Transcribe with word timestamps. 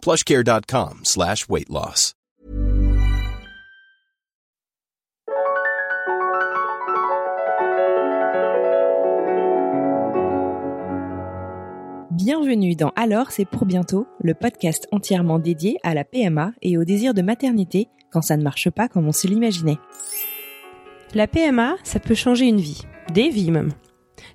plushcare.com 0.00 1.00
slash 1.04 1.48
weight 1.48 1.68
loss. 1.68 2.14
Bienvenue 12.22 12.76
dans 12.76 12.92
Alors 12.96 13.30
c'est 13.30 13.46
pour 13.46 13.64
bientôt, 13.64 14.06
le 14.22 14.34
podcast 14.34 14.86
entièrement 14.92 15.38
dédié 15.38 15.78
à 15.82 15.94
la 15.94 16.04
PMA 16.04 16.52
et 16.60 16.76
au 16.76 16.84
désir 16.84 17.14
de 17.14 17.22
maternité 17.22 17.88
quand 18.12 18.20
ça 18.20 18.36
ne 18.36 18.42
marche 18.42 18.68
pas 18.68 18.88
comme 18.88 19.08
on 19.08 19.12
se 19.12 19.26
l'imaginait. 19.26 19.78
La 21.14 21.26
PMA, 21.26 21.76
ça 21.82 21.98
peut 21.98 22.14
changer 22.14 22.46
une 22.46 22.60
vie, 22.60 22.82
des 23.14 23.30
vies 23.30 23.50
même. 23.50 23.72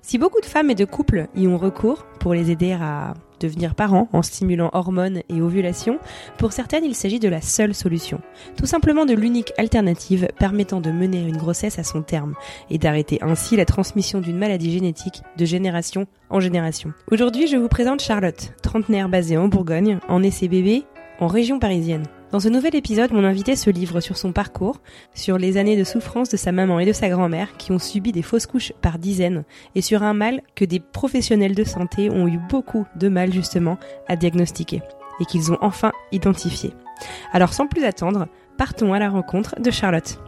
Si 0.02 0.18
beaucoup 0.18 0.40
de 0.40 0.46
femmes 0.46 0.70
et 0.70 0.74
de 0.74 0.84
couples 0.84 1.28
y 1.34 1.46
ont 1.46 1.58
recours 1.58 2.04
pour 2.20 2.34
les 2.34 2.50
aider 2.50 2.72
à 2.72 3.14
devenir 3.40 3.74
parents 3.74 4.08
en 4.12 4.22
stimulant 4.22 4.70
hormones 4.72 5.20
et 5.28 5.40
ovulation, 5.40 5.98
pour 6.38 6.52
certaines 6.52 6.84
il 6.84 6.94
s'agit 6.94 7.20
de 7.20 7.28
la 7.28 7.40
seule 7.40 7.74
solution. 7.74 8.20
Tout 8.56 8.66
simplement 8.66 9.04
de 9.04 9.14
l'unique 9.14 9.52
alternative 9.58 10.28
permettant 10.38 10.80
de 10.80 10.90
mener 10.90 11.20
une 11.20 11.36
grossesse 11.36 11.78
à 11.78 11.84
son 11.84 12.02
terme 12.02 12.34
et 12.70 12.78
d'arrêter 12.78 13.18
ainsi 13.22 13.56
la 13.56 13.64
transmission 13.64 14.20
d'une 14.20 14.38
maladie 14.38 14.72
génétique 14.72 15.22
de 15.36 15.44
génération 15.44 16.06
en 16.30 16.40
génération. 16.40 16.92
Aujourd'hui 17.10 17.46
je 17.46 17.56
vous 17.56 17.68
présente 17.68 18.00
Charlotte, 18.00 18.52
trentenaire 18.62 19.08
basée 19.08 19.36
en 19.36 19.48
Bourgogne, 19.48 19.98
en 20.08 20.22
essai 20.22 20.48
bébé, 20.48 20.84
en 21.20 21.26
région 21.26 21.58
parisienne. 21.58 22.04
Dans 22.32 22.40
ce 22.40 22.48
nouvel 22.48 22.74
épisode, 22.74 23.12
mon 23.12 23.24
invité 23.24 23.54
se 23.54 23.70
livre 23.70 24.00
sur 24.00 24.16
son 24.16 24.32
parcours, 24.32 24.80
sur 25.14 25.38
les 25.38 25.56
années 25.58 25.76
de 25.76 25.84
souffrance 25.84 26.28
de 26.28 26.36
sa 26.36 26.50
maman 26.50 26.80
et 26.80 26.84
de 26.84 26.92
sa 26.92 27.08
grand-mère 27.08 27.56
qui 27.56 27.70
ont 27.70 27.78
subi 27.78 28.10
des 28.10 28.22
fausses 28.22 28.46
couches 28.46 28.72
par 28.82 28.98
dizaines, 28.98 29.44
et 29.76 29.80
sur 29.80 30.02
un 30.02 30.12
mal 30.12 30.42
que 30.56 30.64
des 30.64 30.80
professionnels 30.80 31.54
de 31.54 31.62
santé 31.62 32.10
ont 32.10 32.26
eu 32.26 32.38
beaucoup 32.50 32.84
de 32.96 33.08
mal 33.08 33.32
justement 33.32 33.78
à 34.08 34.16
diagnostiquer, 34.16 34.82
et 35.20 35.24
qu'ils 35.24 35.52
ont 35.52 35.58
enfin 35.60 35.92
identifié. 36.10 36.72
Alors 37.32 37.52
sans 37.52 37.68
plus 37.68 37.84
attendre, 37.84 38.26
partons 38.58 38.92
à 38.92 38.98
la 38.98 39.08
rencontre 39.08 39.60
de 39.60 39.70
Charlotte. 39.70 40.18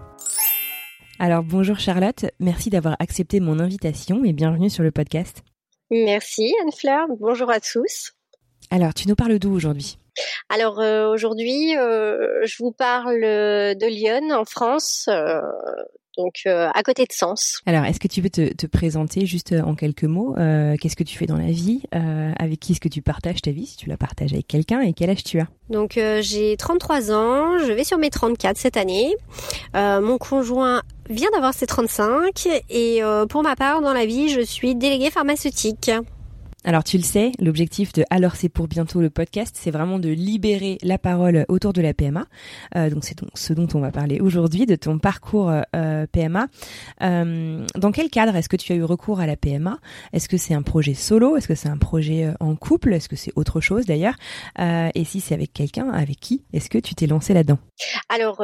Alors 1.19 1.43
bonjour 1.43 1.81
Charlotte, 1.81 2.27
merci 2.39 2.71
d'avoir 2.71 2.95
accepté 3.01 3.41
mon 3.41 3.59
invitation 3.59 4.25
et 4.25 4.33
bienvenue 4.33 4.71
sur 4.71 4.85
le 4.85 4.93
podcast. 4.93 5.43
Merci 5.91 6.55
Anne-Fleur, 6.63 7.09
bonjour 7.19 7.51
à 7.51 7.59
tous. 7.59 8.13
Alors 8.71 8.95
tu 8.95 9.09
nous 9.09 9.17
parles 9.17 9.41
d'où 9.41 9.53
aujourd'hui? 9.53 9.99
Alors 10.49 10.81
euh, 10.81 11.13
aujourd'hui, 11.13 11.77
euh, 11.77 12.41
je 12.45 12.57
vous 12.63 12.73
parle 12.73 13.21
de 13.21 13.87
Lyon 13.87 14.31
en 14.33 14.45
France, 14.45 15.07
euh, 15.09 15.41
donc 16.17 16.43
à 16.47 16.83
côté 16.83 17.05
de 17.05 17.13
Sens. 17.13 17.61
Alors, 17.65 17.85
est-ce 17.85 18.01
que 18.01 18.09
tu 18.09 18.23
peux 18.23 18.31
te, 18.31 18.53
te, 18.53 18.67
présenter 18.67 19.25
juste 19.25 19.53
en 19.53 19.77
quelques 19.77 20.05
mots 20.05 20.35
Qu'est-ce 20.81 20.97
que 20.97 21.05
tu 21.05 21.17
fais 21.17 21.27
dans 21.27 21.37
la 21.37 21.53
vie 21.53 21.83
Avec 21.93 22.59
qui 22.59 22.73
est-ce 22.73 22.81
que 22.81 22.89
tu 22.89 23.03
partages 23.03 23.41
ta 23.41 23.53
vie 23.53 23.67
Si 23.67 23.77
tu 23.77 23.89
la 23.89 23.97
partages 23.97 24.33
avec 24.33 24.49
quelqu'un 24.49 24.81
et 24.81 24.95
quel 24.95 25.11
âge 25.11 25.23
tu 25.23 25.39
as? 25.39 25.47
Donc 25.71 25.93
j'ai 26.21 26.57
33 26.57 27.13
ans, 27.13 27.59
je 27.59 27.73
vais 27.73 27.85
sur 27.85 27.99
mes 27.99 28.11
34 28.11 28.57
cette 28.57 28.77
année. 28.77 29.15
mon 29.75 30.19
conjoint 30.19 30.83
vient 31.09 31.31
d'avoir 31.31 31.55
ses 31.55 31.67
35 31.67 32.49
et 32.69 33.01
pour 33.29 33.45
ma 33.45 33.55
part 33.55 33.81
dans 33.81 33.93
la 33.93 34.05
vie, 34.05 34.29
je 34.29 34.41
suis 34.41 34.75
déléguée 34.75 35.11
pharmaceutique. 35.11 35.93
Alors 36.69 36.85
tu 36.85 36.99
le 36.99 37.03
sais, 37.03 37.33
l'objectif 37.39 37.95
de 37.95 38.05
Alors 38.11 38.37
c'est 38.37 38.51
pour 38.51 38.69
bientôt 38.69 39.01
le 39.01 39.09
podcast, 39.09 39.57
c'est 39.59 39.71
vraiment 39.71 39.99
de 39.99 40.11
libérer 40.11 40.77
la 40.83 40.99
parole 40.99 41.47
autour 41.49 41.73
de 41.73 41.81
la 41.81 41.95
PMA. 41.95 42.27
Euh, 42.77 42.91
donc 42.91 43.07
c'est 43.07 43.17
donc 43.17 43.31
ce 43.37 43.55
dont 43.55 43.69
on 43.73 43.81
va 43.81 43.91
parler 43.91 44.21
aujourd'hui, 44.21 44.67
de 44.67 44.77
ton 44.77 44.99
parcours 44.99 45.51
euh, 45.51 46.07
PMA. 46.13 46.49
Euh, 47.01 47.65
dans 47.75 47.91
quel 47.91 48.11
cadre 48.11 48.37
est-ce 48.37 48.51
que 48.51 48.57
tu 48.57 48.75
as 48.75 48.77
eu 48.77 48.85
recours 48.85 49.19
à 49.19 49.27
la 49.27 49.35
PMA 49.35 49.79
Est-ce 50.13 50.29
que 50.29 50.37
c'est 50.37 50.53
un 50.53 50.61
projet 50.61 50.93
solo? 50.93 51.39
Est-ce 51.39 51.49
que 51.49 51.55
c'est 51.55 51.71
un 51.71 51.79
projet 51.79 52.35
en 52.39 52.55
couple? 52.55 52.93
Est-ce 52.93 53.09
que 53.09 53.17
c'est 53.17 53.33
autre 53.35 53.63
chose 53.63 53.87
d'ailleurs? 53.87 54.17
Et 54.59 55.05
si 55.07 55.21
c'est 55.21 55.33
avec 55.33 55.55
quelqu'un, 55.55 55.89
avec 55.89 56.21
qui 56.21 56.45
Est-ce 56.53 56.69
que 56.69 56.77
tu 56.77 56.95
t'es 56.95 57.07
lancé 57.07 57.33
là-dedans? 57.33 57.57
Alors 58.11 58.43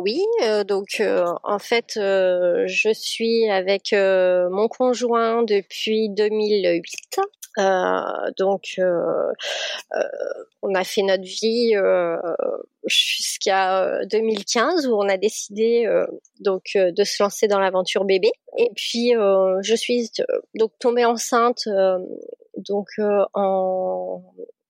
oui, 0.00 0.20
donc 0.68 1.02
en 1.42 1.58
fait 1.58 1.94
je 1.96 2.90
suis 2.94 3.50
avec 3.50 3.92
mon 3.92 4.68
conjoint 4.68 5.42
depuis 5.42 6.08
2008. 6.08 7.31
Euh, 7.58 8.30
donc, 8.38 8.74
euh, 8.78 9.32
euh, 9.94 10.02
on 10.62 10.74
a 10.74 10.84
fait 10.84 11.02
notre 11.02 11.22
vie 11.22 11.74
jusqu'à 12.86 14.04
2015 14.06 14.86
où 14.86 14.94
on 14.94 15.08
a 15.08 15.16
décidé 15.16 15.88
donc 16.40 16.72
de 16.74 17.04
se 17.04 17.22
lancer 17.22 17.48
dans 17.48 17.58
l'aventure 17.58 18.04
bébé. 18.04 18.30
Et 18.58 18.70
puis, 18.74 19.12
je 19.12 19.74
suis 19.76 20.10
donc 20.54 20.72
tombée 20.78 21.04
enceinte 21.04 21.68
donc 22.56 22.88
en 23.34 24.22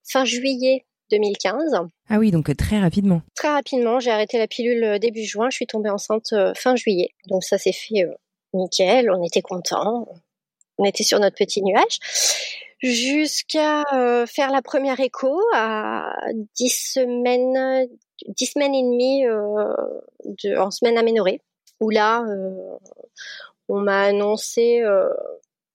fin 0.04 0.24
juillet 0.24 0.84
2015. 1.10 1.74
Ah 2.08 2.18
oui, 2.18 2.30
donc 2.30 2.54
très 2.56 2.80
rapidement. 2.80 3.20
Très 3.34 3.50
rapidement, 3.50 4.00
j'ai 4.00 4.10
arrêté 4.10 4.38
la 4.38 4.46
pilule 4.46 4.98
début 4.98 5.24
juin, 5.24 5.48
je 5.50 5.56
suis 5.56 5.66
tombée 5.66 5.90
enceinte 5.90 6.34
fin 6.56 6.74
juillet. 6.74 7.10
Donc 7.28 7.44
ça 7.44 7.58
s'est 7.58 7.72
fait 7.72 8.06
nickel, 8.54 9.10
on 9.10 9.22
était 9.22 9.42
contents, 9.42 10.06
on 10.78 10.84
était 10.84 11.04
sur 11.04 11.20
notre 11.20 11.36
petit 11.36 11.62
nuage 11.62 11.98
jusqu'à 12.82 13.84
euh, 13.92 14.26
faire 14.26 14.50
la 14.50 14.62
première 14.62 15.00
écho 15.00 15.40
à 15.54 16.12
10 16.56 16.68
semaines, 16.68 17.88
10 18.26 18.46
semaines 18.46 18.74
et 18.74 18.82
demie 18.82 19.26
euh, 19.26 19.72
de, 20.24 20.56
en 20.58 20.70
semaine 20.70 20.98
aménorée, 20.98 21.40
où 21.80 21.90
là, 21.90 22.24
euh, 22.24 22.76
on 23.68 23.80
m'a 23.80 24.02
annoncé 24.02 24.82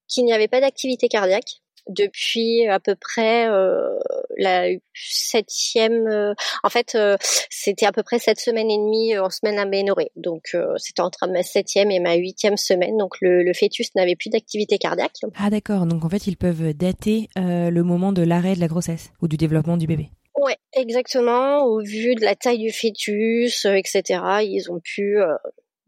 qu'il 0.07 0.25
n'y 0.25 0.33
avait 0.33 0.47
pas 0.47 0.61
d'activité 0.61 1.07
cardiaque 1.07 1.61
depuis 1.89 2.67
à 2.67 2.79
peu 2.79 2.95
près 2.95 3.47
euh, 3.47 3.97
la 4.37 4.67
septième. 4.93 6.07
Euh, 6.07 6.33
en 6.63 6.69
fait, 6.69 6.95
euh, 6.95 7.17
c'était 7.49 7.85
à 7.85 7.91
peu 7.91 8.03
près 8.03 8.19
sept 8.19 8.39
semaines 8.39 8.69
et 8.69 8.77
demie 8.77 9.17
en 9.17 9.29
semaine 9.29 9.57
aménorée. 9.57 10.11
Donc, 10.15 10.55
c'était 10.77 11.01
entre 11.01 11.27
ma 11.27 11.43
septième 11.43 11.91
et 11.91 11.99
ma 11.99 12.15
huitième 12.15 12.57
semaine. 12.57 12.97
Donc, 12.97 13.15
le, 13.21 13.43
le 13.43 13.53
fœtus 13.53 13.93
n'avait 13.95 14.15
plus 14.15 14.29
d'activité 14.29 14.77
cardiaque. 14.77 15.13
Ah 15.37 15.49
d'accord. 15.49 15.85
Donc, 15.85 16.03
en 16.05 16.09
fait, 16.09 16.27
ils 16.27 16.37
peuvent 16.37 16.73
dater 16.73 17.29
le 17.35 17.81
moment 17.81 18.11
de 18.11 18.23
l'arrêt 18.23 18.55
de 18.55 18.59
la 18.59 18.67
grossesse 18.67 19.11
ou 19.21 19.27
du 19.27 19.37
développement 19.37 19.77
du 19.77 19.87
bébé. 19.87 20.09
Ouais, 20.35 20.57
exactement. 20.73 21.63
Au 21.63 21.81
vu 21.81 22.15
de 22.15 22.21
la 22.21 22.35
taille 22.35 22.59
du 22.59 22.71
fœtus, 22.71 23.65
etc., 23.65 24.21
ils 24.43 24.67
ont 24.69 24.79
pu 24.79 25.17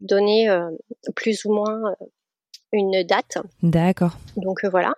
donner 0.00 0.48
plus 1.14 1.44
ou 1.44 1.52
moins 1.52 1.94
une 2.72 3.02
date. 3.04 3.38
D'accord. 3.62 4.16
Donc 4.36 4.64
voilà. 4.64 4.94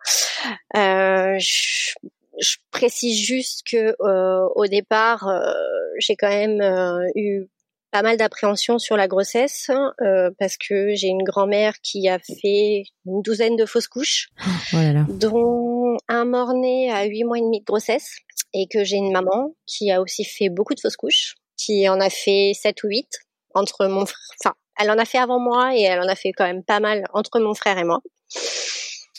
Euh, 0.76 1.38
je, 1.38 1.94
je, 2.40 2.56
précise 2.70 3.18
juste 3.18 3.62
que 3.70 3.94
euh, 4.00 4.48
au 4.54 4.66
départ, 4.66 5.28
euh, 5.28 5.52
j'ai 5.98 6.16
quand 6.16 6.28
même 6.28 6.60
euh, 6.60 7.06
eu 7.14 7.46
pas 7.92 8.02
mal 8.02 8.16
d'appréhension 8.16 8.78
sur 8.78 8.96
la 8.96 9.06
grossesse 9.06 9.70
euh, 10.00 10.30
parce 10.38 10.56
que 10.56 10.94
j'ai 10.94 11.08
une 11.08 11.22
grand-mère 11.22 11.74
qui 11.82 12.08
a 12.08 12.18
fait 12.18 12.84
une 13.04 13.20
douzaine 13.20 13.54
de 13.54 13.66
fausses 13.66 13.86
couches, 13.86 14.30
oh 14.72 14.76
dont 15.10 15.98
un 16.08 16.24
mort-né 16.24 16.90
à 16.90 17.04
huit 17.04 17.24
mois 17.24 17.38
et 17.38 17.42
demi 17.42 17.60
de 17.60 17.64
grossesse, 17.64 18.16
et 18.54 18.66
que 18.66 18.82
j'ai 18.82 18.96
une 18.96 19.12
maman 19.12 19.54
qui 19.66 19.90
a 19.90 20.00
aussi 20.00 20.24
fait 20.24 20.48
beaucoup 20.48 20.74
de 20.74 20.80
fausses 20.80 20.96
couches, 20.96 21.34
qui 21.58 21.86
en 21.88 22.00
a 22.00 22.08
fait 22.08 22.52
sept 22.54 22.82
ou 22.82 22.88
huit 22.88 23.08
entre 23.54 23.86
mon 23.86 24.06
frère, 24.06 24.18
enfin, 24.40 24.54
elle 24.82 24.90
en 24.90 24.98
a 24.98 25.04
fait 25.04 25.18
avant 25.18 25.38
moi 25.38 25.74
et 25.76 25.82
elle 25.82 26.00
en 26.00 26.08
a 26.08 26.14
fait 26.14 26.32
quand 26.32 26.44
même 26.44 26.62
pas 26.62 26.80
mal 26.80 27.04
entre 27.12 27.40
mon 27.40 27.54
frère 27.54 27.78
et 27.78 27.84
moi. 27.84 28.00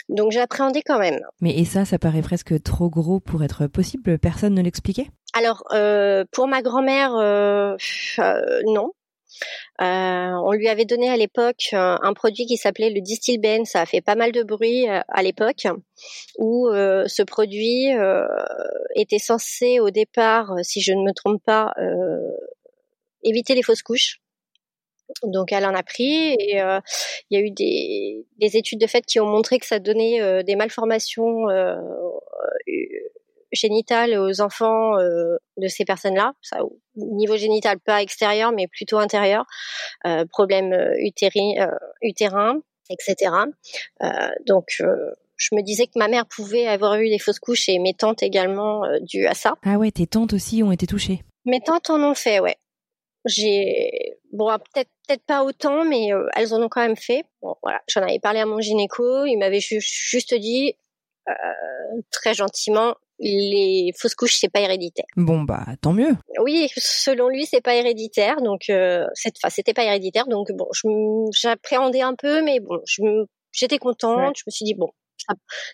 Donc 0.10 0.32
j'ai 0.32 0.42
appréhendé 0.42 0.82
quand 0.82 1.00
même. 1.00 1.20
Mais 1.42 1.58
et 1.58 1.66
ça, 1.66 1.86
ça 1.86 1.98
paraît 1.98 2.22
presque 2.22 2.62
trop 2.62 2.90
gros 2.90 3.20
pour 3.20 3.44
être 3.44 3.68
possible. 3.68 4.20
Personne 4.20 4.54
ne 4.54 4.62
l'expliquait? 4.62 5.08
Alors 5.34 5.64
euh, 5.72 6.26
pour 6.32 6.48
ma 6.48 6.62
grand-mère, 6.62 7.16
euh, 7.16 7.76
euh, 8.20 8.62
non. 8.66 8.92
on 9.80 10.52
lui 10.52 10.68
avait 10.68 10.86
donné 10.86 11.10
à 11.10 11.18
l'époque 11.18 11.70
un, 11.72 12.14
produit 12.14 12.46
qui 12.46 12.58
s'appelait 12.58 12.92
le 12.92 13.02
Distilben. 13.02 13.66
Ça 13.66 13.82
a 13.82 13.86
fait 13.86 14.02
pas 14.02 14.16
mal 14.16 14.32
de 14.32 14.44
bruit 14.44 14.88
à 14.88 15.24
l'époque, 15.24 15.68
où 16.38 16.70
ce 16.72 17.24
produit 17.24 17.88
était 18.96 19.20
censé 19.20 19.80
au 19.80 19.90
départ, 19.90 20.54
si 20.62 20.82
je 20.82 20.92
ne 20.92 21.02
me 21.02 21.14
trompe 21.14 21.42
pas, 21.44 21.74
éviter 23.24 23.56
les 23.56 23.64
fausses 23.64 23.84
couches. 23.84 24.20
Donc 25.24 25.52
elle 25.52 25.66
en 25.66 25.74
a 25.74 25.84
pris 25.84 26.36
et 26.40 26.62
euh, 26.62 26.80
il 27.30 27.40
y 27.40 27.42
a 27.42 27.46
eu 27.46 27.52
des, 27.52 28.26
des, 28.38 28.58
études 28.58 28.80
de 28.80 28.88
fait 28.88 29.06
qui 29.06 29.20
ont 29.20 29.26
montré 29.26 29.60
que 29.60 29.66
ça 29.66 29.80
donnait 29.80 30.22
euh, 30.22 30.44
des 30.44 30.56
malformations 30.56 31.50
euh, 31.50 31.76
génital 33.52 34.18
aux 34.18 34.42
enfants 34.42 34.98
de 34.98 35.68
ces 35.68 35.86
personnes-là. 35.86 36.34
Ça, 36.42 36.58
niveau 36.96 37.38
génital, 37.38 37.80
pas 37.80 38.02
extérieur, 38.02 38.52
mais 38.52 38.68
plutôt 38.68 38.98
intérieur. 38.98 39.46
problème 40.32 40.74
utérin, 40.98 42.60
etc. 42.90 43.32
donc 44.48 44.82
je 45.36 45.56
me 45.56 45.62
disais 45.62 45.86
que 45.86 45.98
ma 45.98 46.08
mère 46.08 46.26
pouvait 46.26 46.66
avoir 46.66 46.96
eu 46.96 47.10
des 47.10 47.20
fausses 47.20 47.40
couches 47.40 47.70
et 47.70 47.78
mes 47.78 47.94
tantes 47.94 48.24
également 48.24 48.82
dû 49.02 49.28
à 49.28 49.36
ça. 49.36 49.54
Ah 49.64 49.78
ouais, 49.78 49.92
tes 49.92 50.08
tantes 50.08 50.34
aussi 50.34 50.64
ont 50.64 50.72
été 50.72 50.88
touchées. 50.88 51.22
Mes 51.46 51.60
tantes 51.60 51.92
en 51.92 52.02
ont 52.02 52.16
fait, 52.16 52.40
ouais. 52.40 52.58
J'ai 53.26 54.18
bon 54.32 54.50
peut-être 54.58 54.90
peut-être 55.08 55.26
pas 55.26 55.44
autant, 55.44 55.86
mais 55.86 56.14
euh, 56.14 56.28
elles 56.36 56.54
en 56.54 56.62
ont 56.62 56.70
quand 56.70 56.82
même 56.82 56.96
fait. 56.96 57.24
Bon 57.42 57.56
voilà, 57.62 57.82
j'en 57.88 58.02
avais 58.02 58.20
parlé 58.20 58.40
à 58.40 58.46
mon 58.46 58.60
gynéco, 58.60 59.26
il 59.26 59.38
m'avait 59.38 59.60
juste 59.60 60.34
dit 60.34 60.76
euh, 61.30 61.34
très 62.12 62.34
gentiment 62.34 62.96
les 63.20 63.94
fausses 63.98 64.16
couches 64.16 64.38
c'est 64.40 64.50
pas 64.50 64.60
héréditaire. 64.60 65.06
Bon 65.16 65.44
bah 65.44 65.66
tant 65.82 65.94
mieux. 65.94 66.16
Oui, 66.40 66.70
selon 66.76 67.30
lui 67.30 67.46
c'est 67.46 67.62
pas 67.62 67.76
héréditaire 67.76 68.42
donc 68.42 68.70
euh, 68.70 69.06
enfin 69.38 69.50
c'était 69.50 69.74
pas 69.74 69.86
héréditaire 69.86 70.28
donc 70.28 70.52
bon 70.52 70.68
j'appréhendais 71.32 72.02
un 72.02 72.16
peu 72.16 72.42
mais 72.42 72.60
bon 72.60 72.82
j'étais 73.52 73.78
contente, 73.78 74.36
je 74.38 74.44
me 74.46 74.52
suis 74.52 74.66
dit 74.66 74.74
bon 74.74 74.92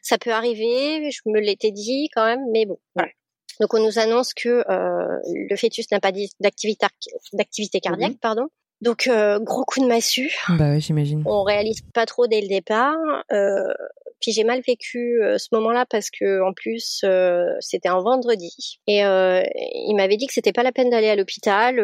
ça, 0.02 0.18
peut 0.18 0.32
arriver, 0.32 1.10
je 1.12 1.22
me 1.26 1.40
l'étais 1.40 1.72
dit 1.72 2.10
quand 2.14 2.26
même, 2.26 2.46
mais 2.52 2.66
bon. 2.66 2.78
Donc 3.60 3.74
on 3.74 3.84
nous 3.84 4.00
annonce 4.00 4.34
que 4.34 4.64
euh, 4.70 5.20
le 5.34 5.56
fœtus 5.56 5.90
n'a 5.92 6.00
pas 6.00 6.12
d'activité 6.40 7.80
cardiaque, 7.82 8.12
mhm. 8.12 8.20
pardon. 8.20 8.48
Donc 8.82 9.08
euh, 9.08 9.40
gros 9.40 9.66
coup 9.66 9.82
de 9.82 9.88
massue. 9.88 10.34
Bah 10.50 10.72
oui, 10.72 10.82
j'imagine. 10.82 11.24
On 11.26 11.44
réalise 11.44 11.82
pas 11.94 12.06
trop 12.06 12.28
dès 12.28 12.42
le 12.42 12.48
départ. 12.48 12.96
Euh, 13.32 13.74
puis 14.22 14.32
j'ai 14.34 14.44
mal 14.44 14.62
vécu 14.68 15.22
ce 15.38 15.48
moment-là 15.54 15.86
parce 15.90 16.10
que 16.10 16.42
en 16.42 16.52
plus 16.52 17.06
c'était 17.62 17.88
un 17.88 18.02
vendredi 18.02 18.82
et 18.86 19.00
il 19.00 19.94
m'avait 19.96 20.18
dit 20.18 20.28
que 20.28 20.34
c'était 20.34 20.52
pas 20.52 20.64
la 20.64 20.74
peine 20.74 20.90
d'aller 20.90 21.08
à 21.08 21.16
l'hôpital 21.16 21.82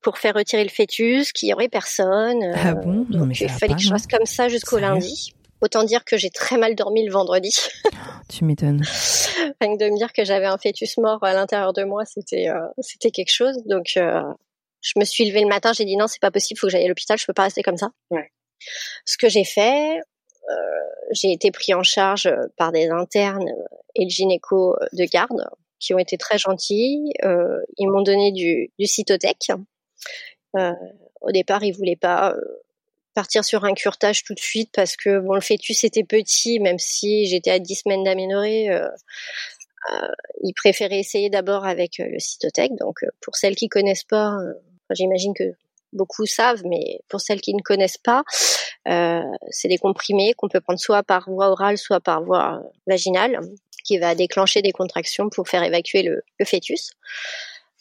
pour 0.00 0.16
faire 0.16 0.32
retirer 0.34 0.62
le 0.62 0.70
fœtus, 0.70 1.30
qu'il 1.32 1.50
y 1.50 1.52
aurait 1.52 1.68
personne. 1.68 2.54
Ah 2.54 2.72
bon? 2.72 3.04
Non, 3.10 3.26
mais 3.26 3.34
il 3.38 3.50
fallait 3.50 3.74
que 3.74 3.82
je 3.82 3.92
reste 3.92 4.10
comme 4.10 4.24
ça 4.24 4.48
jusqu'au 4.48 4.78
lundi. 4.78 5.34
Autant 5.60 5.82
dire 5.82 6.04
que 6.04 6.16
j'ai 6.16 6.30
très 6.30 6.56
mal 6.56 6.76
dormi 6.76 7.04
le 7.04 7.12
vendredi. 7.12 7.56
tu 8.28 8.44
m'étonnes. 8.44 8.82
Rien 9.60 9.76
que 9.76 9.84
de 9.84 9.90
me 9.90 9.96
dire 9.96 10.12
que 10.12 10.24
j'avais 10.24 10.46
un 10.46 10.56
fœtus 10.56 10.98
mort 10.98 11.22
à 11.22 11.34
l'intérieur 11.34 11.72
de 11.72 11.82
moi, 11.82 12.04
c'était 12.04 12.48
euh, 12.48 12.60
c'était 12.78 13.10
quelque 13.10 13.32
chose. 13.32 13.56
Donc 13.66 13.86
euh, 13.96 14.22
je 14.80 14.92
me 14.96 15.04
suis 15.04 15.26
levée 15.26 15.40
le 15.40 15.48
matin, 15.48 15.72
j'ai 15.72 15.84
dit 15.84 15.96
non, 15.96 16.06
c'est 16.06 16.20
pas 16.20 16.30
possible, 16.30 16.58
faut 16.58 16.66
que 16.66 16.72
j'aille 16.72 16.84
à 16.84 16.88
l'hôpital, 16.88 17.18
je 17.18 17.26
peux 17.26 17.32
pas 17.32 17.44
rester 17.44 17.62
comme 17.62 17.76
ça. 17.76 17.90
Ouais. 18.10 18.30
Ce 19.04 19.16
que 19.16 19.28
j'ai 19.28 19.44
fait, 19.44 19.98
euh, 19.98 20.54
j'ai 21.12 21.32
été 21.32 21.50
pris 21.50 21.74
en 21.74 21.82
charge 21.82 22.30
par 22.56 22.72
des 22.72 22.88
internes 22.88 23.48
et 23.94 24.04
le 24.04 24.10
gynéco 24.10 24.76
de 24.92 25.04
garde 25.04 25.48
qui 25.80 25.94
ont 25.94 25.98
été 25.98 26.16
très 26.16 26.38
gentils. 26.38 27.12
ils 27.76 27.88
m'ont 27.88 28.02
donné 28.02 28.32
du, 28.32 28.70
du 28.78 28.86
cytotec. 28.86 29.50
au 30.54 31.32
départ, 31.32 31.62
ils 31.62 31.72
voulaient 31.72 31.96
pas 31.96 32.34
partir 33.14 33.44
sur 33.44 33.64
un 33.64 33.74
curtage 33.74 34.22
tout 34.22 34.34
de 34.34 34.40
suite 34.40 34.70
parce 34.72 34.96
que 34.96 35.18
bon 35.18 35.34
le 35.34 35.40
fœtus 35.40 35.82
était 35.82 36.04
petit, 36.04 36.60
même 36.60 36.78
si 36.78 37.26
j'étais 37.26 37.50
à 37.50 37.58
10 37.58 37.74
semaines 37.74 38.04
d'aménorrhée. 38.04 38.70
Euh, 39.90 39.94
euh, 39.94 40.08
il 40.42 40.52
préférait 40.54 40.98
essayer 40.98 41.30
d'abord 41.30 41.66
avec 41.66 42.00
euh, 42.00 42.06
le 42.08 42.18
cytotec. 42.18 42.72
Donc 42.78 43.00
pour 43.20 43.36
celles 43.36 43.56
qui 43.56 43.68
connaissent 43.68 44.04
pas, 44.04 44.36
j'imagine 44.90 45.34
que 45.34 45.44
beaucoup 45.92 46.26
savent, 46.26 46.62
mais 46.64 47.00
pour 47.08 47.20
celles 47.20 47.40
qui 47.40 47.54
ne 47.54 47.62
connaissent 47.62 47.98
pas, 47.98 48.22
c'est 48.84 49.68
des 49.68 49.78
comprimés 49.78 50.34
qu'on 50.34 50.48
peut 50.48 50.60
prendre 50.60 50.78
soit 50.78 51.02
par 51.02 51.28
voie 51.28 51.48
orale, 51.48 51.78
soit 51.78 52.00
par 52.00 52.22
voie 52.22 52.62
vaginale, 52.86 53.40
qui 53.84 53.98
va 53.98 54.14
déclencher 54.14 54.62
des 54.62 54.72
contractions 54.72 55.28
pour 55.30 55.48
faire 55.48 55.62
évacuer 55.62 56.02
le, 56.02 56.22
le 56.38 56.44
fœtus. 56.44 56.92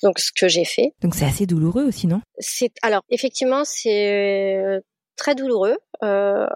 Donc 0.04 0.20
ce 0.20 0.32
que 0.32 0.48
j'ai 0.48 0.66
fait. 0.66 0.94
Donc 1.02 1.16
c'est 1.16 1.26
assez 1.26 1.46
douloureux 1.46 1.84
aussi, 1.84 2.08
non? 2.08 2.22
C'est 2.40 2.72
alors 2.82 3.04
effectivement 3.10 3.64
c'est 3.66 4.82
très 5.18 5.36
douloureux. 5.36 5.78
Euh, 6.04 6.48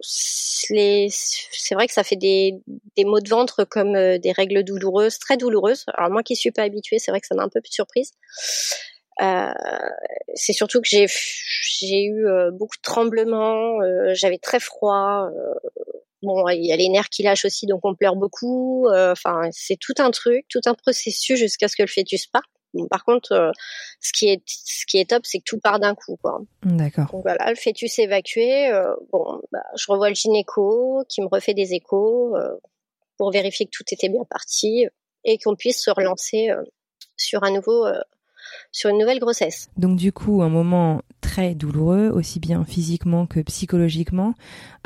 c'est 0.00 1.08
vrai 1.74 1.86
que 1.86 1.92
ça 1.92 2.02
fait 2.02 2.16
des, 2.16 2.54
des 2.96 3.04
maux 3.04 3.20
de 3.20 3.28
ventre 3.28 3.64
comme 3.64 3.94
euh, 3.94 4.18
des 4.18 4.32
règles 4.32 4.64
douloureuses, 4.64 5.18
très 5.18 5.36
douloureuses. 5.36 5.84
Alors 5.96 6.10
moi 6.10 6.22
qui 6.22 6.34
suis 6.34 6.50
pas 6.50 6.62
habituée, 6.62 6.98
c'est 6.98 7.10
vrai 7.10 7.20
que 7.20 7.26
ça 7.26 7.34
m'a 7.34 7.44
un 7.44 7.48
peu 7.48 7.60
surprise. 7.64 8.12
Euh, 9.20 9.52
c'est 10.34 10.52
surtout 10.52 10.80
que 10.80 10.88
j'ai 10.88 11.06
j'ai 11.80 12.04
eu 12.04 12.26
euh, 12.26 12.50
beaucoup 12.52 12.76
de 12.76 12.82
tremblements, 12.82 13.80
euh, 13.82 14.14
j'avais 14.14 14.38
très 14.38 14.60
froid. 14.60 15.28
bon, 16.22 16.48
il 16.48 16.64
y 16.64 16.72
a 16.72 16.76
les 16.76 16.88
nerfs 16.88 17.08
qui 17.08 17.22
lâchent 17.22 17.44
aussi, 17.44 17.66
donc 17.66 17.80
on 17.84 17.94
pleure 17.94 18.16
beaucoup. 18.16 18.88
Enfin, 18.88 19.48
c'est 19.52 19.76
tout 19.76 19.94
un 19.98 20.10
truc, 20.10 20.46
tout 20.48 20.60
un 20.66 20.74
processus 20.74 21.38
jusqu'à 21.38 21.68
ce 21.68 21.76
que 21.76 21.82
le 21.82 21.88
fœtus 21.88 22.26
parte 22.26 22.46
par 22.90 23.04
contre, 23.04 23.32
euh, 23.32 23.50
ce 24.00 24.12
qui 24.12 24.28
est 24.28 24.42
ce 24.46 24.84
qui 24.86 24.98
est 24.98 25.10
top, 25.10 25.22
c'est 25.24 25.38
que 25.38 25.44
tout 25.44 25.58
part 25.58 25.80
d'un 25.80 25.94
coup, 25.94 26.16
quoi. 26.22 26.40
D'accord. 26.62 27.06
Donc 27.12 27.22
voilà, 27.22 27.50
le 27.50 27.56
fœtus 27.56 27.98
évacué. 27.98 28.68
Euh, 28.68 28.94
bon, 29.12 29.40
bah, 29.52 29.62
je 29.76 29.90
revois 29.90 30.08
le 30.08 30.14
gynéco 30.14 31.04
qui 31.08 31.22
me 31.22 31.28
refait 31.28 31.54
des 31.54 31.74
échos 31.74 32.36
euh, 32.36 32.56
pour 33.16 33.30
vérifier 33.30 33.66
que 33.66 33.70
tout 33.72 33.84
était 33.90 34.08
bien 34.08 34.24
parti 34.28 34.86
et 35.24 35.38
qu'on 35.38 35.56
puisse 35.56 35.82
se 35.82 35.90
relancer 35.90 36.50
sur 37.16 37.42
un 37.42 37.50
nouveau 37.50 37.86
sur 38.70 38.90
une 38.90 38.98
nouvelle 38.98 39.18
grossesse. 39.18 39.68
Donc 39.76 39.96
du 39.96 40.12
coup, 40.12 40.40
un 40.42 40.48
moment 40.48 41.02
très 41.20 41.56
douloureux, 41.56 42.08
aussi 42.10 42.38
bien 42.38 42.64
physiquement 42.64 43.26
que 43.26 43.40
psychologiquement. 43.40 44.34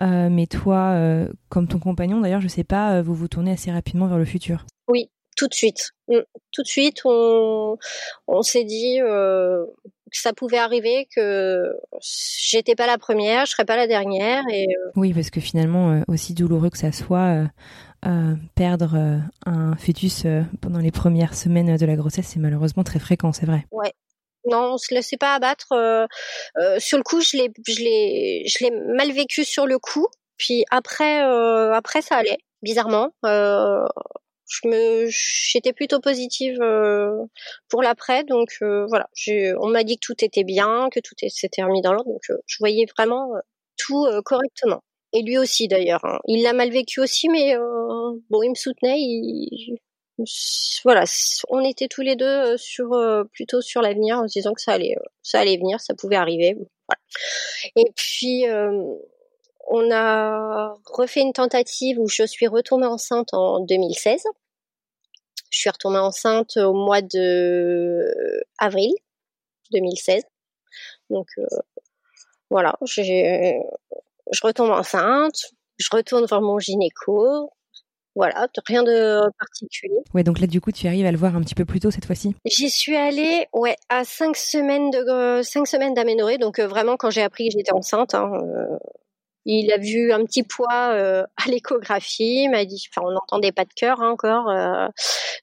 mais 0.01 0.47
toi, 0.47 1.27
comme 1.51 1.69
ton 1.69 1.79
compagnon, 1.79 2.23
d'ailleurs, 2.23 2.41
je 2.41 2.49
sais 2.49 2.65
pas, 2.65 3.03
vous 3.03 3.15
vous 3.15 3.29
tournez 3.29 3.53
assez 3.53 3.71
rapidement 3.71 4.07
vers 4.07 4.19
le 4.19 4.25
futur. 4.25 4.65
Oui, 4.89 5.11
tout 5.37 5.49
de 5.49 5.55
suite. 5.55 5.91
Tout 6.09 6.63
de 6.63 6.69
suite, 6.69 7.01
on, 7.05 7.79
on 8.27 8.43
s'est 8.43 8.65
dit 8.65 9.01
euh, 9.01 9.65
que 10.11 10.19
ça 10.19 10.33
pouvait 10.33 10.59
arriver, 10.59 11.09
que 11.15 11.73
j'étais 12.01 12.75
pas 12.75 12.87
la 12.87 12.99
première, 12.99 13.47
je 13.47 13.53
serais 13.53 13.65
pas 13.65 13.77
la 13.77 13.87
dernière. 13.87 14.43
Et 14.53 14.67
euh, 14.67 14.91
oui, 14.97 15.15
parce 15.15 15.31
que 15.31 15.41
finalement, 15.41 15.93
euh, 15.93 16.01
aussi 16.09 16.35
douloureux 16.35 16.71
que 16.71 16.79
ça 16.79 16.93
soit, 16.93 17.47
perdre 18.57 19.21
un 19.47 19.77
fœtus 19.77 20.27
pendant 20.61 20.81
les 20.81 20.91
premières 20.91 21.35
semaines 21.35 21.77
de 21.77 21.87
la 21.87 21.95
grossesse, 21.95 22.27
c'est 22.27 22.41
malheureusement 22.41 22.83
très 22.83 22.99
fréquent, 22.99 23.33
c'est 23.33 23.47
vrai. 23.47 23.65
Ouais. 23.71 23.93
Non, 24.45 24.73
on 24.73 24.77
se 24.77 24.93
laissait 24.93 25.17
pas 25.17 25.37
abattre. 25.37 25.69
sur 26.79 26.99
le 26.99 27.05
coup, 27.05 27.21
je 27.21 27.37
l'ai, 27.37 27.53
je 27.65 27.79
l'ai, 27.79 28.45
je 28.49 28.65
l'ai 28.65 28.73
mal 28.97 29.13
vécu 29.13 29.45
sur 29.45 29.67
le 29.67 29.79
coup. 29.79 30.09
Puis 30.37 30.65
après, 30.73 31.21
après 31.21 32.03
ça 32.03 32.17
allait 32.17 32.39
bizarrement. 32.61 33.13
Euh, 34.53 34.63
je 34.63 34.69
me 34.69 35.07
j'étais 35.09 35.73
plutôt 35.73 36.01
positive 36.01 36.59
euh, 36.61 37.25
pour 37.69 37.83
l'après 37.83 38.25
donc 38.25 38.51
euh, 38.63 38.87
voilà. 38.89 39.09
On 39.61 39.69
m'a 39.69 39.85
dit 39.85 39.97
que 39.97 40.07
tout 40.07 40.25
était 40.25 40.45
bien 40.45 40.89
que 40.91 41.01
tout 41.01 41.15
s'était 41.29 41.63
remis 41.63 41.83
dans 41.83 41.93
l'ordre 41.93 42.11
donc 42.11 42.23
euh, 42.31 42.39
je 42.47 42.57
voyais 42.61 42.87
vraiment 42.97 43.33
tout 43.77 44.07
correctement. 44.25 44.83
Et 45.13 45.23
lui 45.23 45.39
aussi 45.39 45.69
d'ailleurs 45.69 46.05
hein. 46.05 46.19
il 46.27 46.43
l'a 46.43 46.53
mal 46.53 46.71
vécu 46.71 47.01
aussi 47.01 47.29
mais 47.29 47.55
bon 48.31 48.43
il 48.43 48.51
me 48.51 48.55
soutenait 48.55 48.99
voilà 50.85 51.05
on 51.49 51.61
était 51.65 51.89
tous 51.89 52.03
les 52.03 52.17
deux 52.17 52.57
sur 52.57 52.91
plutôt 53.33 53.61
sur 53.61 53.83
l'avenir 53.83 54.19
en 54.19 54.29
se 54.29 54.33
disant 54.33 54.55
que 54.55 54.61
ça 54.63 54.73
allait 54.73 54.95
ça 55.23 55.41
allait 55.41 55.57
venir 55.57 55.81
ça 55.81 55.95
pouvait 55.95 56.17
arriver 56.17 56.57
et 57.77 57.93
puis 57.97 58.45
on 59.69 59.91
a 59.91 60.75
refait 60.87 61.21
une 61.21 61.33
tentative 61.33 61.99
où 61.99 62.09
je 62.09 62.25
suis 62.25 62.47
retombée 62.47 62.87
enceinte 62.87 63.35
en 63.35 63.61
2016 63.61 64.25
je 65.53 65.61
suis 65.61 65.71
retombée 65.71 65.99
enceinte 65.99 66.57
au 66.57 66.73
mois 66.73 67.03
de 67.03 68.05
avril 68.59 68.91
2016. 69.71 70.23
Donc 71.11 71.29
euh, 71.39 71.45
voilà, 72.51 72.75
je 72.83 74.41
retombe 74.43 74.71
enceinte, 74.71 75.53
je 75.79 75.89
retourne 75.93 76.25
voir 76.27 76.41
mon 76.41 76.59
gynéco. 76.59 77.53
Voilà, 78.15 78.47
rien 78.67 78.83
de 78.83 79.21
particulier. 79.39 79.97
Ouais, 80.13 80.23
donc 80.23 80.39
là 80.39 80.47
du 80.47 80.61
coup 80.61 80.71
tu 80.71 80.87
arrives 80.87 81.07
à 81.07 81.13
le 81.13 81.17
voir 81.17 81.35
un 81.35 81.41
petit 81.41 81.55
peu 81.55 81.65
plus 81.65 81.81
tôt 81.81 81.91
cette 81.91 82.05
fois-ci? 82.05 82.35
J'y 82.45 82.69
suis 82.69 82.97
allée, 82.97 83.47
ouais, 83.55 83.77
à 83.89 84.05
cinq 84.05 84.37
semaines 84.37 84.91
de 84.91 85.43
cinq 85.43 85.67
semaines 85.67 85.95
d'aménorrhée, 85.95 86.37
donc 86.37 86.59
euh, 86.59 86.67
vraiment 86.67 86.97
quand 86.97 87.11
j'ai 87.11 87.23
appris 87.23 87.49
que 87.49 87.55
j'étais 87.57 87.73
enceinte, 87.73 88.15
hein, 88.15 88.31
euh, 88.35 88.79
il 89.45 89.73
a 89.73 89.79
vu 89.79 90.13
un 90.13 90.25
petit 90.25 90.43
poids 90.43 90.93
euh, 90.95 91.25
à 91.37 91.49
l'échographie. 91.49 92.45
Il 92.45 92.51
m'a 92.51 92.65
dit, 92.65 92.83
enfin, 92.91 93.07
on 93.07 93.13
n'entendait 93.13 93.53
pas 93.53 93.65
de 93.65 93.73
cœur 93.75 94.01
hein, 94.01 94.11
encore. 94.11 94.49
Euh, 94.49 94.89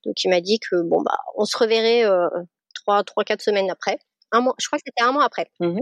donc 0.05 0.23
il 0.23 0.29
m'a 0.29 0.41
dit 0.41 0.59
que 0.59 0.81
bon 0.81 1.01
bah, 1.01 1.17
on 1.35 1.45
se 1.45 1.57
reverrait 1.57 2.05
euh, 2.05 2.29
trois, 2.75 3.03
trois, 3.03 3.23
quatre 3.23 3.41
semaines 3.41 3.69
après. 3.69 3.99
Un 4.31 4.41
mois, 4.41 4.55
je 4.59 4.67
crois 4.67 4.77
que 4.77 4.83
c'était 4.85 5.03
un 5.03 5.11
mois 5.11 5.25
après. 5.25 5.49
Mmh 5.59 5.79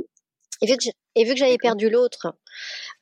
et 0.60 0.66
vu 0.66 0.76
que 0.76 0.86
et 1.14 1.24
vu 1.24 1.34
que 1.34 1.38
j'avais 1.38 1.60
perdu 1.60 1.88
l'autre 1.88 2.34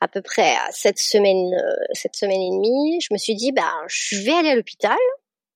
à 0.02 0.10
peu 0.10 0.22
près 0.22 0.58
à 0.58 0.72
cette 0.72 1.00
semaine, 1.00 1.50
cette 1.94 2.18
semaine 2.18 2.42
et 2.42 2.50
demie, 2.50 3.00
je 3.00 3.14
me 3.14 3.18
suis 3.18 3.34
dit 3.34 3.54
bah 3.54 3.72
je 3.88 4.18
vais 4.18 4.34
aller 4.34 4.50
à 4.50 4.56
l'hôpital. 4.56 4.98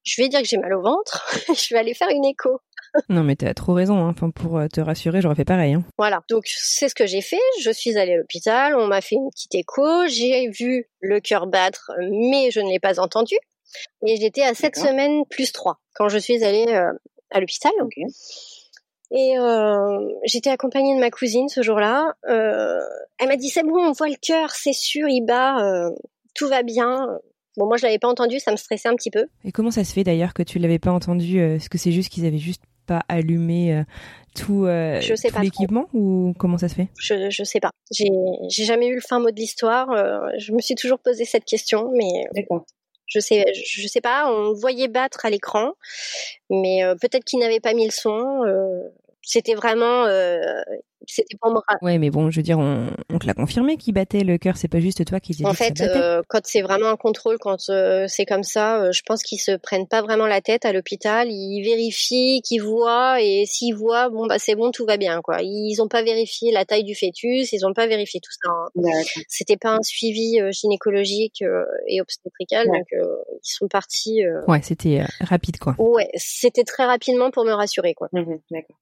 Je 0.06 0.22
vais 0.22 0.30
dire 0.30 0.40
que 0.40 0.48
j'ai 0.48 0.56
mal 0.56 0.74
au 0.74 0.82
ventre. 0.82 1.30
je 1.50 1.74
vais 1.74 1.80
aller 1.80 1.94
faire 1.94 2.08
une 2.08 2.24
écho 2.24 2.62
non, 3.10 3.24
mais 3.24 3.36
t'as 3.36 3.54
trop 3.54 3.74
raison. 3.74 3.98
Hein. 3.98 4.10
Enfin, 4.10 4.30
pour 4.30 4.58
euh, 4.58 4.68
te 4.68 4.82
rassurer, 4.82 5.22
j'aurais 5.22 5.36
fait 5.36 5.46
pareil. 5.46 5.74
Hein. 5.74 5.84
Voilà. 5.98 6.24
Donc, 6.30 6.44
c'est 6.46 6.90
ce 6.90 6.96
que 6.96 7.06
j'ai 7.06 7.22
fait. 7.22 7.40
Je 7.62 7.72
suis 7.72 7.98
allée 7.98 8.14
à 8.14 8.18
l'hôpital. 8.18 8.76
On 8.76 8.88
m'a 8.88 9.02
fait 9.02 9.16
une 9.16 9.30
petite 9.30 9.56
écho. 9.56 10.08
J'ai 10.08 10.50
vu 10.50 10.90
le 11.02 11.20
cœur 11.20 11.48
battre, 11.48 11.92
mais 12.00 12.52
je 12.52 12.60
ne 12.60 12.70
l'ai 12.70 12.80
pas 12.80 13.00
entendu. 13.00 13.36
Et 14.06 14.18
j'étais 14.18 14.44
à 14.44 14.54
7 14.54 14.76
semaines 14.76 15.24
plus 15.30 15.52
3 15.52 15.80
quand 15.94 16.10
je 16.10 16.18
suis 16.18 16.44
allée 16.44 16.66
à 17.32 17.40
l'hôpital. 17.40 17.72
Et 19.12 19.38
euh, 19.38 20.08
j'étais 20.24 20.52
accompagnée 20.52 20.96
de 20.96 21.00
ma 21.00 21.10
cousine 21.10 21.50
ce 21.50 21.64
jour-là. 21.64 22.14
Euh, 22.30 22.80
elle 23.18 23.28
m'a 23.28 23.38
dit 23.38 23.50
c'est 23.50 23.64
bon, 23.64 23.78
on 23.78 23.92
voit 23.92 24.10
le 24.10 24.18
cœur, 24.22 24.52
c'est 24.52 24.74
sûr, 24.74 25.08
il 25.10 25.26
bat, 25.26 25.64
euh, 25.64 25.90
tout 26.36 26.48
va 26.48 26.62
bien. 26.62 27.08
Bon, 27.58 27.66
moi 27.66 27.78
je 27.78 27.86
l'avais 27.86 27.98
pas 27.98 28.08
entendu, 28.08 28.40
ça 28.40 28.52
me 28.52 28.58
stressait 28.58 28.88
un 28.88 28.96
petit 28.96 29.10
peu. 29.10 29.26
Et 29.44 29.52
comment 29.52 29.72
ça 29.72 29.84
se 29.84 29.94
fait 29.94 30.04
d'ailleurs 30.04 30.34
que 30.34 30.44
tu 30.44 30.60
l'avais 30.60 30.80
pas 30.80 30.92
entendu 30.92 31.40
Est-ce 31.40 31.70
que 31.70 31.80
c'est 31.80 31.92
juste 31.92 32.10
qu'ils 32.10 32.28
avaient 32.28 32.38
juste 32.38 32.62
pas 32.90 33.04
allumé 33.08 33.84
tout, 34.36 34.66
l'équipement 35.42 35.88
ou 35.94 36.34
comment 36.38 36.58
ça 36.58 36.68
se 36.68 36.76
fait? 36.76 36.88
Je, 37.00 37.30
je 37.30 37.44
sais 37.44 37.60
pas. 37.60 37.72
J'ai, 37.92 38.10
j'ai 38.50 38.66
jamais 38.66 38.88
eu 38.88 38.96
le 38.96 39.02
fin 39.02 39.20
mot 39.20 39.32
de 39.32 39.36
l'histoire. 39.36 39.88
je 40.38 40.52
me 40.52 40.60
suis 40.60 40.76
toujours 40.76 41.00
posé 41.00 41.26
cette 41.26 41.46
question, 41.46 41.92
mais 41.96 42.26
D'accord. 42.34 42.66
Je 43.10 43.20
sais, 43.20 43.44
je 43.54 43.88
sais 43.88 44.02
pas. 44.02 44.32
On 44.32 44.54
voyait 44.54 44.88
battre 44.88 45.26
à 45.26 45.30
l'écran, 45.30 45.74
mais 46.50 46.84
euh, 46.84 46.94
peut-être 46.96 47.26
qu'il 47.26 47.40
n'avait 47.40 47.60
pas 47.60 47.74
mis 47.74 47.86
le 47.86 47.92
son. 47.92 48.22
C'était 49.32 49.54
vraiment 49.54 50.06
euh, 50.06 50.40
c'était 51.08 51.38
pour 51.40 51.52
moi. 51.52 51.64
Ouais, 51.82 51.98
mais 51.98 52.10
bon, 52.10 52.30
je 52.30 52.38
veux 52.38 52.44
dire, 52.44 52.60
on, 52.60 52.88
on 53.10 53.20
te 53.20 53.26
l'a 53.26 53.34
confirmé 53.34 53.78
qu'il 53.78 53.94
battait 53.94 54.24
le 54.24 54.38
cœur. 54.38 54.58
C'est 54.58 54.68
pas 54.68 54.80
juste 54.80 55.06
toi 55.06 55.20
qui 55.20 55.32
disais 55.32 55.46
En 55.46 55.54
fait, 55.54 55.82
euh, 55.82 56.22
quand 56.28 56.42
c'est 56.44 56.62
vraiment 56.62 56.90
un 56.90 56.98
contrôle, 56.98 57.38
quand 57.40 57.70
euh, 57.70 58.06
c'est 58.08 58.26
comme 58.26 58.44
ça, 58.44 58.82
euh, 58.82 58.92
je 58.92 59.02
pense 59.06 59.24
qu'ils 59.24 59.40
se 59.40 59.56
prennent 59.56 59.88
pas 59.88 60.02
vraiment 60.02 60.28
la 60.28 60.42
tête 60.42 60.66
à 60.66 60.74
l'hôpital. 60.74 61.28
Ils 61.32 61.64
vérifient, 61.64 62.42
qu'ils 62.42 62.62
voient, 62.62 63.22
et 63.22 63.46
s'ils 63.46 63.76
voient, 63.76 64.10
bon 64.10 64.28
bah 64.28 64.40
c'est 64.40 64.56
bon, 64.56 64.72
tout 64.72 64.86
va 64.86 64.98
bien 64.98 65.22
quoi. 65.22 65.38
Ils 65.42 65.80
ont 65.82 65.88
pas 65.88 66.04
vérifié 66.04 66.52
la 66.52 66.66
taille 66.66 66.84
du 66.84 66.96
fœtus, 66.96 67.54
ils 67.54 67.66
ont 67.66 67.74
pas 67.74 67.88
vérifié 67.88 68.20
tout 68.20 68.32
ça. 68.44 68.52
Hein. 68.52 69.02
C'était 69.28 69.58
pas 69.58 69.72
un 69.72 69.84
suivi 69.84 70.40
gynécologique 70.52 71.44
et 71.88 72.02
obstétrical, 72.02 72.68
donc 72.68 72.88
ils 72.92 73.54
sont 73.54 73.68
partis. 73.68 74.22
Ouais, 74.48 74.62
c'était 74.64 75.04
rapide 75.22 75.58
quoi. 75.60 75.76
Ouais, 75.78 76.10
c'était 76.16 76.64
très 76.64 76.86
rapidement 76.86 77.32
pour 77.32 77.46
me 77.46 77.54
rassurer 77.54 77.94
quoi. 77.94 78.10
Mmh 78.12 78.36
D'accord. 78.52 78.78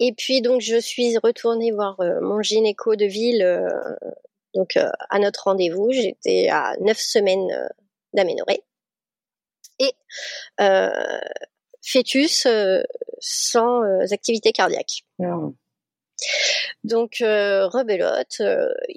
Et 0.00 0.12
puis 0.12 0.42
donc 0.42 0.60
je 0.60 0.76
suis 0.76 1.16
retournée 1.18 1.70
voir 1.70 1.98
euh, 2.00 2.20
mon 2.20 2.42
gynéco 2.42 2.96
de 2.96 3.04
ville 3.04 3.42
euh, 3.42 3.68
donc 4.54 4.76
euh, 4.76 4.90
à 5.10 5.18
notre 5.18 5.44
rendez-vous. 5.44 5.90
J'étais 5.92 6.48
à 6.48 6.74
neuf 6.80 6.98
semaines 6.98 7.68
d'aménorrhée 8.12 8.62
et 9.78 9.92
fœtus 11.82 12.46
sans 13.20 13.82
activité 14.12 14.52
cardiaque. 14.52 15.04
Ah. 15.22 15.36
Donc 16.84 17.16
rebelote, 17.20 18.40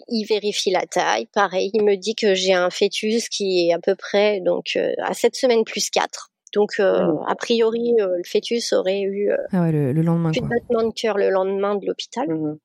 il 0.08 0.25
vérifie 0.25 0.70
la 0.70 0.86
taille, 0.86 1.25
pareil, 1.25 1.72
il 1.74 1.84
me 1.84 1.96
dit 1.96 2.13
que 2.13 2.36
j'ai 2.36 2.54
un 2.54 2.70
fœtus 2.70 3.27
qui 3.27 3.68
est 3.68 3.74
à 3.74 3.80
peu 3.80 3.96
près 3.96 4.39
donc 4.39 4.77
à 5.00 5.13
7 5.13 5.36
semaines 5.36 5.63
plus 5.63 5.89
4. 5.89 6.32
Donc, 6.58 6.80
euh, 6.80 7.14
a 7.28 7.36
priori, 7.36 7.94
euh, 8.00 8.18
le 8.18 8.24
fœtus 8.24 8.74
aurait 8.74 9.02
eu 9.02 9.30
euh, 9.30 9.38
ah 9.52 9.70
le, 9.70 9.92
lendemain, 10.02 10.32
plus 10.32 10.42
de 10.42 10.48
battement 10.48 10.90
de 10.90 10.92
cœur 10.92 11.16
le 11.16 11.30
lendemain 11.30 11.76
de 11.76 11.86
l'hôpital. 11.86 12.28
Mmh. 12.28 12.58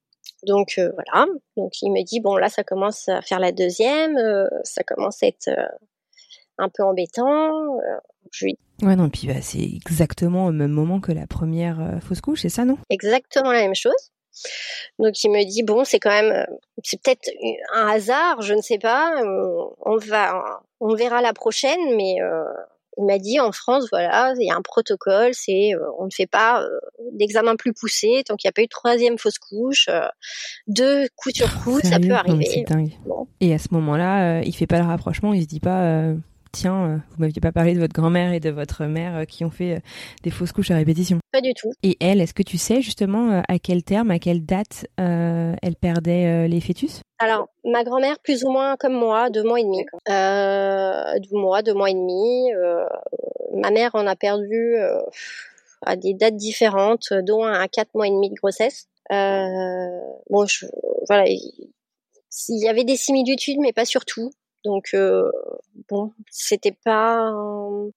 Donc 0.46 0.78
voilà. 0.78 1.26
Donc 1.58 1.72
il 1.82 1.92
me 1.92 2.02
dit 2.02 2.20
bon 2.20 2.36
là 2.36 2.48
ça 2.48 2.64
commence 2.64 3.06
à 3.08 3.20
faire 3.20 3.38
la 3.38 3.52
deuxième, 3.52 4.18
ça 4.64 4.82
commence 4.82 5.22
à 5.22 5.26
être 5.26 5.50
un 6.58 6.68
peu 6.68 6.82
embêtant. 6.82 7.78
je 8.32 8.46
lui... 8.46 8.58
Ouais 8.82 8.96
non 8.96 9.08
puis 9.08 9.28
bah, 9.28 9.40
c'est 9.40 9.62
exactement 9.62 10.46
au 10.46 10.52
même 10.52 10.72
moment 10.72 11.00
que 11.00 11.12
la 11.12 11.28
première 11.28 12.00
fausse 12.02 12.20
couche, 12.20 12.42
c'est 12.42 12.48
ça 12.48 12.64
non? 12.64 12.76
Exactement 12.90 13.52
la 13.52 13.60
même 13.60 13.76
chose. 13.76 14.10
Donc 14.98 15.22
il 15.22 15.30
me 15.30 15.44
dit 15.44 15.62
bon 15.62 15.84
c'est 15.84 16.00
quand 16.00 16.10
même 16.10 16.46
c'est 16.82 17.00
peut-être 17.00 17.30
un 17.74 17.86
hasard, 17.88 18.42
je 18.42 18.54
ne 18.54 18.62
sais 18.62 18.78
pas. 18.78 19.12
On 19.84 19.96
va 19.98 20.62
on 20.80 20.94
verra 20.96 21.20
la 21.22 21.34
prochaine, 21.34 21.94
mais 21.96 22.16
il 22.98 23.04
m'a 23.04 23.18
dit 23.18 23.40
en 23.40 23.52
France, 23.52 23.86
voilà, 23.90 24.34
il 24.38 24.46
y 24.46 24.50
a 24.50 24.56
un 24.56 24.62
protocole, 24.62 25.30
c'est 25.32 25.74
euh, 25.74 25.80
on 25.98 26.06
ne 26.06 26.10
fait 26.10 26.26
pas 26.26 26.62
euh, 26.62 26.68
d'examen 27.12 27.56
plus 27.56 27.72
poussé 27.72 28.22
tant 28.26 28.36
qu'il 28.36 28.48
n'y 28.48 28.50
a 28.50 28.52
pas 28.52 28.62
eu 28.62 28.66
de 28.66 28.70
troisième 28.70 29.18
fausse 29.18 29.38
couche, 29.38 29.88
euh, 29.88 30.06
deux 30.66 31.08
coups 31.16 31.36
sur 31.36 31.62
coude, 31.62 31.84
ça 31.84 31.98
peut 31.98 32.12
arriver. 32.12 32.64
Et 33.40 33.54
à 33.54 33.58
ce 33.58 33.68
moment-là, 33.72 34.42
il 34.42 34.54
fait 34.54 34.66
pas 34.66 34.78
le 34.78 34.86
rapprochement, 34.86 35.32
il 35.32 35.42
se 35.42 35.48
dit 35.48 35.60
pas 35.60 36.14
tiens, 36.52 36.84
euh, 36.84 36.96
vous 37.10 37.16
m'aviez 37.18 37.40
pas 37.40 37.50
parlé 37.50 37.74
de 37.74 37.80
votre 37.80 37.94
grand-mère 37.94 38.32
et 38.32 38.40
de 38.40 38.50
votre 38.50 38.84
mère 38.84 39.16
euh, 39.16 39.24
qui 39.24 39.44
ont 39.44 39.50
fait 39.50 39.76
euh, 39.76 39.80
des 40.22 40.30
fausses 40.30 40.52
couches 40.52 40.70
à 40.70 40.76
répétition. 40.76 41.18
Pas 41.32 41.40
du 41.40 41.54
tout. 41.54 41.72
Et 41.82 41.96
elle, 42.00 42.20
est-ce 42.20 42.34
que 42.34 42.42
tu 42.42 42.58
sais 42.58 42.82
justement 42.82 43.42
à 43.48 43.58
quel 43.58 43.82
terme, 43.82 44.10
à 44.10 44.18
quelle 44.18 44.44
date 44.44 44.86
elle 44.98 45.76
perdait 45.80 46.46
les 46.46 46.60
fœtus? 46.60 47.00
Alors, 47.18 47.48
ma 47.64 47.84
grand-mère, 47.84 48.18
plus 48.18 48.44
ou 48.44 48.50
moins 48.50 48.76
comme 48.76 48.92
moi, 48.92 49.30
deux 49.30 49.42
mois 49.42 49.58
et 49.58 49.64
demi. 49.64 49.84
deux 50.06 51.36
mois, 51.36 51.62
deux 51.62 51.72
mois 51.72 51.88
et 51.88 51.94
demi. 51.94 52.50
ma 53.54 53.70
mère 53.70 53.94
en 53.94 54.06
a 54.06 54.14
perdu 54.14 54.76
à 55.80 55.96
des 55.96 56.12
dates 56.12 56.36
différentes, 56.36 57.14
dont 57.22 57.44
à 57.44 57.66
quatre 57.66 57.94
mois 57.94 58.06
et 58.06 58.10
demi 58.10 58.28
de 58.28 58.34
grossesse. 58.34 58.88
bon, 59.08 60.46
je, 60.46 60.66
voilà, 61.08 61.24
il 61.28 62.62
y 62.62 62.68
avait 62.68 62.84
des 62.84 62.96
similitudes, 62.98 63.58
mais 63.58 63.72
pas 63.72 63.86
surtout. 63.86 64.32
Donc 64.64 64.90
euh, 64.94 65.30
bon, 65.92 66.12
c'était 66.30 66.76
pas 66.84 67.32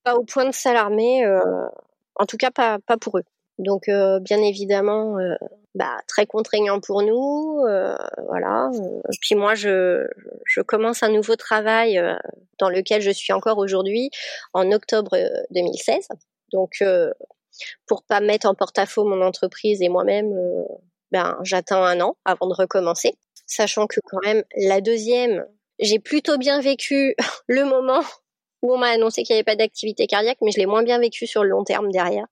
pas 0.04 0.16
au 0.16 0.24
point 0.24 0.46
de 0.46 0.54
s'alarmer, 0.54 1.26
euh, 1.26 1.40
en 2.16 2.26
tout 2.26 2.38
cas 2.38 2.52
pas 2.52 2.78
pas 2.86 2.98
pour 2.98 3.18
eux. 3.18 3.24
Donc 3.58 3.88
euh, 3.88 4.20
bien 4.20 4.42
évidemment, 4.42 5.18
bah, 5.76 5.98
très 6.08 6.26
contraignant 6.26 6.82
pour 6.82 7.02
nous, 7.04 7.62
voilà. 8.28 8.70
Puis 9.22 9.36
moi, 9.36 9.56
je 9.56 10.08
je 10.46 10.62
commence 10.62 11.04
un 11.04 11.10
nouveau 11.10 11.38
travail 11.38 12.02
dans 12.60 12.70
lequel 12.70 13.02
je 13.02 13.12
suis 13.12 13.34
encore 13.34 13.58
aujourd'hui 13.58 14.10
en 14.54 14.72
octobre 14.72 15.18
2016. 15.52 16.10
Donc 16.52 16.84
pour 17.88 18.04
pas 18.04 18.20
mettre 18.20 18.48
en 18.48 18.56
porte-à-faux 18.56 19.06
mon 19.06 19.22
entreprise 19.22 19.82
et 19.82 19.88
moi-même, 19.88 20.34
ben 21.12 21.38
j'attends 21.44 21.86
un 21.86 22.02
an 22.02 22.18
avant 22.26 22.48
de 22.48 22.54
recommencer, 22.54 23.16
sachant 23.46 23.88
que 23.88 24.02
quand 24.04 24.20
même 24.26 24.44
la 24.58 24.82
deuxième 24.82 25.46
j'ai 25.80 26.00
plutôt 26.00 26.38
bien 26.38 26.62
vécu 26.62 27.16
le 27.48 27.66
moment 27.66 28.02
où 28.62 28.74
on 28.74 28.78
m'a 28.78 28.90
annoncé 28.90 29.24
qu'il 29.24 29.34
n'y 29.34 29.40
avait 29.40 29.44
pas 29.44 29.56
d'activité 29.56 30.08
cardiaque, 30.08 30.38
mais 30.42 30.52
je 30.52 30.58
l'ai 30.58 30.66
moins 30.66 30.84
bien 30.84 31.00
vécu 31.00 31.28
sur 31.28 31.44
le 31.44 31.50
long 31.50 31.64
terme 31.64 31.92
derrière. 31.92 32.26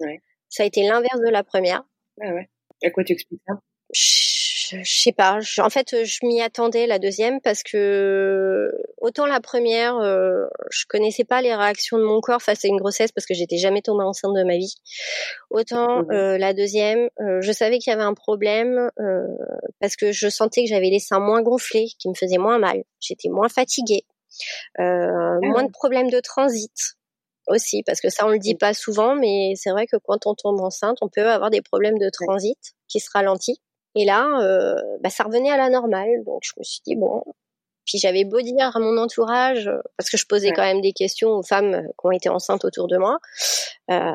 Ouais. 0.00 0.22
Ça 0.48 0.62
a 0.62 0.66
été 0.66 0.82
l'inverse 0.86 1.20
de 1.20 1.28
la 1.28 1.44
première. 1.44 1.82
Ah 2.22 2.32
ouais. 2.32 2.48
À 2.82 2.90
quoi 2.90 3.04
tu 3.04 3.12
expliques 3.12 3.42
ça 3.46 3.54
je, 4.70 4.82
sais 4.84 5.12
pas. 5.12 5.38
en 5.58 5.70
fait, 5.70 6.04
je 6.04 6.26
m'y 6.26 6.40
attendais 6.42 6.86
la 6.86 6.98
deuxième 6.98 7.40
parce 7.40 7.62
que 7.62 8.72
autant 8.98 9.26
la 9.26 9.40
première, 9.40 9.96
euh, 9.98 10.46
je 10.70 10.84
connaissais 10.88 11.24
pas 11.24 11.42
les 11.42 11.54
réactions 11.54 11.98
de 11.98 12.04
mon 12.04 12.20
corps 12.20 12.42
face 12.42 12.64
à 12.64 12.68
une 12.68 12.76
grossesse 12.76 13.12
parce 13.12 13.26
que 13.26 13.34
j'étais 13.34 13.58
jamais 13.58 13.82
tombée 13.82 14.04
enceinte 14.04 14.34
de 14.34 14.44
ma 14.44 14.56
vie. 14.56 14.74
Autant 15.50 16.02
mmh 16.02 16.10
euh, 16.10 16.38
la 16.38 16.54
deuxième, 16.54 17.08
euh, 17.20 17.40
je 17.40 17.52
savais 17.52 17.78
qu'il 17.78 17.90
y 17.90 17.94
avait 17.94 18.02
un 18.02 18.14
problème 18.14 18.90
euh, 18.98 19.26
parce 19.80 19.96
que 19.96 20.12
je 20.12 20.28
sentais 20.28 20.62
que 20.64 20.68
j'avais 20.68 20.90
les 20.90 21.00
seins 21.00 21.20
moins 21.20 21.42
gonflés, 21.42 21.88
qui 21.98 22.08
me 22.08 22.14
faisaient 22.14 22.38
moins 22.38 22.58
mal. 22.58 22.82
J'étais 23.00 23.28
moins 23.28 23.48
fatiguée, 23.48 24.04
ah 24.78 25.38
moins 25.42 25.64
de 25.64 25.70
problèmes 25.70 26.10
de 26.10 26.20
transit 26.20 26.96
aussi 27.48 27.82
parce 27.84 28.00
que 28.00 28.08
ça 28.08 28.26
on 28.26 28.30
le 28.30 28.40
dit 28.40 28.56
pas 28.56 28.74
souvent 28.74 29.14
mais 29.14 29.52
c'est 29.54 29.70
vrai 29.70 29.86
que 29.86 29.96
quand 30.04 30.26
on 30.26 30.34
tombe 30.34 30.60
enceinte 30.60 30.98
on 31.00 31.08
peut 31.08 31.30
avoir 31.30 31.50
des 31.50 31.62
problèmes 31.62 31.96
de 31.96 32.10
transit 32.10 32.58
qui 32.88 32.98
se 32.98 33.08
ralentissent 33.12 33.60
et 33.96 34.04
là, 34.04 34.40
euh, 34.42 34.76
bah, 35.00 35.10
ça 35.10 35.24
revenait 35.24 35.50
à 35.50 35.56
la 35.56 35.70
normale. 35.70 36.22
Donc 36.24 36.42
je 36.44 36.52
me 36.58 36.62
suis 36.62 36.82
dit 36.86 36.94
bon. 36.94 37.22
Puis 37.86 37.98
j'avais 37.98 38.24
beau 38.24 38.40
dire 38.40 38.76
à 38.76 38.78
mon 38.80 38.98
entourage, 38.98 39.68
euh, 39.68 39.78
parce 39.96 40.10
que 40.10 40.16
je 40.16 40.26
posais 40.26 40.50
quand 40.50 40.62
même 40.62 40.80
des 40.80 40.92
questions 40.92 41.30
aux 41.30 41.42
femmes 41.42 41.74
euh, 41.74 41.82
qui 41.82 42.06
ont 42.06 42.10
été 42.10 42.28
enceintes 42.28 42.64
autour 42.64 42.88
de 42.88 42.98
moi. 42.98 43.18
Euh, 43.90 44.10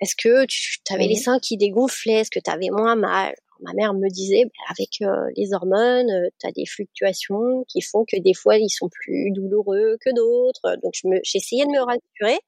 est-ce 0.00 0.14
que 0.16 0.46
tu 0.46 0.80
avais 0.90 1.06
les 1.06 1.16
seins 1.16 1.38
qui 1.40 1.56
dégonflaient? 1.56 2.20
Est-ce 2.20 2.30
que 2.30 2.38
tu 2.38 2.50
avais 2.50 2.70
moins 2.70 2.96
mal? 2.96 3.34
Ma 3.60 3.72
mère 3.72 3.94
me 3.94 4.08
disait, 4.08 4.44
bah, 4.44 4.74
avec 4.78 5.00
les 5.36 5.54
hormones, 5.54 6.28
tu 6.38 6.46
as 6.46 6.52
des 6.52 6.66
fluctuations 6.66 7.64
qui 7.68 7.80
font 7.80 8.04
que 8.04 8.18
des 8.20 8.34
fois 8.34 8.58
ils 8.58 8.68
sont 8.68 8.90
plus 8.90 9.30
douloureux 9.32 9.96
que 10.04 10.14
d'autres. 10.14 10.76
Donc 10.82 10.92
j'essayais 11.24 11.64
de 11.64 11.70
me 11.70 11.80
rassurer 11.80 12.38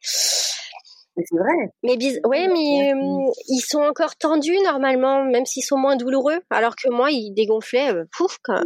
c'est 1.24 1.36
vrai. 1.36 1.72
Mais 1.82 1.96
ouais, 2.24 2.48
mais 2.48 2.92
euh, 2.92 3.30
ils 3.48 3.64
sont 3.66 3.80
encore 3.80 4.16
tendus 4.16 4.58
normalement, 4.64 5.24
même 5.24 5.46
s'ils 5.46 5.64
sont 5.64 5.78
moins 5.78 5.96
douloureux. 5.96 6.40
Alors 6.50 6.76
que 6.76 6.90
moi, 6.90 7.10
ils 7.10 7.32
dégonflaient, 7.32 7.92
euh, 7.92 8.04
pouf, 8.16 8.38
quand... 8.42 8.62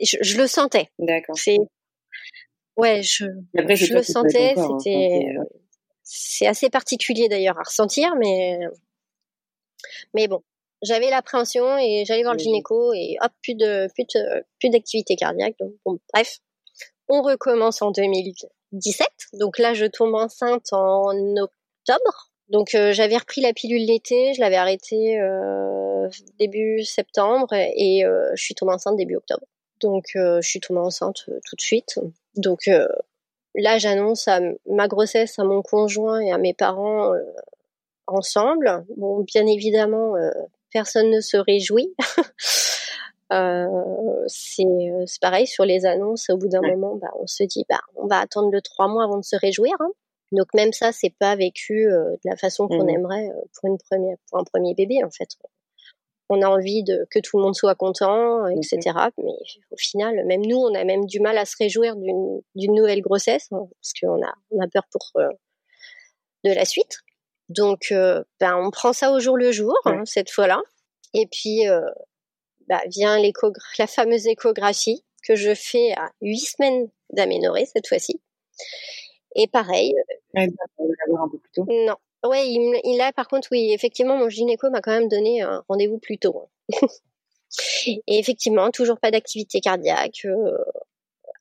je, 0.00 0.16
je, 0.20 0.38
le 0.38 0.46
sentais. 0.46 0.88
D'accord. 0.98 1.36
C'est 1.36 1.58
ouais, 2.76 3.02
je, 3.02 3.26
je 3.54 3.94
le 3.94 4.02
sentais. 4.02 4.54
Hein, 4.56 4.78
c'était, 4.78 5.26
c'est 6.02 6.46
assez 6.46 6.70
particulier 6.70 7.28
d'ailleurs 7.28 7.58
à 7.58 7.62
ressentir, 7.64 8.14
mais 8.16 8.58
mais 10.14 10.28
bon, 10.28 10.42
j'avais 10.82 11.10
l'appréhension 11.10 11.78
et 11.78 12.04
j'allais 12.06 12.22
voir 12.22 12.34
le 12.34 12.38
gynéco 12.38 12.92
et 12.92 13.16
hop, 13.20 13.32
plus 13.42 13.54
de 13.54 13.88
plus 13.94 14.04
de, 14.14 14.44
plus 14.60 14.70
d'activité 14.70 15.16
cardiaque. 15.16 15.54
Donc 15.58 15.72
bon, 15.84 15.98
bref, 16.12 16.38
on 17.08 17.22
recommence 17.22 17.82
en 17.82 17.90
2017. 17.90 19.08
Donc 19.34 19.58
là, 19.58 19.74
je 19.74 19.86
tombe 19.86 20.14
enceinte 20.14 20.72
en 20.72 21.10
octobre. 21.36 21.52
Donc 22.48 22.74
euh, 22.74 22.92
j'avais 22.92 23.16
repris 23.16 23.40
la 23.40 23.52
pilule 23.52 23.86
l'été, 23.86 24.34
je 24.34 24.40
l'avais 24.40 24.56
arrêtée 24.56 25.18
euh, 25.18 26.08
début 26.38 26.84
septembre 26.84 27.52
et 27.52 28.04
euh, 28.04 28.30
je 28.34 28.42
suis 28.42 28.54
tombée 28.54 28.72
enceinte 28.72 28.96
début 28.96 29.16
octobre. 29.16 29.46
Donc 29.80 30.04
je 30.14 30.40
suis 30.40 30.60
tombée 30.60 30.80
enceinte 30.80 31.24
tout 31.26 31.56
de 31.56 31.60
suite. 31.60 31.98
Donc 32.36 32.70
là, 33.54 33.78
j'annonce 33.78 34.28
ma 34.66 34.88
grossesse 34.88 35.38
à 35.38 35.44
mon 35.44 35.62
conjoint 35.62 36.20
et 36.20 36.32
à 36.32 36.38
mes 36.38 36.54
parents 36.54 37.12
ensemble. 38.06 38.86
Bon, 38.96 39.20
bien 39.20 39.46
évidemment, 39.46 40.14
personne 40.72 41.10
ne 41.10 41.20
se 41.20 41.36
réjouit. 41.36 41.94
c'est 44.28 45.20
pareil 45.20 45.46
sur 45.46 45.66
les 45.66 45.84
annonces. 45.84 46.30
Au 46.30 46.38
bout 46.38 46.48
d'un 46.48 46.62
moment, 46.62 46.96
bah, 46.96 47.10
on 47.20 47.26
se 47.26 47.42
dit, 47.42 47.66
bah, 47.68 47.80
on 47.96 48.06
va 48.06 48.20
attendre 48.20 48.50
le 48.50 48.62
trois 48.62 48.88
mois 48.88 49.04
avant 49.04 49.18
de 49.18 49.24
se 49.24 49.36
réjouir. 49.36 49.74
Hein. 49.80 49.90
Donc 50.32 50.46
même 50.54 50.72
ça, 50.72 50.92
c'est 50.92 51.14
pas 51.18 51.36
vécu 51.36 51.84
de 51.84 52.18
la 52.24 52.36
façon 52.36 52.66
qu'on 52.66 52.84
mmh. 52.84 52.90
aimerait 52.90 53.28
pour 53.54 53.70
une 53.70 53.78
première, 53.78 54.16
pour 54.28 54.40
un 54.40 54.44
premier 54.44 54.74
bébé 54.74 55.02
en 55.04 55.10
fait 55.10 55.28
on 56.28 56.42
a 56.42 56.46
envie 56.46 56.82
de 56.82 57.06
que 57.10 57.18
tout 57.18 57.36
le 57.36 57.42
monde 57.42 57.54
soit 57.54 57.74
content, 57.74 58.46
etc. 58.48 58.80
Mais 59.18 59.32
au 59.70 59.76
final, 59.76 60.24
même 60.26 60.44
nous, 60.44 60.56
on 60.56 60.74
a 60.74 60.84
même 60.84 61.06
du 61.06 61.20
mal 61.20 61.36
à 61.38 61.44
se 61.44 61.56
réjouir 61.58 61.96
d'une 61.96 62.74
nouvelle 62.74 63.00
grossesse 63.00 63.48
hein, 63.52 63.66
parce 63.80 63.92
qu'on 64.00 64.22
a 64.22 64.32
on 64.50 64.60
a 64.60 64.68
peur 64.68 64.84
pour 64.90 65.10
euh, 65.16 65.28
de 66.44 66.52
la 66.52 66.64
suite. 66.64 66.98
Donc, 67.50 67.88
euh, 67.92 68.24
ben 68.40 68.56
on 68.56 68.70
prend 68.70 68.92
ça 68.92 69.12
au 69.12 69.20
jour 69.20 69.36
le 69.36 69.52
jour 69.52 69.76
hein, 69.84 70.02
cette 70.06 70.30
fois-là. 70.30 70.62
Et 71.12 71.26
puis 71.30 71.68
euh, 71.68 71.82
bah, 72.68 72.80
vient 72.88 73.20
la 73.78 73.86
fameuse 73.86 74.26
échographie 74.26 75.04
que 75.26 75.36
je 75.36 75.54
fais 75.54 75.92
à 75.92 76.10
huit 76.22 76.46
semaines 76.46 76.88
d'aménorrhée 77.12 77.66
cette 77.66 77.86
fois-ci. 77.86 78.20
Et 79.34 79.46
pareil. 79.46 79.94
un 80.36 80.46
peu 80.46 81.38
plus 81.38 81.50
tôt. 81.52 81.66
Non, 81.68 81.96
Ouais, 82.24 82.48
il, 82.48 82.80
il, 82.84 83.00
a 83.02 83.12
par 83.12 83.28
contre, 83.28 83.48
oui, 83.52 83.72
effectivement, 83.72 84.16
mon 84.16 84.30
gynéco 84.30 84.70
m'a 84.70 84.80
quand 84.80 84.92
même 84.92 85.08
donné 85.08 85.42
un 85.42 85.62
rendez-vous 85.68 85.98
plus 85.98 86.18
tôt. 86.18 86.48
Hein. 86.72 86.78
Et 88.06 88.18
effectivement, 88.18 88.70
toujours 88.70 88.98
pas 88.98 89.10
d'activité 89.10 89.60
cardiaque, 89.60 90.24
euh, 90.24 90.56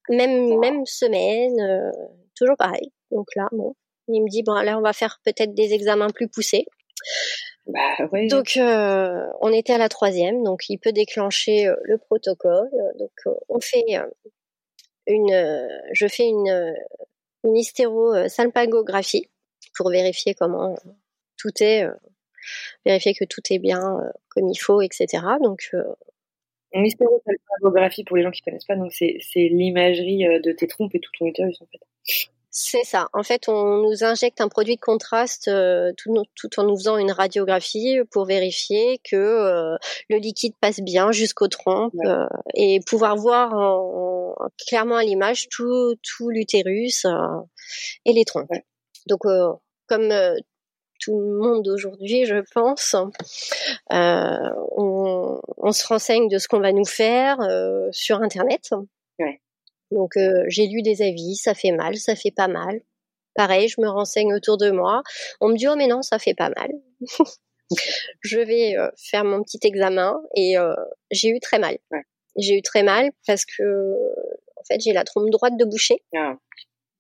même 0.10 0.60
même 0.60 0.86
semaine, 0.86 1.60
euh, 1.62 1.92
toujours 2.36 2.58
pareil. 2.58 2.92
Donc 3.12 3.28
là, 3.36 3.48
bon, 3.54 3.76
il 4.10 4.22
me 4.22 4.30
dit 4.30 4.44
bon, 4.44 4.56
là, 4.56 4.78
on 4.78 4.82
va 4.82 4.92
faire 4.92 5.20
peut-être 5.24 5.54
des 5.54 5.74
examens 5.74 6.10
plus 6.10 6.28
poussés. 6.28 6.66
Bah, 7.66 8.06
ouais. 8.12 8.28
Donc, 8.28 8.58
euh, 8.58 9.26
on 9.40 9.54
était 9.54 9.74
à 9.74 9.78
la 9.78 9.88
troisième, 9.88 10.44
donc 10.44 10.70
il 10.70 10.78
peut 10.78 10.92
déclencher 10.92 11.72
le 11.84 11.98
protocole. 11.98 12.70
Donc, 13.00 13.12
on 13.48 13.62
fait 13.62 13.86
une, 15.08 15.70
je 15.94 16.08
fais 16.08 16.26
une 16.26 16.76
une 17.44 17.58
hystérosalpingographie 17.58 19.30
pour 19.76 19.90
vérifier 19.90 20.34
comment 20.34 20.76
tout 21.38 21.52
est, 21.62 21.84
euh, 21.84 21.94
vérifier 22.86 23.14
que 23.14 23.26
tout 23.26 23.42
est 23.50 23.60
bien 23.60 24.00
euh, 24.00 24.10
comme 24.30 24.48
il 24.50 24.58
faut, 24.58 24.82
etc. 24.82 25.24
Donc 25.42 25.74
une 26.74 26.86
hystérosalpingographie, 26.86 28.04
pour 28.04 28.18
les 28.18 28.24
gens 28.24 28.32
qui 28.32 28.42
ne 28.42 28.52
connaissent 28.52 28.66
pas, 28.66 28.76
c'est 28.90 29.50
l'imagerie 29.50 30.28
euh, 30.28 30.40
de 30.40 30.52
tes 30.52 30.68
trompes 30.68 30.96
et 30.96 31.00
tout 31.00 31.12
ton 31.18 31.28
utérus 31.28 31.62
en 31.62 31.68
fait. 31.68 32.30
C'est 32.56 32.84
ça. 32.84 33.10
En 33.14 33.24
fait, 33.24 33.50
on 33.50 33.78
nous 33.78 34.04
injecte 34.04 34.40
un 34.40 34.48
produit 34.48 34.76
de 34.76 34.82
contraste 34.82 35.50
tout, 35.98 36.24
tout, 36.36 36.60
en 36.60 36.64
nous 36.64 36.78
faisant 36.78 36.98
une 36.98 37.12
radiographie 37.12 37.98
pour 38.12 38.26
vérifier 38.26 39.00
que 39.04 39.76
le 40.10 40.18
liquide 40.18 40.54
passe 40.62 40.80
bien 40.80 41.12
jusqu'aux 41.12 41.48
trompes 41.48 41.96
et 42.54 42.80
pouvoir 42.86 43.16
voir 43.16 44.36
clairement 44.68 44.98
à 44.98 45.04
l'image 45.04 45.50
tout, 45.50 45.96
tout 46.04 46.30
l'utérus 46.30 47.08
et 48.06 48.14
les 48.14 48.24
trompes. 48.24 48.52
Donc, 49.08 49.26
comme 49.88 50.12
euh, 50.12 50.36
tout 51.00 51.20
le 51.20 51.38
monde 51.40 51.68
aujourd'hui, 51.68 52.26
je 52.26 52.44
pense, 52.54 52.96
euh, 52.96 54.50
on, 54.78 55.72
se 55.72 55.88
renseigne 55.88 56.30
de 56.30 56.38
ce 56.38 56.48
qu'on 56.48 56.60
va 56.60 56.72
nous 56.72 56.86
faire 56.86 57.40
euh, 57.42 57.90
sur 57.92 58.22
Internet. 58.22 58.72
Donc 59.94 60.14
j'ai 60.48 60.68
lu 60.68 60.82
des 60.82 61.02
avis, 61.02 61.36
ça 61.36 61.54
fait 61.54 61.72
mal, 61.72 61.96
ça 61.98 62.16
fait 62.16 62.32
pas 62.32 62.48
mal. 62.48 62.82
Pareil, 63.36 63.68
je 63.68 63.82
me 63.82 63.90
renseigne 63.90 64.34
autour 64.34 64.58
de 64.58 64.72
moi. 64.72 65.02
On 65.42 65.50
me 65.50 65.58
dit 65.58 65.68
oh 65.68 65.76
mais 65.76 65.88
non, 65.88 66.02
ça 66.02 66.20
fait 66.20 66.36
pas 66.36 66.50
mal. 66.50 66.70
je 68.22 68.40
vais 68.40 68.76
faire 68.98 69.24
mon 69.24 69.42
petit 69.44 69.60
examen 69.64 70.22
et 70.36 70.56
j'ai 71.12 71.30
eu 71.30 71.40
très 71.40 71.60
mal. 71.60 71.78
J'ai 72.38 72.58
eu 72.58 72.62
très 72.62 72.84
mal 72.84 73.12
parce 73.28 73.46
que 73.46 73.62
en 74.58 74.64
fait 74.68 74.80
j'ai 74.80 74.94
la 74.94 75.04
trompe 75.04 75.30
droite 75.30 75.58
de 75.58 75.66
boucher. 75.66 76.04
Ah. 76.16 76.36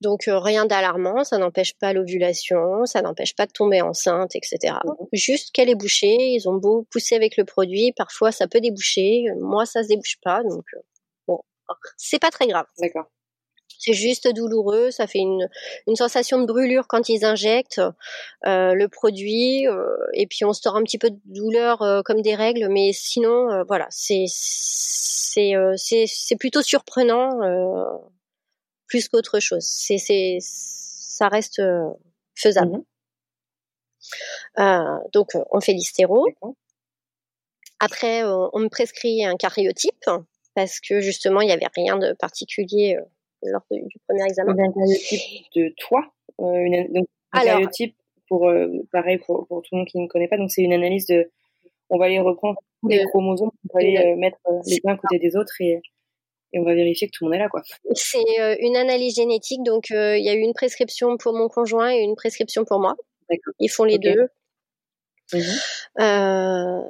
Donc 0.03 0.27
euh, 0.27 0.37
rien 0.37 0.65
d'alarmant, 0.65 1.23
ça 1.23 1.37
n'empêche 1.37 1.75
pas 1.79 1.93
l'ovulation, 1.93 2.85
ça 2.85 3.01
n'empêche 3.01 3.35
pas 3.35 3.45
de 3.45 3.53
tomber 3.53 3.81
enceinte, 3.81 4.35
etc. 4.35 4.75
Mmh. 4.83 5.05
Juste 5.13 5.51
qu'elle 5.53 5.69
est 5.69 5.75
bouchée, 5.75 6.17
ils 6.33 6.49
ont 6.49 6.57
beau 6.57 6.85
pousser 6.91 7.15
avec 7.15 7.37
le 7.37 7.45
produit, 7.45 7.93
parfois 7.95 8.33
ça 8.33 8.47
peut 8.47 8.59
déboucher, 8.59 9.23
moi 9.39 9.65
ça 9.65 9.81
se 9.81 9.87
débouche 9.87 10.17
pas, 10.21 10.43
donc 10.43 10.65
euh, 10.75 10.81
c'est 11.97 12.19
pas 12.19 12.31
très 12.31 12.47
grave. 12.47 12.65
D'accord. 12.79 13.05
C'est 13.79 13.93
juste 13.93 14.27
douloureux, 14.33 14.91
ça 14.91 15.07
fait 15.07 15.19
une, 15.19 15.49
une 15.87 15.95
sensation 15.95 16.39
de 16.39 16.45
brûlure 16.45 16.87
quand 16.87 17.09
ils 17.09 17.25
injectent 17.25 17.81
euh, 18.45 18.73
le 18.73 18.87
produit, 18.87 19.65
et 20.13 20.27
puis 20.27 20.45
on 20.45 20.53
se 20.53 20.61
tord 20.61 20.77
un 20.77 20.83
petit 20.83 20.97
peu 20.97 21.09
de 21.09 21.19
douleur 21.25 22.03
comme 22.05 22.21
des 22.21 22.35
règles, 22.35 22.69
mais 22.69 22.91
sinon 22.93 23.63
voilà, 23.67 23.87
c'est 23.89 24.25
c'est 24.27 25.53
c'est 25.75 26.35
plutôt 26.37 26.61
surprenant 26.61 27.31
plus 28.93 29.09
qu'autre 29.09 29.39
chose. 29.39 29.65
C'est, 29.65 29.97
c'est, 29.97 30.37
ça 30.39 31.27
reste 31.27 31.57
euh, 31.57 31.89
faisable. 32.35 32.77
Mhm. 32.77 32.83
Euh, 34.59 34.99
donc, 35.13 35.31
on 35.49 35.59
fait 35.61 35.73
l'hystéro. 35.73 36.27
Après, 37.79 38.23
on 38.23 38.59
me 38.59 38.69
prescrit 38.69 39.25
un 39.25 39.35
cariotype 39.35 40.05
parce 40.55 40.79
que 40.79 40.99
justement, 41.01 41.41
il 41.41 41.47
n'y 41.47 41.53
avait 41.53 41.67
rien 41.75 41.97
de 41.97 42.13
particulier 42.13 42.97
euh, 42.97 43.03
lors 43.43 43.63
du 43.71 43.97
premier 44.07 44.25
examen. 44.25 44.53
Un 44.53 44.71
cariotype 44.71 45.21
de 45.55 45.73
toi 45.77 46.05
une, 46.39 47.05
Un 47.31 47.43
cariotype, 47.43 47.95
pour, 48.27 48.51
pareil, 48.91 49.17
pour, 49.19 49.47
pour, 49.47 49.61
tout 49.61 49.69
le 49.73 49.79
monde 49.79 49.87
qui 49.87 49.99
ne 49.99 50.07
connaît 50.07 50.27
pas, 50.27 50.37
donc 50.37 50.51
c'est 50.51 50.63
une 50.63 50.73
analyse 50.73 51.05
de. 51.07 51.29
On 51.89 51.97
va 51.97 52.05
aller 52.05 52.19
reprendre 52.19 52.59
tous 52.81 52.87
les 52.89 53.03
chromosomes, 53.05 53.51
on 53.69 53.77
va 53.77 53.85
aller 53.85 54.15
mettre 54.15 54.37
les 54.65 54.79
uns 54.85 54.93
à 54.93 54.97
côté 54.97 55.19
des 55.19 55.35
autres 55.35 55.53
et 55.59 55.81
et 56.53 56.59
on 56.59 56.63
va 56.63 56.75
vérifier 56.75 57.07
que 57.07 57.11
tout 57.17 57.25
le 57.25 57.29
monde 57.29 57.35
est 57.35 57.39
là, 57.39 57.49
quoi. 57.49 57.63
C'est 57.93 58.39
euh, 58.39 58.55
une 58.59 58.77
analyse 58.77 59.15
génétique, 59.15 59.63
donc 59.63 59.89
euh, 59.91 60.17
il 60.17 60.23
y 60.23 60.29
a 60.29 60.35
eu 60.35 60.39
une 60.39 60.53
prescription 60.53 61.17
pour 61.17 61.33
mon 61.33 61.49
conjoint 61.49 61.91
et 61.91 62.01
une 62.01 62.15
prescription 62.15 62.63
pour 62.63 62.79
moi. 62.79 62.95
Ils 63.59 63.69
font 63.69 63.83
les 63.83 63.97
deux. 63.97 64.27
Mhm. 65.31 65.41
Euh, 65.99 66.81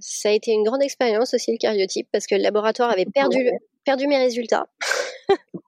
ça 0.00 0.28
a 0.28 0.32
été 0.32 0.50
une 0.52 0.64
grande 0.64 0.82
expérience 0.82 1.34
aussi 1.34 1.52
le 1.52 1.58
cariotype 1.58 2.08
parce 2.12 2.26
que 2.26 2.34
le 2.34 2.42
laboratoire 2.42 2.90
avait 2.90 3.06
perdu 3.06 3.50
perdu 3.84 4.06
mes 4.06 4.18
résultats. 4.18 4.66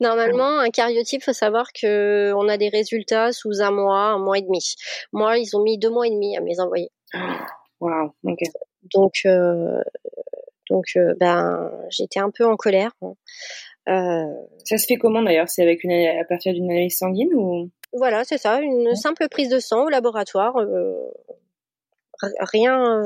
Normalement, 0.00 0.58
un 0.58 0.70
cariotype, 0.70 1.22
faut 1.22 1.32
savoir 1.32 1.72
que 1.72 2.32
on 2.36 2.48
a 2.48 2.56
des 2.58 2.68
résultats 2.68 3.32
sous 3.32 3.62
un 3.62 3.70
mois, 3.70 4.08
un 4.08 4.18
mois 4.18 4.38
et 4.38 4.42
demi. 4.42 4.74
Moi, 5.12 5.38
ils 5.38 5.56
ont 5.56 5.62
mis 5.62 5.78
deux 5.78 5.90
mois 5.90 6.06
et 6.06 6.10
demi 6.10 6.36
à 6.36 6.40
me 6.40 6.48
les 6.48 6.60
envoyer. 6.60 6.90
Wow. 7.80 8.12
Donc, 8.22 8.38
donc, 10.70 10.90
euh, 10.96 11.14
ben, 11.20 11.70
j'étais 11.90 12.20
un 12.20 12.30
peu 12.30 12.46
en 12.46 12.56
colère. 12.56 12.92
Hein. 13.02 13.14
Euh, 13.88 14.24
ça 14.64 14.78
se 14.78 14.86
fait 14.86 14.96
comment 14.96 15.22
d'ailleurs? 15.22 15.48
C'est 15.48 15.62
avec 15.62 15.82
une 15.84 15.92
à 15.92 16.24
partir 16.24 16.52
d'une 16.52 16.70
analyse 16.70 16.98
sanguine 16.98 17.34
ou? 17.34 17.70
Voilà, 17.92 18.24
c'est 18.24 18.38
ça, 18.38 18.60
une 18.60 18.94
simple 18.94 19.28
prise 19.28 19.50
de 19.50 19.58
sang 19.58 19.84
au 19.84 19.88
laboratoire. 19.88 20.56
Euh, 20.56 21.10
rien, 22.40 23.02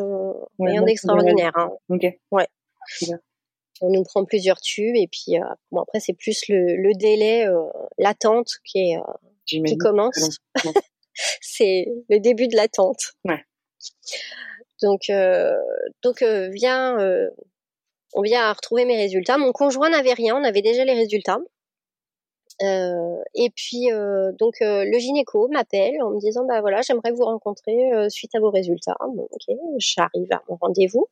rien 0.59 0.83
d'extraordinaire. 0.83 1.53
Hein. 1.57 1.71
Ok. 1.89 2.07
Ouais. 2.31 2.47
On 3.81 3.91
nous 3.91 4.05
prend 4.05 4.25
plusieurs 4.25 4.61
tubes 4.61 4.95
et 4.95 5.09
puis 5.09 5.39
bon 5.71 5.83
après 5.83 6.01
c'est 6.01 6.15
plus 6.15 6.45
le, 6.49 6.95
délai, 6.95 7.47
l'attente 7.99 8.49
qui 8.65 8.79
est 8.79 8.97
qui 9.45 9.77
commence. 9.77 10.39
c'est 11.41 11.87
le 12.09 12.19
début 12.21 12.49
de 12.49 12.57
l'attente. 12.57 13.15
Ouais. 13.25 13.45
Donc, 14.83 15.11
donc 16.03 16.23
vient 16.23 16.97
on 18.17 18.23
vient 18.23 18.43
à 18.43 18.53
retrouver 18.53 18.85
mes 18.85 18.97
résultats. 18.97 19.39
Mon 19.39 19.53
conjoint 19.53 19.91
n'avait 19.91 20.15
rien, 20.15 20.35
on 20.37 20.43
avait 20.43 20.63
déjà 20.63 20.85
les 20.85 20.95
résultats. 20.95 21.39
Euh, 22.63 23.19
et 23.35 23.51
puis 23.55 23.93
euh, 23.93 24.33
donc 24.39 24.55
euh, 24.63 24.87
le 24.91 24.99
gynéco 24.99 25.47
m'appelle 25.49 26.01
en 26.03 26.09
me 26.09 26.19
disant 26.19 26.47
bah 26.47 26.63
voilà 26.63 26.81
j'aimerais 26.81 27.11
vous 27.11 27.25
rencontrer 27.25 27.77
suite 28.09 28.35
à 28.35 28.41
vos 28.41 28.51
résultats. 28.51 28.97
Bon, 29.15 29.29
ok, 29.31 29.57
j'arrive 29.77 30.29
à 30.33 30.43
mon 30.49 30.57
rendez-vous. 30.57 31.07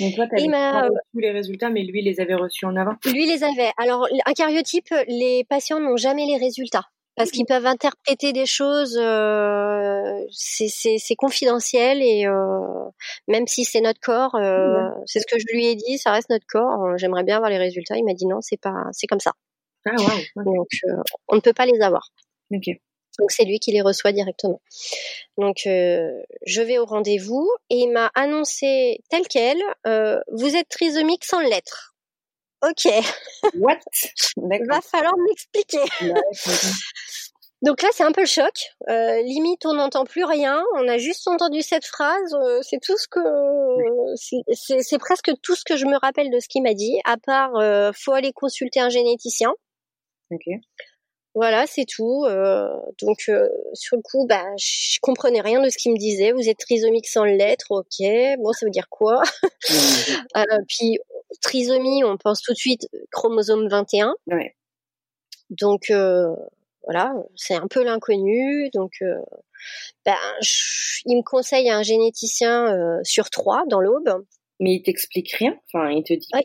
Donc 0.00 0.14
toi 0.16 0.26
pas 0.26 0.82
reçu 0.82 1.20
les 1.20 1.30
résultats 1.30 1.70
mais 1.70 1.82
lui 1.82 2.02
les 2.02 2.20
avait 2.20 2.34
reçus 2.34 2.66
en 2.66 2.74
avant. 2.74 2.94
Lui 3.04 3.26
les 3.26 3.44
avait. 3.44 3.70
Alors 3.78 4.08
un 4.26 4.32
cariotype 4.32 4.92
les 5.06 5.44
patients 5.48 5.78
n'ont 5.78 5.96
jamais 5.96 6.26
les 6.26 6.38
résultats 6.38 6.86
parce 7.20 7.32
qu'ils 7.32 7.44
peuvent 7.44 7.66
interpréter 7.66 8.32
des 8.32 8.46
choses, 8.46 8.96
euh, 8.98 10.24
c'est 10.32 11.14
confidentiel 11.18 12.02
et 12.02 12.26
euh, 12.26 12.32
même 13.28 13.46
si 13.46 13.64
c'est 13.64 13.82
notre 13.82 14.00
corps, 14.00 14.34
euh, 14.36 14.88
c'est 15.04 15.20
ce 15.20 15.26
que 15.26 15.38
je 15.38 15.44
lui 15.52 15.66
ai 15.66 15.76
dit, 15.76 15.98
ça 15.98 16.12
reste 16.12 16.30
notre 16.30 16.46
corps. 16.48 16.96
J'aimerais 16.96 17.22
bien 17.22 17.36
avoir 17.36 17.50
les 17.50 17.58
résultats. 17.58 17.98
Il 17.98 18.06
m'a 18.06 18.14
dit 18.14 18.24
non, 18.24 18.40
c'est 18.40 18.56
pas, 18.58 18.86
c'est 18.92 19.06
comme 19.06 19.20
ça. 19.20 19.32
Ah 19.84 19.90
wow. 19.98 20.44
Donc 20.44 20.68
on 21.28 21.36
ne 21.36 21.40
peut 21.40 21.52
pas 21.52 21.66
les 21.66 21.82
avoir. 21.82 22.08
Ok. 22.54 22.70
Donc 23.18 23.30
c'est 23.32 23.44
lui 23.44 23.58
qui 23.58 23.72
les 23.72 23.82
reçoit 23.82 24.12
directement. 24.12 24.62
Donc 25.36 25.56
je 25.66 26.62
vais 26.62 26.78
au 26.78 26.86
rendez-vous 26.86 27.50
et 27.68 27.80
il 27.80 27.92
m'a 27.92 28.10
annoncé 28.14 29.00
tel 29.10 29.28
quel, 29.28 29.58
vous 29.84 30.56
êtes 30.56 30.70
trisomique 30.70 31.26
sans 31.26 31.40
lettres. 31.40 31.89
Ok. 32.62 32.88
What? 33.54 33.78
Va 34.36 34.80
falloir 34.80 35.16
m'expliquer. 35.16 35.84
Donc 37.62 37.82
là, 37.82 37.90
c'est 37.92 38.04
un 38.04 38.12
peu 38.12 38.22
le 38.22 38.26
choc. 38.26 38.54
Euh, 38.88 39.20
limite, 39.22 39.66
on 39.66 39.74
n'entend 39.74 40.04
plus 40.04 40.24
rien. 40.24 40.64
On 40.76 40.88
a 40.88 40.96
juste 40.96 41.28
entendu 41.28 41.60
cette 41.60 41.84
phrase. 41.84 42.34
Euh, 42.34 42.60
c'est 42.62 42.80
tout 42.80 42.96
ce 42.96 43.06
que, 43.06 43.20
c'est 44.54 44.98
presque 44.98 45.30
tout 45.42 45.54
ce 45.54 45.64
que 45.64 45.76
je 45.76 45.84
me 45.84 45.98
rappelle 45.98 46.30
de 46.30 46.40
ce 46.40 46.48
qu'il 46.48 46.62
m'a 46.62 46.72
dit. 46.72 46.98
À 47.04 47.18
part, 47.18 47.56
euh, 47.56 47.92
faut 47.94 48.12
aller 48.12 48.32
consulter 48.32 48.80
un 48.80 48.88
généticien. 48.88 49.52
Ok. 50.30 50.46
Voilà, 51.34 51.66
c'est 51.66 51.84
tout. 51.84 52.24
Euh, 52.24 52.68
donc 53.00 53.24
euh, 53.28 53.48
sur 53.72 53.96
le 53.96 54.02
coup, 54.02 54.26
bah, 54.26 54.44
je 54.58 54.98
comprenais 55.00 55.40
rien 55.40 55.62
de 55.62 55.68
ce 55.68 55.78
qu'il 55.78 55.92
me 55.92 55.96
disait. 55.96 56.32
Vous 56.32 56.48
êtes 56.48 56.58
trisomique 56.58 57.06
sans 57.06 57.24
lettre, 57.24 57.66
ok. 57.70 58.06
Bon, 58.38 58.52
ça 58.52 58.66
veut 58.66 58.70
dire 58.70 58.88
quoi? 58.88 59.22
Euh, 60.36 60.58
Puis 60.68 60.98
trisomie, 61.40 62.02
on 62.04 62.16
pense 62.16 62.42
tout 62.42 62.52
de 62.52 62.58
suite 62.58 62.88
chromosome 63.10 63.68
21. 63.68 64.14
Ouais. 64.28 64.56
Donc 65.50 65.92
voilà, 66.84 67.12
c'est 67.36 67.54
un 67.54 67.68
peu 67.68 67.84
l'inconnu. 67.84 68.70
Donc 68.72 68.92
ben, 70.04 70.16
il 71.04 71.16
me 71.16 71.22
conseille 71.22 71.68
un 71.70 71.82
généticien 71.82 73.00
sur 73.02 73.30
trois 73.30 73.64
dans 73.68 73.80
l'aube. 73.80 74.24
Mais 74.60 74.74
il 74.74 74.82
t'explique 74.82 75.32
rien? 75.32 75.56
Enfin, 75.72 75.90
il 75.90 76.02
te 76.02 76.14
dit 76.14 76.28
pas. 76.32 76.40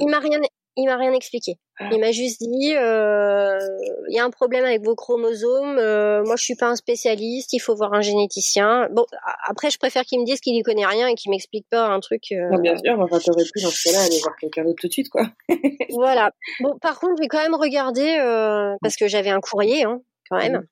Il 0.00 0.08
m'a 0.08 0.18
rien 0.18 0.40
il 0.76 0.86
m'a 0.86 0.96
rien 0.96 1.12
expliqué. 1.12 1.58
Ah. 1.78 1.90
Il 1.92 2.00
m'a 2.00 2.10
juste 2.10 2.40
dit, 2.40 2.74
euh, 2.74 3.58
il 4.08 4.14
y 4.14 4.18
a 4.18 4.24
un 4.24 4.30
problème 4.30 4.64
avec 4.64 4.82
vos 4.82 4.94
chromosomes. 4.94 5.78
Euh, 5.78 6.24
moi, 6.24 6.36
je 6.36 6.42
suis 6.42 6.54
pas 6.54 6.68
un 6.68 6.76
spécialiste. 6.76 7.52
Il 7.52 7.58
faut 7.58 7.74
voir 7.74 7.92
un 7.92 8.00
généticien. 8.00 8.88
Bon, 8.92 9.04
après, 9.46 9.70
je 9.70 9.78
préfère 9.78 10.04
qu'il 10.04 10.20
me 10.20 10.24
dise 10.24 10.40
qu'il 10.40 10.56
y 10.56 10.62
connaît 10.62 10.86
rien 10.86 11.08
et 11.08 11.14
qu'il 11.14 11.30
m'explique 11.30 11.66
pas 11.70 11.86
un 11.86 12.00
truc. 12.00 12.32
Euh... 12.32 12.58
bien 12.60 12.76
sûr, 12.78 12.98
enfin, 12.98 13.18
t'aurais 13.18 13.44
pu 13.44 13.62
dans 13.62 13.70
ce 13.70 13.84
cas-là 13.84 14.04
aller 14.04 14.18
voir 14.22 14.36
quelqu'un 14.36 14.64
d'autre 14.64 14.78
tout 14.80 14.88
de 14.88 14.92
suite, 14.92 15.10
quoi. 15.10 15.26
voilà. 15.90 16.30
Bon, 16.60 16.78
par 16.80 16.98
contre, 16.98 17.14
j'ai 17.20 17.28
quand 17.28 17.42
même 17.42 17.54
regardé 17.54 18.18
euh, 18.20 18.74
parce 18.80 18.96
que 18.96 19.06
j'avais 19.06 19.30
un 19.30 19.40
courrier, 19.40 19.84
hein, 19.84 20.00
quand 20.30 20.38
même 20.38 20.66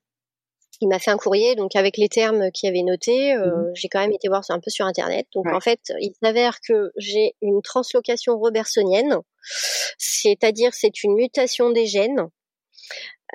il 0.81 0.87
m'a 0.87 0.99
fait 0.99 1.11
un 1.11 1.17
courrier 1.17 1.55
donc 1.55 1.75
avec 1.75 1.97
les 1.97 2.09
termes 2.09 2.51
qu'il 2.51 2.69
avait 2.69 2.83
notés. 2.83 3.33
Euh, 3.33 3.47
mmh 3.47 3.71
j'ai 3.75 3.89
quand 3.89 3.99
même 3.99 4.13
été 4.13 4.29
voir 4.29 4.41
un 4.49 4.59
peu 4.59 4.69
sur 4.69 4.85
internet. 4.85 5.27
Donc 5.33 5.47
en 5.47 5.59
fait, 5.59 5.79
il 5.99 6.13
s'avère 6.23 6.59
que 6.65 6.91
j'ai 6.97 7.35
une 7.41 7.61
translocation 7.61 8.37
robertsonienne, 8.37 9.19
c'est-à-dire 9.97 10.73
c'est 10.73 11.03
une 11.03 11.15
mutation 11.15 11.71
des 11.71 11.85
gènes. 11.85 12.29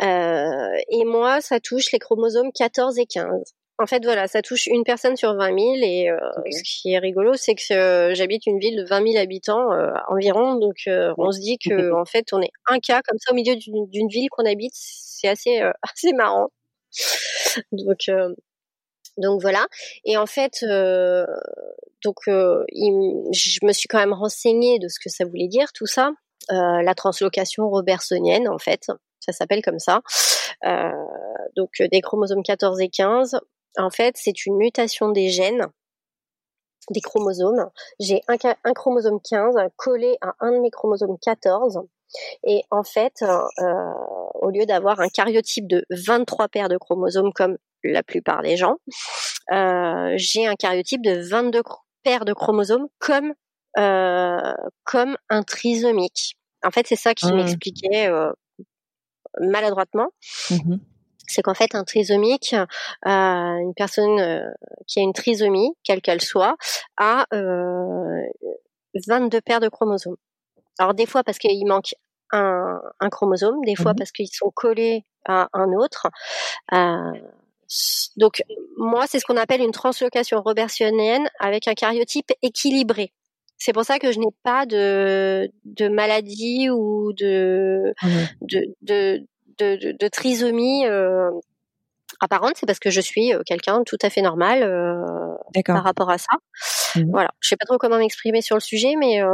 Euh, 0.03 0.79
et 0.89 1.05
moi, 1.05 1.41
ça 1.41 1.61
touche 1.61 1.93
les 1.93 1.99
chromosomes 1.99 2.53
14 2.53 2.99
et 2.99 3.07
15. 3.07 3.55
En 3.79 3.87
fait, 3.87 4.05
voilà, 4.05 4.29
ça 4.29 4.43
touche 4.43 4.67
une 4.67 4.85
personne 4.85 5.17
sur 5.17 5.35
20 5.35 5.47
000 5.59 5.59
et 5.83 6.11
euh, 6.11 6.17
ce 6.51 6.63
qui 6.63 6.93
est 6.93 6.99
rigolo, 6.99 7.35
c'est 7.35 7.55
que 7.55 8.13
j'habite 8.15 8.47
une 8.47 8.59
ville 8.59 8.77
de 8.77 8.85
20 8.85 9.13
000 9.13 9.23
habitants 9.23 9.69
environ, 10.09 10.57
donc 10.57 10.77
on 10.87 11.33
se 11.33 11.41
dit 11.41 11.59
que 11.59 11.93
en 12.01 12.05
fait, 12.05 12.27
on 12.33 12.41
est 12.43 12.51
un 12.69 12.79
cas 12.79 13.01
comme 13.07 13.19
ça 13.19 13.33
au 13.33 13.35
milieu 13.35 13.57
d'une 13.57 14.09
ville 14.09 14.29
qu'on 14.31 14.45
habite, 14.45 14.73
c'est 14.75 15.29
assez 15.29 15.61
assez 15.83 16.13
marrant. 16.13 16.49
Donc 17.73 18.09
euh, 18.09 18.35
donc 19.17 19.41
voilà. 19.41 19.67
Et 20.05 20.17
en 20.17 20.27
fait, 20.27 20.63
euh, 20.63 21.27
donc 22.05 22.17
euh, 22.29 22.65
je 22.73 23.65
me 23.65 23.73
suis 23.73 23.89
quand 23.89 23.99
même 23.99 24.13
renseignée 24.13 24.79
de 24.79 24.89
ce 24.89 24.99
que 25.03 25.11
ça 25.11 25.25
voulait 25.25 25.49
dire 25.49 25.73
tout 25.73 25.87
ça. 25.87 26.13
la 26.49 26.95
translocation 26.95 27.69
robertsonienne, 27.69 28.49
en 28.49 28.59
fait, 28.59 28.87
ça 29.21 29.33
s'appelle 29.33 29.63
comme 29.63 29.79
ça. 29.79 30.01
donc 31.57 31.71
des 31.81 32.01
chromosomes 32.01 32.43
14 32.43 32.81
et 32.81 32.89
15. 32.89 33.41
En 33.79 33.91
fait, 33.91 34.17
c'est 34.17 34.47
une 34.47 34.57
mutation 34.57 35.11
des 35.11 35.29
gènes 35.29 35.67
des 36.91 37.01
chromosomes. 37.01 37.71
J'ai 37.99 38.21
un, 38.27 38.73
chromosome 38.75 39.21
15 39.21 39.55
collé 39.77 40.17
à 40.21 40.35
un 40.41 40.53
de 40.53 40.59
mes 40.59 40.71
chromosomes 40.71 41.19
14 41.21 41.81
et 42.45 42.63
en 42.71 42.83
fait, 42.83 43.23
euh, 43.23 43.39
au 44.35 44.51
lieu 44.51 44.67
d'avoir 44.67 45.01
un 45.01 45.09
cariotype 45.09 45.67
de 45.67 45.85
23 45.91 46.49
paires 46.49 46.69
de 46.69 46.77
chromosomes 46.77 47.33
comme 47.33 47.57
la 47.83 48.03
plupart 48.03 48.43
des 48.43 48.57
gens, 48.57 48.77
euh, 49.53 50.13
j'ai 50.17 50.47
un 50.47 50.55
cariotype 50.55 51.03
de 51.03 51.29
22 51.29 51.63
paires 52.03 52.25
de 52.25 52.33
chromosomes 52.33 52.89
comme 52.99 53.33
euh, 53.79 54.53
comme 54.85 55.17
un 55.29 55.43
trisomique. 55.43 56.37
En 56.65 56.71
fait, 56.71 56.87
c'est 56.87 56.97
ça 56.97 57.15
qui 57.15 57.33
mmh. 57.33 57.37
m'expliquait 57.37 58.11
maladroitement. 59.41 60.09
Mmh 60.51 60.77
c'est 61.33 61.43
qu'en 61.43 61.55
fait 61.55 61.77
un 61.77 61.85
trisomique, 61.85 62.57
une 63.05 63.73
personne 63.77 64.53
qui 64.89 64.99
a 64.99 65.03
une 65.05 65.13
trisomie, 65.13 65.71
quelle 65.85 66.01
qu'elle 66.01 66.21
soit, 66.21 66.57
a 66.97 67.25
22 67.33 69.41
paires 69.41 69.61
de 69.61 69.69
chromosomes. 69.69 70.17
Alors 70.81 70.95
des 70.95 71.05
fois 71.05 71.23
parce 71.23 71.39
qu'il 71.39 71.67
manque 71.67 71.95
un, 72.33 72.81
un, 73.01 73.11
chromosome, 73.11 73.63
des 73.67 73.77
fois 73.77 73.93
mmh 73.93 73.97
parce 73.97 74.13
qu'ils 74.13 74.29
sont 74.33 74.51
collés 74.51 75.05
à 75.27 75.49
un 75.53 75.73
autre. 75.73 76.09
Euh, 76.73 77.13
donc 78.17 78.43
moi, 78.79 79.05
c'est 79.07 79.19
ce 79.19 79.27
qu'on 79.27 79.37
appelle 79.37 79.61
une 79.61 79.73
translocation 79.73 80.41
robertionienne 80.41 81.29
avec 81.39 81.69
un 81.69 81.75
cariotype 81.75 82.33
équilibré. 82.41 83.13
C'est 83.59 83.75
pour 83.75 83.85
ça 83.85 83.99
que 83.99 84.11
je 84.11 84.19
n'ai 84.19 84.33
pas 84.43 84.65
de, 84.65 85.51
de 85.67 85.89
maladie 85.89 86.71
ou 86.71 87.13
de, 87.13 87.93
mmh 88.03 88.09
de, 88.41 88.75
de, 88.81 89.27
de, 89.59 89.97
de, 89.99 90.09
trisomie 90.09 90.87
euh, 90.87 91.31
apparente, 92.21 92.53
c'est 92.57 92.67
parce 92.67 92.79
que 92.79 92.91
je 92.91 93.01
suis 93.01 93.35
euh, 93.35 93.43
quelqu'un 93.45 93.83
tout 93.85 93.97
à 94.03 94.11
fait 94.11 94.23
normal 94.23 94.63
euh, 94.63 95.05
par 95.65 95.85
rapport 95.85 96.11
à 96.11 96.19
ça. 96.19 96.37
Mmh. 96.97 97.11
Voilà, 97.11 97.31
je 97.41 97.49
sais 97.49 97.57
pas 97.57 97.67
trop 97.67 97.79
comment 97.79 97.99
m'exprimer 97.99 98.43
sur 98.43 98.57
le 98.57 98.61
sujet, 98.61 98.95
mais 98.99 99.23
euh, 99.23 99.27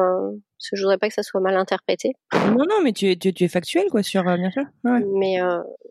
parce 0.58 0.70
que 0.70 0.76
je 0.76 0.82
voudrais 0.82 0.98
pas 0.98 1.08
que 1.08 1.14
ça 1.14 1.22
soit 1.22 1.40
mal 1.40 1.56
interprété. 1.56 2.12
Non, 2.32 2.64
non, 2.68 2.82
mais 2.82 2.92
tu 2.92 3.10
es, 3.10 3.16
tu, 3.16 3.44
es 3.44 3.48
factuel, 3.48 3.86
quoi, 3.90 4.02
sur 4.02 4.24
bien 4.24 4.50
sûr. 4.50 4.64
Mais, 4.84 5.38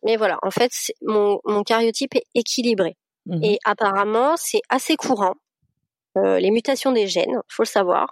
mais 0.03 0.17
voilà, 0.17 0.37
en 0.41 0.51
fait, 0.51 0.71
mon, 1.01 1.39
mon 1.45 1.63
cariotype 1.63 2.15
est 2.15 2.25
équilibré. 2.33 2.95
Mmh. 3.25 3.43
Et 3.43 3.59
apparemment, 3.65 4.35
c'est 4.37 4.61
assez 4.69 4.95
courant. 4.95 5.35
Euh, 6.17 6.39
les 6.39 6.51
mutations 6.51 6.91
des 6.91 7.07
gènes, 7.07 7.41
faut 7.49 7.63
le 7.63 7.67
savoir. 7.67 8.07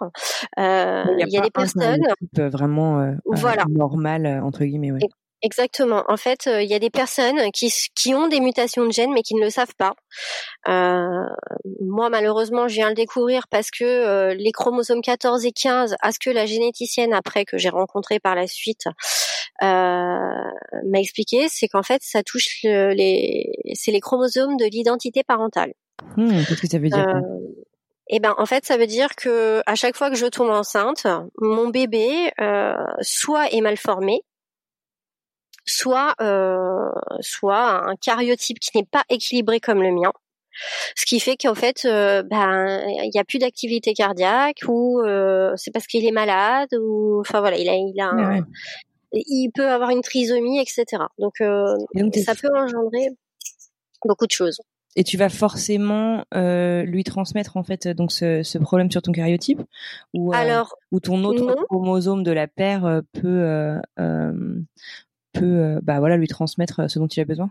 Euh, 0.58 1.04
il 1.18 1.32
y 1.32 1.38
a, 1.38 1.40
des 1.40 1.50
personnes 1.50 2.06
vraiment 2.36 3.00
euh, 3.00 3.12
voilà. 3.24 3.64
normal 3.68 4.26
entre 4.42 4.64
guillemets. 4.64 4.92
Ouais. 4.92 5.00
Exactement. 5.44 6.04
En 6.08 6.16
fait, 6.16 6.46
euh, 6.46 6.62
il 6.62 6.70
y 6.70 6.74
a 6.74 6.78
des 6.78 6.88
personnes 6.88 7.38
qui, 7.52 7.70
qui 7.94 8.14
ont 8.14 8.28
des 8.28 8.40
mutations 8.40 8.86
de 8.86 8.90
gènes 8.90 9.12
mais 9.12 9.20
qui 9.20 9.34
ne 9.34 9.42
le 9.42 9.50
savent 9.50 9.74
pas. 9.76 9.94
Euh, 10.68 11.26
moi, 11.82 12.08
malheureusement, 12.08 12.66
je 12.66 12.76
viens 12.76 12.88
le 12.88 12.94
découvrir 12.94 13.46
parce 13.48 13.70
que 13.70 13.84
euh, 13.84 14.34
les 14.34 14.52
chromosomes 14.52 15.02
14 15.02 15.44
et 15.44 15.52
15, 15.52 15.96
à 16.00 16.12
ce 16.12 16.18
que 16.18 16.30
la 16.30 16.46
généticienne 16.46 17.12
après 17.12 17.44
que 17.44 17.58
j'ai 17.58 17.68
rencontré 17.68 18.18
par 18.20 18.34
la 18.34 18.46
suite 18.46 18.86
m'a 19.60 20.98
expliqué, 20.98 21.46
c'est 21.50 21.68
qu'en 21.68 21.82
fait, 21.82 22.00
ça 22.02 22.22
touche 22.22 22.60
les, 22.62 23.52
c'est 23.74 23.92
les 23.92 24.00
chromosomes 24.00 24.56
de 24.56 24.64
l'identité 24.64 25.22
parentale. 25.24 25.74
Mmh, 26.16 26.44
qu'est-ce 26.48 26.62
que 26.62 26.68
ça 26.68 26.78
veut 26.78 26.88
dire 26.88 27.06
eh 28.10 28.20
ben, 28.20 28.34
en 28.36 28.44
fait, 28.44 28.66
ça 28.66 28.76
veut 28.76 28.86
dire 28.86 29.14
que 29.16 29.62
à 29.64 29.76
chaque 29.76 29.96
fois 29.96 30.10
que 30.10 30.16
je 30.16 30.26
tombe 30.26 30.50
enceinte, 30.50 31.06
mon 31.38 31.68
bébé 31.68 32.30
soit 33.00 33.50
est 33.50 33.62
mal 33.62 33.78
formé, 33.78 34.20
soit 35.66 36.14
euh, 36.20 36.90
soit 37.20 37.88
un 37.88 37.96
cariotype 37.96 38.58
qui 38.58 38.70
n'est 38.76 38.84
pas 38.84 39.04
équilibré 39.08 39.60
comme 39.60 39.82
le 39.82 39.92
mien. 39.92 40.12
Ce 40.94 41.04
qui 41.04 41.18
fait 41.18 41.36
qu'en 41.36 41.54
fait, 41.56 41.84
euh, 41.84 42.22
ben, 42.22 42.80
il 42.86 43.10
n'y 43.12 43.20
a 43.20 43.24
plus 43.24 43.38
d'activité 43.38 43.92
cardiaque 43.92 44.60
ou 44.68 45.00
euh, 45.00 45.52
c'est 45.56 45.72
parce 45.72 45.86
qu'il 45.86 46.06
est 46.06 46.12
malade 46.12 46.68
ou, 46.80 47.18
enfin 47.20 47.40
voilà, 47.40 47.56
il 47.58 47.68
a, 47.68 47.74
il 47.74 48.00
a, 48.00 48.40
il 49.12 49.50
peut 49.52 49.68
avoir 49.68 49.90
une 49.90 50.02
trisomie, 50.02 50.60
etc. 50.60 50.84
Donc, 51.18 51.42
donc 51.94 52.14
ça 52.14 52.34
peut 52.36 52.50
engendrer 52.54 53.08
beaucoup 54.04 54.26
de 54.26 54.32
choses. 54.32 54.60
Et 54.96 55.02
tu 55.02 55.16
vas 55.16 55.28
forcément 55.28 56.24
lui 56.32 57.02
transmettre 57.02 57.56
en 57.56 57.64
fait 57.64 57.88
donc 57.88 58.12
ce, 58.12 58.44
ce 58.44 58.58
problème 58.58 58.92
sur 58.92 59.02
ton 59.02 59.10
cariotype 59.10 59.60
ou 60.12 60.32
alors 60.32 60.76
ou 60.92 61.00
ton 61.00 61.24
autre 61.24 61.52
chromosome 61.64 62.22
de 62.22 62.30
la 62.30 62.46
paire 62.46 63.02
peut 63.12 63.80
euh, 65.42 65.80
bah 65.82 65.98
voilà 65.98 66.16
lui 66.16 66.28
transmettre 66.28 66.80
euh, 66.80 66.88
ce 66.88 66.98
dont 66.98 67.06
il 67.06 67.20
a 67.20 67.24
besoin? 67.24 67.48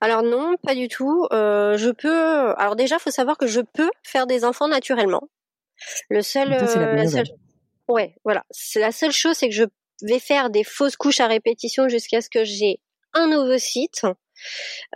Alors 0.00 0.22
non, 0.22 0.54
pas 0.62 0.74
du 0.74 0.88
tout. 0.88 1.26
Euh, 1.32 1.76
je 1.76 1.90
peux. 1.90 2.54
Alors 2.56 2.76
déjà, 2.76 2.98
faut 2.98 3.10
savoir 3.10 3.36
que 3.36 3.46
je 3.46 3.60
peux 3.60 3.90
faire 4.02 4.26
des 4.26 4.44
enfants 4.44 4.68
naturellement. 4.68 5.28
Le 6.08 6.22
seul, 6.22 6.50
la 6.50 7.06
seule... 7.06 7.26
ouais, 7.88 8.14
voilà. 8.24 8.44
C'est 8.50 8.80
la 8.80 8.92
seule 8.92 9.12
chose, 9.12 9.36
c'est 9.36 9.48
que 9.48 9.54
je 9.54 9.64
vais 10.02 10.18
faire 10.18 10.50
des 10.50 10.64
fausses 10.64 10.96
couches 10.96 11.20
à 11.20 11.26
répétition 11.26 11.88
jusqu'à 11.88 12.20
ce 12.20 12.28
que 12.30 12.44
j'ai 12.44 12.80
un 13.12 13.30
ovocyte, 13.32 14.04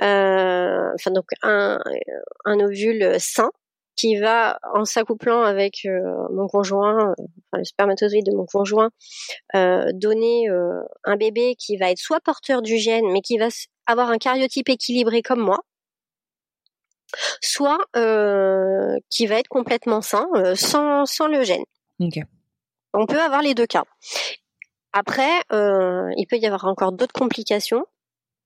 euh, 0.02 0.90
enfin 0.94 1.10
donc 1.12 1.26
un, 1.42 1.78
un 2.44 2.60
ovule 2.60 3.16
sain 3.18 3.50
qui 3.98 4.16
va 4.16 4.58
en 4.74 4.84
s'accouplant 4.84 5.42
avec 5.42 5.84
euh, 5.84 6.00
mon 6.32 6.46
conjoint, 6.46 7.10
euh, 7.10 7.14
enfin 7.18 7.58
le 7.58 7.64
spermatozoïde 7.64 8.26
de 8.26 8.36
mon 8.36 8.46
conjoint, 8.46 8.90
euh, 9.54 9.90
donner 9.92 10.48
un 11.04 11.16
bébé 11.16 11.56
qui 11.56 11.76
va 11.76 11.90
être 11.90 11.98
soit 11.98 12.20
porteur 12.20 12.62
du 12.62 12.78
gène, 12.78 13.10
mais 13.12 13.20
qui 13.20 13.38
va 13.38 13.48
avoir 13.86 14.10
un 14.10 14.18
cariotype 14.18 14.68
équilibré 14.68 15.22
comme 15.22 15.40
moi, 15.40 15.58
soit 17.40 17.78
qui 19.10 19.26
va 19.26 19.36
être 19.36 19.48
complètement 19.48 20.00
sain 20.02 20.28
sans, 20.54 21.06
sans 21.06 21.26
le 21.26 21.42
gène. 21.42 21.64
On 22.94 23.06
peut 23.06 23.20
avoir 23.20 23.42
les 23.42 23.54
deux 23.54 23.66
cas. 23.66 23.84
après, 24.92 25.30
euh, 25.52 26.10
il 26.16 26.26
peut 26.26 26.38
y 26.38 26.46
avoir 26.46 26.64
encore 26.64 26.92
d'autres 26.92 27.12
complications, 27.12 27.84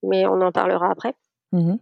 mais 0.03 0.27
on 0.27 0.41
en 0.41 0.53
parlera 0.53 0.91
après. 0.91 1.15
Mmh 1.53 1.73
euh, 1.73 1.77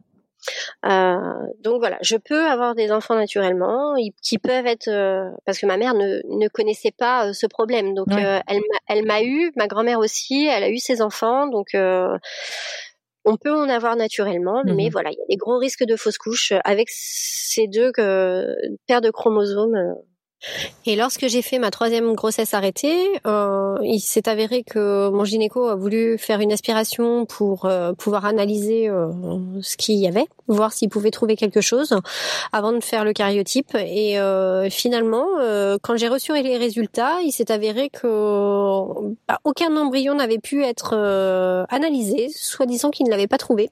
donc 0.82 1.78
voilà, 1.78 1.98
je 2.02 2.16
peux 2.16 2.46
avoir 2.46 2.74
des 2.74 2.92
enfants 2.92 3.14
naturellement 3.14 3.94
qui 4.22 4.38
peuvent 4.38 4.66
être 4.66 4.88
euh, 4.88 5.30
parce 5.44 5.58
que 5.58 5.66
ma 5.66 5.76
mère 5.76 5.94
ne, 5.94 6.20
ne 6.28 6.48
connaissait 6.48 6.92
pas 6.92 7.28
euh, 7.28 7.32
ce 7.32 7.46
problème, 7.46 7.94
donc 7.94 8.08
euh, 8.12 8.40
elle 8.46 8.60
elle 8.88 9.06
m'a 9.06 9.22
eu, 9.22 9.52
ma 9.56 9.66
grand-mère 9.66 9.98
aussi, 9.98 10.46
elle 10.46 10.62
a 10.62 10.70
eu 10.70 10.78
ses 10.78 11.02
enfants, 11.02 11.46
donc 11.46 11.68
on 13.26 13.36
peut 13.36 13.52
en 13.52 13.68
avoir 13.68 13.96
naturellement, 13.96 14.62
mais 14.64 14.88
mmh 14.88 14.90
voilà, 14.90 15.10
il 15.10 15.18
y 15.18 15.22
a 15.22 15.26
des 15.28 15.36
gros 15.36 15.58
risques 15.58 15.84
de 15.84 15.96
fausse 15.96 16.18
couche 16.18 16.52
avec 16.64 16.88
ces 16.90 17.66
deux 17.68 17.92
paires 17.92 19.00
de 19.00 19.10
chromosomes 19.10 19.94
et 20.86 20.96
lorsque 20.96 21.26
j'ai 21.28 21.42
fait 21.42 21.58
ma 21.58 21.70
troisième 21.70 22.14
grossesse 22.14 22.54
arrêtée, 22.54 22.96
euh, 23.26 23.76
il 23.82 24.00
s'est 24.00 24.28
avéré 24.28 24.62
que 24.62 25.10
mon 25.10 25.24
gynéco 25.24 25.66
a 25.66 25.74
voulu 25.74 26.16
faire 26.16 26.40
une 26.40 26.52
aspiration 26.52 27.26
pour 27.26 27.66
euh, 27.66 27.92
pouvoir 27.92 28.24
analyser 28.24 28.88
euh, 28.88 29.10
ce 29.60 29.76
qu'il 29.76 29.96
y 29.96 30.08
avait, 30.08 30.26
voir 30.48 30.72
s'il 30.72 30.88
pouvait 30.88 31.10
trouver 31.10 31.36
quelque 31.36 31.60
chose 31.60 31.94
avant 32.52 32.72
de 32.72 32.80
faire 32.80 33.04
le 33.04 33.12
cariotype. 33.12 33.74
Et 33.74 34.18
finalement, 34.70 35.26
quand 35.82 35.96
j'ai 35.96 36.08
reçu 36.08 36.32
les 36.42 36.56
résultats, 36.56 37.20
il 37.22 37.32
s'est 37.32 37.52
avéré 37.52 37.90
que 37.90 38.06
bah, 39.28 39.40
aucun 39.44 39.76
embryon 39.76 40.14
n'avait 40.14 40.38
pu 40.38 40.64
être 40.64 40.94
analysé, 41.68 42.28
soi-disant 42.34 42.90
qu'il 42.90 43.06
ne 43.06 43.10
l'avait 43.10 43.26
pas 43.26 43.38
trouvé. 43.38 43.70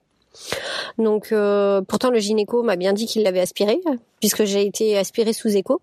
Donc, 0.99 1.35
pourtant 1.89 2.11
le 2.11 2.19
gynéco 2.19 2.63
m'a 2.63 2.77
bien 2.77 2.93
dit 2.93 3.07
qu'il 3.07 3.23
l'avait 3.23 3.41
aspiré, 3.41 3.81
puisque 4.21 4.45
j'ai 4.45 4.67
été 4.67 4.99
aspirée 4.99 5.33
sous 5.33 5.57
écho. 5.57 5.81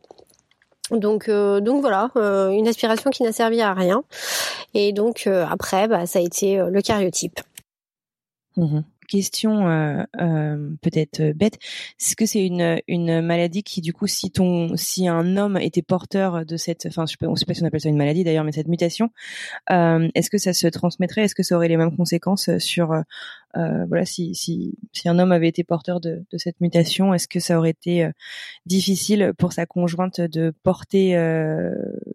Donc, 0.92 1.30
euh, 1.30 1.62
donc 1.62 1.82
voilà, 1.82 2.12
euh, 2.16 2.50
une 2.50 2.68
aspiration 2.68 3.10
qui 3.10 3.24
n'a 3.24 3.32
servi 3.32 3.62
à 3.62 3.74
rien. 3.74 4.04
Et 4.74 4.94
donc 4.94 5.26
euh, 5.26 5.46
après, 5.50 5.88
bah, 5.88 6.06
ça 6.06 6.20
a 6.20 6.22
été 6.22 6.58
le 6.58 6.82
cariotype. 6.82 7.40
Mmh 8.58 8.82
question 9.06 9.70
euh, 9.70 10.04
euh, 10.20 10.70
peut-être 10.82 11.22
euh, 11.22 11.34
bête, 11.34 11.56
est-ce 12.00 12.16
que 12.16 12.26
c'est 12.26 12.46
une, 12.46 12.82
une 12.88 13.22
maladie 13.22 13.64
qui 13.64 13.82
du 13.82 13.94
coup 13.94 14.08
si 14.08 14.32
ton 14.32 14.76
si 14.76 15.08
un 15.08 15.38
homme 15.38 15.58
était 15.58 15.82
porteur 15.82 16.46
de 16.46 16.58
cette 16.58 16.86
enfin 16.86 17.06
je 17.06 17.12
sais 17.12 17.18
pas, 17.18 17.28
on 17.28 17.36
sait 17.36 17.46
pas 17.46 17.54
si 17.54 17.64
on 17.64 17.66
appelle 17.66 17.82
ça 17.82 17.90
une 17.90 17.98
maladie 17.98 18.24
d'ailleurs 18.24 18.44
mais 18.44 18.52
cette 18.52 18.68
mutation 18.68 19.10
est-ce 19.70 20.30
que 20.30 20.38
ça 20.38 20.54
se 20.54 20.68
transmettrait? 20.68 21.24
Est-ce 21.24 21.36
que 21.36 21.44
ça 21.44 21.56
aurait 21.56 21.68
les 21.68 21.78
mêmes 21.78 21.96
conséquences 21.96 22.50
sur 22.58 23.04
voilà 23.54 24.06
si, 24.06 24.36
si 24.36 24.76
si 24.92 25.08
un 25.10 25.20
homme 25.20 25.32
avait 25.32 25.48
été 25.48 25.64
porteur 25.64 26.00
de, 26.00 26.26
de 26.32 26.38
cette 26.38 26.60
mutation 26.62 27.14
est-ce 27.14 27.28
que 27.28 27.40
ça 27.40 27.58
aurait 27.58 27.72
été 27.72 28.10
difficile 28.66 29.34
pour 29.38 29.54
sa 29.54 29.66
conjointe 29.66 30.22
de 30.22 30.54
porter 30.64 31.16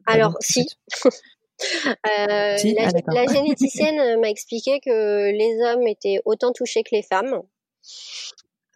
alors 0.06 0.36
si 0.40 0.66
Euh, 1.62 1.94
la, 2.06 2.56
ah, 2.56 3.32
généticienne 3.32 3.98
euh, 3.98 4.18
m'a 4.18 4.30
expliqué 4.30 4.80
que 4.80 5.30
les 5.30 5.62
hommes 5.62 5.86
étaient 5.86 6.20
autant 6.24 6.52
touchés 6.52 6.82
que 6.82 6.94
les 6.94 7.02
femmes. 7.02 7.42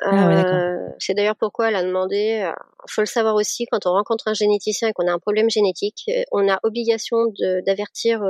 Ah 0.00 0.28
euh, 0.28 0.88
c'est 0.98 1.14
d'ailleurs 1.14 1.36
pourquoi 1.36 1.68
elle 1.68 1.76
a 1.76 1.82
demandé. 1.82 2.50
Il 2.86 2.90
faut 2.90 3.00
le 3.00 3.06
savoir 3.06 3.34
aussi 3.36 3.66
quand 3.66 3.86
on 3.86 3.92
rencontre 3.92 4.28
un 4.28 4.34
généticien 4.34 4.88
et 4.88 4.92
qu'on 4.92 5.06
a 5.06 5.12
un 5.12 5.18
problème 5.18 5.48
génétique, 5.48 6.10
on 6.32 6.48
a 6.48 6.58
obligation 6.62 7.32
d'avertir 7.66 8.22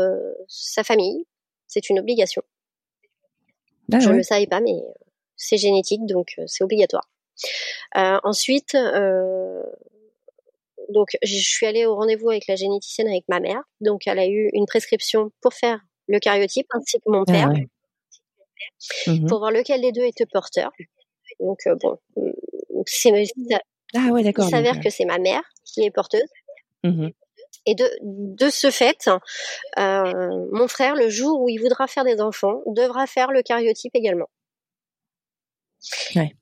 sa 0.47 0.85
famille. 0.85 1.25
C'est 1.67 1.89
une 1.89 1.99
obligation. 1.99 2.43
Ah 3.93 3.99
Je 3.99 4.09
ne 4.11 4.17
le 4.17 4.23
savais 4.23 4.47
pas, 4.47 4.61
mais 4.61 4.77
c'est 5.37 5.57
génétique, 5.57 6.07
donc 6.07 6.39
c'est 6.47 6.63
obligatoire. 6.63 7.09
ensuite, 7.95 8.77
donc 10.95 11.09
je 11.23 11.37
suis 11.37 11.67
allée 11.67 11.85
au 11.85 11.97
rendez-vous 11.97 12.31
avec 12.31 12.47
la 12.49 12.57
généticienne 12.57 13.09
avec 13.09 13.25
ma 13.29 13.41
mère. 13.41 13.61
Donc 13.81 14.07
elle 14.07 14.19
a 14.19 14.27
eu 14.27 14.49
une 14.53 14.65
prescription 14.65 15.31
pour 15.43 15.53
faire 15.53 15.81
le 16.07 16.19
cariotype 16.19 16.67
ainsi 16.71 16.99
que 16.99 17.11
mon 17.11 17.25
ah 17.27 17.33
père 17.33 17.49
mmh 17.49 19.27
pour 19.27 19.41
voir 19.41 19.51
lequel 19.51 19.83
des 19.83 19.93
deux 19.93 20.05
était 20.05 20.27
porteur. 20.27 20.71
Donc 21.41 21.59
euh, 21.67 21.75
bon, 21.83 21.99
c'est 22.87 23.11
ah 23.95 24.09
ouais 24.11 24.23
d'accord. 24.23 24.47
Il 24.47 24.51
s'avère 24.51 24.81
que 24.81 24.89
c'est 24.89 25.05
ma 25.05 25.19
mère 25.19 25.43
qui 25.65 25.83
est 25.83 25.91
porteuse. 25.91 26.23
Mmh 26.85 27.09
Et 27.67 27.75
de, 27.75 27.85
de 28.03 28.51
ce 28.51 28.71
fait, 28.71 29.09
euh, 29.79 30.47
mon 30.53 30.69
frère, 30.69 30.95
le 30.95 31.09
jour 31.09 31.41
où 31.41 31.49
il 31.49 31.59
voudra 31.59 31.87
faire 31.87 32.05
des 32.05 32.21
enfants, 32.21 32.63
devra 32.67 33.07
faire 33.07 33.31
le 33.33 33.43
cariotype 33.43 33.95
également. 33.95 34.29
Ouais. 36.17 36.35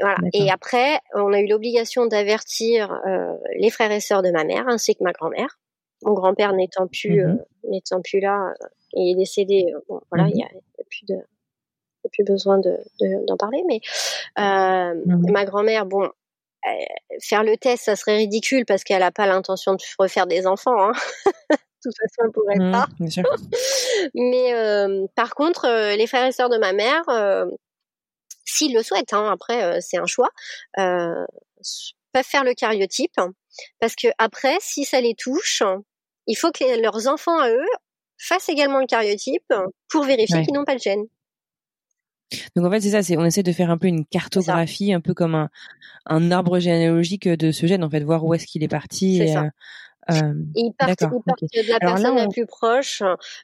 Voilà. 0.00 0.16
Et 0.32 0.50
après, 0.50 0.98
on 1.14 1.32
a 1.32 1.40
eu 1.40 1.46
l'obligation 1.46 2.06
d'avertir 2.06 2.92
euh, 3.06 3.34
les 3.58 3.70
frères 3.70 3.92
et 3.92 4.00
sœurs 4.00 4.22
de 4.22 4.30
ma 4.30 4.44
mère 4.44 4.66
ainsi 4.68 4.94
que 4.94 5.04
ma 5.04 5.12
grand-mère. 5.12 5.58
Mon 6.04 6.12
grand-père 6.12 6.52
n'étant 6.52 6.86
plus 6.86 7.22
mmh 7.22 7.28
euh, 7.28 7.36
n'étant 7.70 8.02
plus 8.02 8.20
là, 8.20 8.52
euh, 8.62 8.66
il 8.92 9.12
est 9.12 9.14
décédé. 9.14 9.72
Euh, 9.74 9.80
bon, 9.88 10.00
voilà, 10.10 10.28
il 10.28 10.34
n'y 10.34 10.44
a, 10.44 10.48
plus 10.88 11.06
de 11.08 11.14
a 11.14 12.08
plus 12.12 12.24
besoin 12.24 12.58
de 12.58 12.76
d'en 13.26 13.36
parler. 13.36 13.62
Mais 13.66 13.80
mmh 14.36 15.30
ma 15.30 15.44
grand-mère, 15.44 15.86
bon, 15.86 16.10
faire 17.22 17.42
le 17.42 17.56
test, 17.56 17.84
ça 17.84 17.96
serait 17.96 18.16
ridicule 18.16 18.64
parce 18.66 18.84
qu'elle 18.84 19.00
n'a 19.00 19.12
pas 19.12 19.26
l'intention 19.26 19.74
de 19.74 19.82
refaire 19.98 20.26
des 20.26 20.46
enfants. 20.46 20.90
Hein. 20.90 20.92
de 21.50 21.56
toute 21.82 21.96
façon, 21.96 22.22
elle 22.24 22.32
pourrait 22.32 22.70
pas. 22.70 22.86
Mais 24.14 25.08
par 25.14 25.34
contre, 25.34 25.94
les 25.96 26.06
frères 26.06 26.26
et 26.26 26.32
sœurs 26.32 26.50
de 26.50 26.58
ma 26.58 26.72
mère 26.74 27.04
s'ils 28.44 28.74
le 28.74 28.82
souhaitent, 28.82 29.12
hein, 29.12 29.30
après 29.30 29.62
euh, 29.64 29.78
c'est 29.80 29.98
un 29.98 30.06
choix, 30.06 30.28
euh, 30.78 31.24
peuvent 32.12 32.24
faire 32.24 32.44
le 32.44 32.54
cariotype, 32.54 33.16
parce 33.80 33.94
que 33.94 34.08
après, 34.18 34.56
si 34.60 34.84
ça 34.84 35.00
les 35.00 35.14
touche, 35.14 35.62
il 36.26 36.36
faut 36.36 36.50
que 36.50 36.80
leurs 36.80 37.08
enfants 37.08 37.38
à 37.38 37.50
eux 37.50 37.66
fassent 38.18 38.48
également 38.48 38.80
le 38.80 38.86
cariotype 38.86 39.52
pour 39.90 40.04
vérifier 40.04 40.42
qu'ils 40.44 40.54
n'ont 40.54 40.64
pas 40.64 40.74
le 40.74 40.80
gène. 40.80 41.04
Donc 42.56 42.66
en 42.66 42.70
fait 42.70 42.80
c'est 42.80 42.90
ça, 42.90 43.02
c'est 43.02 43.16
on 43.16 43.24
essaie 43.24 43.42
de 43.42 43.52
faire 43.52 43.70
un 43.70 43.78
peu 43.78 43.86
une 43.86 44.04
cartographie, 44.06 44.92
un 44.92 45.00
peu 45.00 45.14
comme 45.14 45.34
un, 45.34 45.50
un 46.06 46.30
arbre 46.30 46.58
généalogique 46.58 47.28
de 47.28 47.52
ce 47.52 47.66
gène 47.66 47.84
en 47.84 47.90
fait, 47.90 48.00
voir 48.00 48.24
où 48.24 48.34
est-ce 48.34 48.46
qu'il 48.46 48.62
est 48.62 48.68
parti. 48.68 49.20
Et, 49.22 49.36
euh, 49.36 49.48
euh, 50.10 50.34
ils 50.54 50.72
partent, 50.72 51.00
de 51.00 51.70
la 51.70 51.78
personne 51.78 52.16
la 52.16 52.28
plus 52.28 52.46
proche 52.46 53.02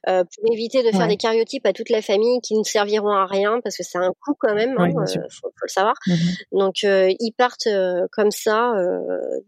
euh, 0.09 0.25
pour 0.25 0.53
éviter 0.53 0.83
de 0.83 0.91
faire 0.91 1.09
des 1.09 1.17
cariotypes 1.17 1.67
à 1.67 1.73
toute 1.73 1.89
la 1.89 2.03
famille 2.03 2.41
qui 2.41 2.57
ne 2.57 2.65
serviront 2.65 3.13
à 3.13 3.27
rien 3.27 3.61
parce 3.63 3.77
que 3.77 3.83
c'est 3.83 3.99
un 3.99 4.13
coût 4.25 4.35
quand 4.39 4.55
même, 4.55 4.75
hein, 4.79 4.91
euh, 4.97 5.21
faut, 5.31 5.51
le 5.63 5.69
savoir. 5.69 5.95
Mmh 6.07 6.15
Donc 6.53 6.85
euh, 6.85 7.13
ils 7.19 7.33
partent 7.33 7.67
euh, 7.67 8.07
comme 8.13 8.31
ça 8.31 8.75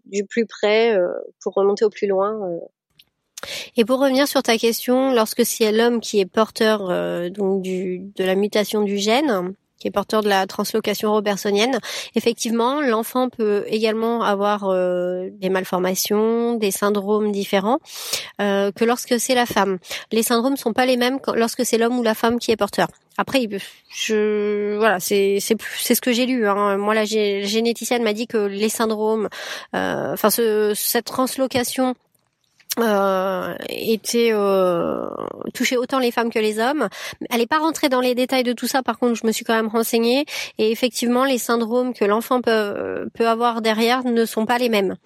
du 0.07 0.25
plus 0.25 0.47
près 0.47 0.97
pour 1.43 1.55
remonter 1.55 1.85
au 1.85 1.91
plus 1.91 2.07
loin. 2.07 2.41
Et 3.77 3.85
pour 3.85 3.99
revenir 3.99 4.29
sur 4.29 4.43
ta 4.43 4.57
question, 4.57 5.13
lorsque 5.13 5.45
c'est 5.45 5.73
l'homme 5.73 6.01
qui 6.01 6.21
est 6.21 6.27
porteur 6.27 6.89
donc 7.31 7.63
du, 7.63 8.11
de 8.17 8.25
la 8.25 8.35
mutation 8.35 8.83
du 8.83 8.99
gène, 8.99 9.55
qui 9.83 9.89
est 9.89 9.91
porteur 9.91 10.23
de 10.23 10.29
la 10.29 10.47
translocation 10.47 11.11
robertsonienne. 11.11 11.81
Effectivement, 12.15 12.81
l'enfant 12.81 13.29
peut 13.29 13.65
également 13.67 14.23
avoir 14.23 14.69
euh, 14.69 15.29
des 15.41 15.51
malformations, 15.51 16.55
des 16.55 16.71
syndromes 16.71 17.33
différents 17.33 17.79
euh, 18.41 18.71
que 18.71 18.85
lorsque 18.85 19.19
c'est 19.19 19.35
la 19.35 19.45
femme. 19.45 19.79
Les 20.13 20.23
syndromes 20.23 20.57
sont 20.57 20.73
pas 20.73 20.87
les 20.87 20.97
mêmes 20.97 21.19
lorsque 21.35 21.67
c'est 21.67 21.79
l'homme 21.79 21.99
ou 21.99 22.05
la 22.05 22.15
femme 22.15 22.39
qui 22.39 22.53
est 22.53 22.57
porteur. 22.57 22.87
Après, 23.19 23.47
je 23.91 24.77
voilà, 24.79 25.01
c'est 25.01 25.39
c'est 25.41 25.57
c'est 25.77 25.95
ce 25.95 26.01
que 26.01 26.13
j'ai 26.13 26.27
lu. 26.27 26.47
Hein. 26.47 26.79
Moi, 26.79 26.95
la 26.95 27.05
généticienne 27.05 28.03
m'a 28.05 28.13
dit 28.13 28.27
que 28.27 28.39
les 28.39 28.69
syndromes, 28.69 29.29
euh, 29.75 30.13
enfin, 30.13 30.31
ce, 30.31 30.73
cette 30.75 31.07
translocation 31.07 31.95
euh, 32.79 33.55
était 33.69 34.31
euh, 34.33 35.09
touchait 35.53 35.77
autant 35.77 35.99
les 35.99 36.11
femmes 36.11 36.31
que 36.31 36.39
les 36.39 36.59
hommes. 36.59 36.89
Elle 37.31 37.39
n'est 37.39 37.47
pas 37.47 37.59
rentrée 37.59 37.89
dans 37.89 38.01
les 38.01 38.15
détails 38.15 38.45
de 38.45 38.53
tout 38.53 38.67
ça. 38.67 38.83
Par 38.83 38.99
contre, 38.99 39.15
je 39.15 39.27
me 39.27 39.33
suis 39.33 39.45
quand 39.45 39.55
même 39.55 39.69
renseignée 39.69 40.25
et 40.59 40.71
effectivement, 40.71 41.25
les 41.25 41.39
syndromes 41.39 41.93
que 41.93 42.05
l'enfant 42.05 42.41
peut 42.41 43.11
peut 43.15 43.29
avoir 43.29 43.61
derrière 43.61 44.05
ne 44.05 44.25
sont 44.25 44.47
pas 44.47 44.59
les 44.59 44.69
mêmes. 44.71 44.97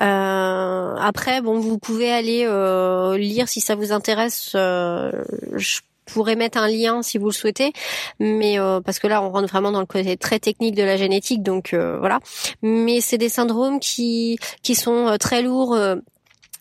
Euh, 0.00 0.94
après, 0.96 1.40
bon, 1.40 1.60
vous 1.60 1.78
pouvez 1.78 2.10
aller 2.10 2.44
euh, 2.44 3.16
lire 3.16 3.48
si 3.48 3.60
ça 3.60 3.74
vous 3.74 3.92
intéresse. 3.92 4.52
Euh, 4.54 5.12
je 5.54 5.80
pourrais 6.06 6.34
mettre 6.34 6.58
un 6.58 6.68
lien 6.68 7.02
si 7.02 7.18
vous 7.18 7.26
le 7.26 7.32
souhaitez, 7.32 7.72
mais 8.18 8.58
euh, 8.58 8.80
parce 8.80 8.98
que 8.98 9.06
là 9.06 9.22
on 9.22 9.30
rentre 9.30 9.48
vraiment 9.48 9.70
dans 9.70 9.80
le 9.80 9.86
côté 9.86 10.16
très 10.16 10.40
technique 10.40 10.74
de 10.74 10.82
la 10.82 10.96
génétique, 10.96 11.42
donc 11.42 11.72
voilà. 11.72 12.18
Mais 12.62 13.00
c'est 13.00 13.18
des 13.18 13.28
syndromes 13.28 13.78
qui 13.78 14.38
qui 14.62 14.74
sont 14.74 15.16
très 15.20 15.42
lourds 15.42 15.76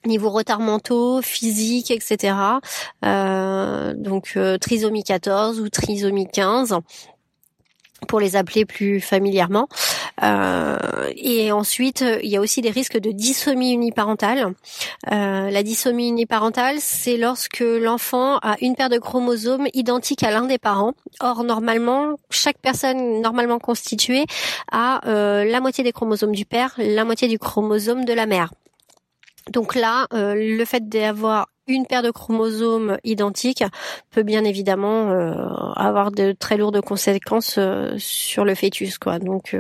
niveau 0.06 0.30
retard 0.30 0.60
mentaux, 0.60 1.22
physique, 1.22 1.92
etc. 1.92 2.36
Euh, 3.06 3.94
donc 3.96 4.34
euh, 4.38 4.58
trisomie 4.58 5.04
14 5.04 5.60
ou 5.60 5.70
trisomie 5.70 6.28
15 6.28 6.78
pour 8.08 8.20
les 8.20 8.36
appeler 8.36 8.66
plus 8.66 9.00
familièrement. 9.00 9.68
Euh, 10.24 10.78
et 11.16 11.52
ensuite, 11.52 12.04
il 12.24 12.30
y 12.30 12.36
a 12.36 12.42
aussi 12.42 12.62
des 12.62 12.72
risques 12.72 12.98
de 12.98 13.12
dysomie 13.12 13.74
uniparentale. 13.74 14.56
La 15.08 15.64
dysomie 15.64 16.10
uniparentale, 16.10 16.78
c'est 16.80 17.16
lorsque 17.18 17.60
l'enfant 17.60 18.38
a 18.40 18.56
une 18.60 18.76
paire 18.76 18.90
de 18.90 18.98
chromosomes 18.98 19.68
identiques 19.76 20.24
à 20.24 20.32
l'un 20.32 20.46
des 20.46 20.58
parents. 20.58 20.94
Or, 21.20 21.44
normalement, 21.44 22.16
chaque 22.32 22.58
personne 22.58 23.22
normalement 23.22 23.60
constituée 23.60 24.26
a 24.72 25.02
la 25.06 25.62
moitié 25.62 25.84
des 25.84 25.92
chromosomes 25.92 26.34
du 26.34 26.46
père, 26.46 26.74
la 26.80 27.06
moitié 27.06 27.28
du 27.28 27.38
chromosome 27.38 28.04
de 28.04 28.14
la 28.14 28.26
mère. 28.26 28.52
Donc 29.50 29.76
là, 29.76 30.08
euh, 30.14 30.36
le 30.36 30.66
fait 30.66 30.88
d'avoir 30.88 31.48
une 31.68 31.86
paire 31.86 32.04
de 32.04 32.12
chromosomes 32.12 32.98
identiques 33.04 33.64
peut 34.10 34.24
bien 34.24 34.44
évidemment 34.44 35.12
avoir 35.76 36.12
de 36.12 36.34
très 36.34 36.58
lourdes 36.58 36.82
conséquences 36.82 37.60
sur 37.98 38.44
le 38.44 38.56
fœtus 38.56 38.98
quoi 38.98 39.20
donc 39.20 39.56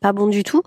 pas 0.00 0.12
bon 0.12 0.28
du 0.28 0.44
tout 0.44 0.62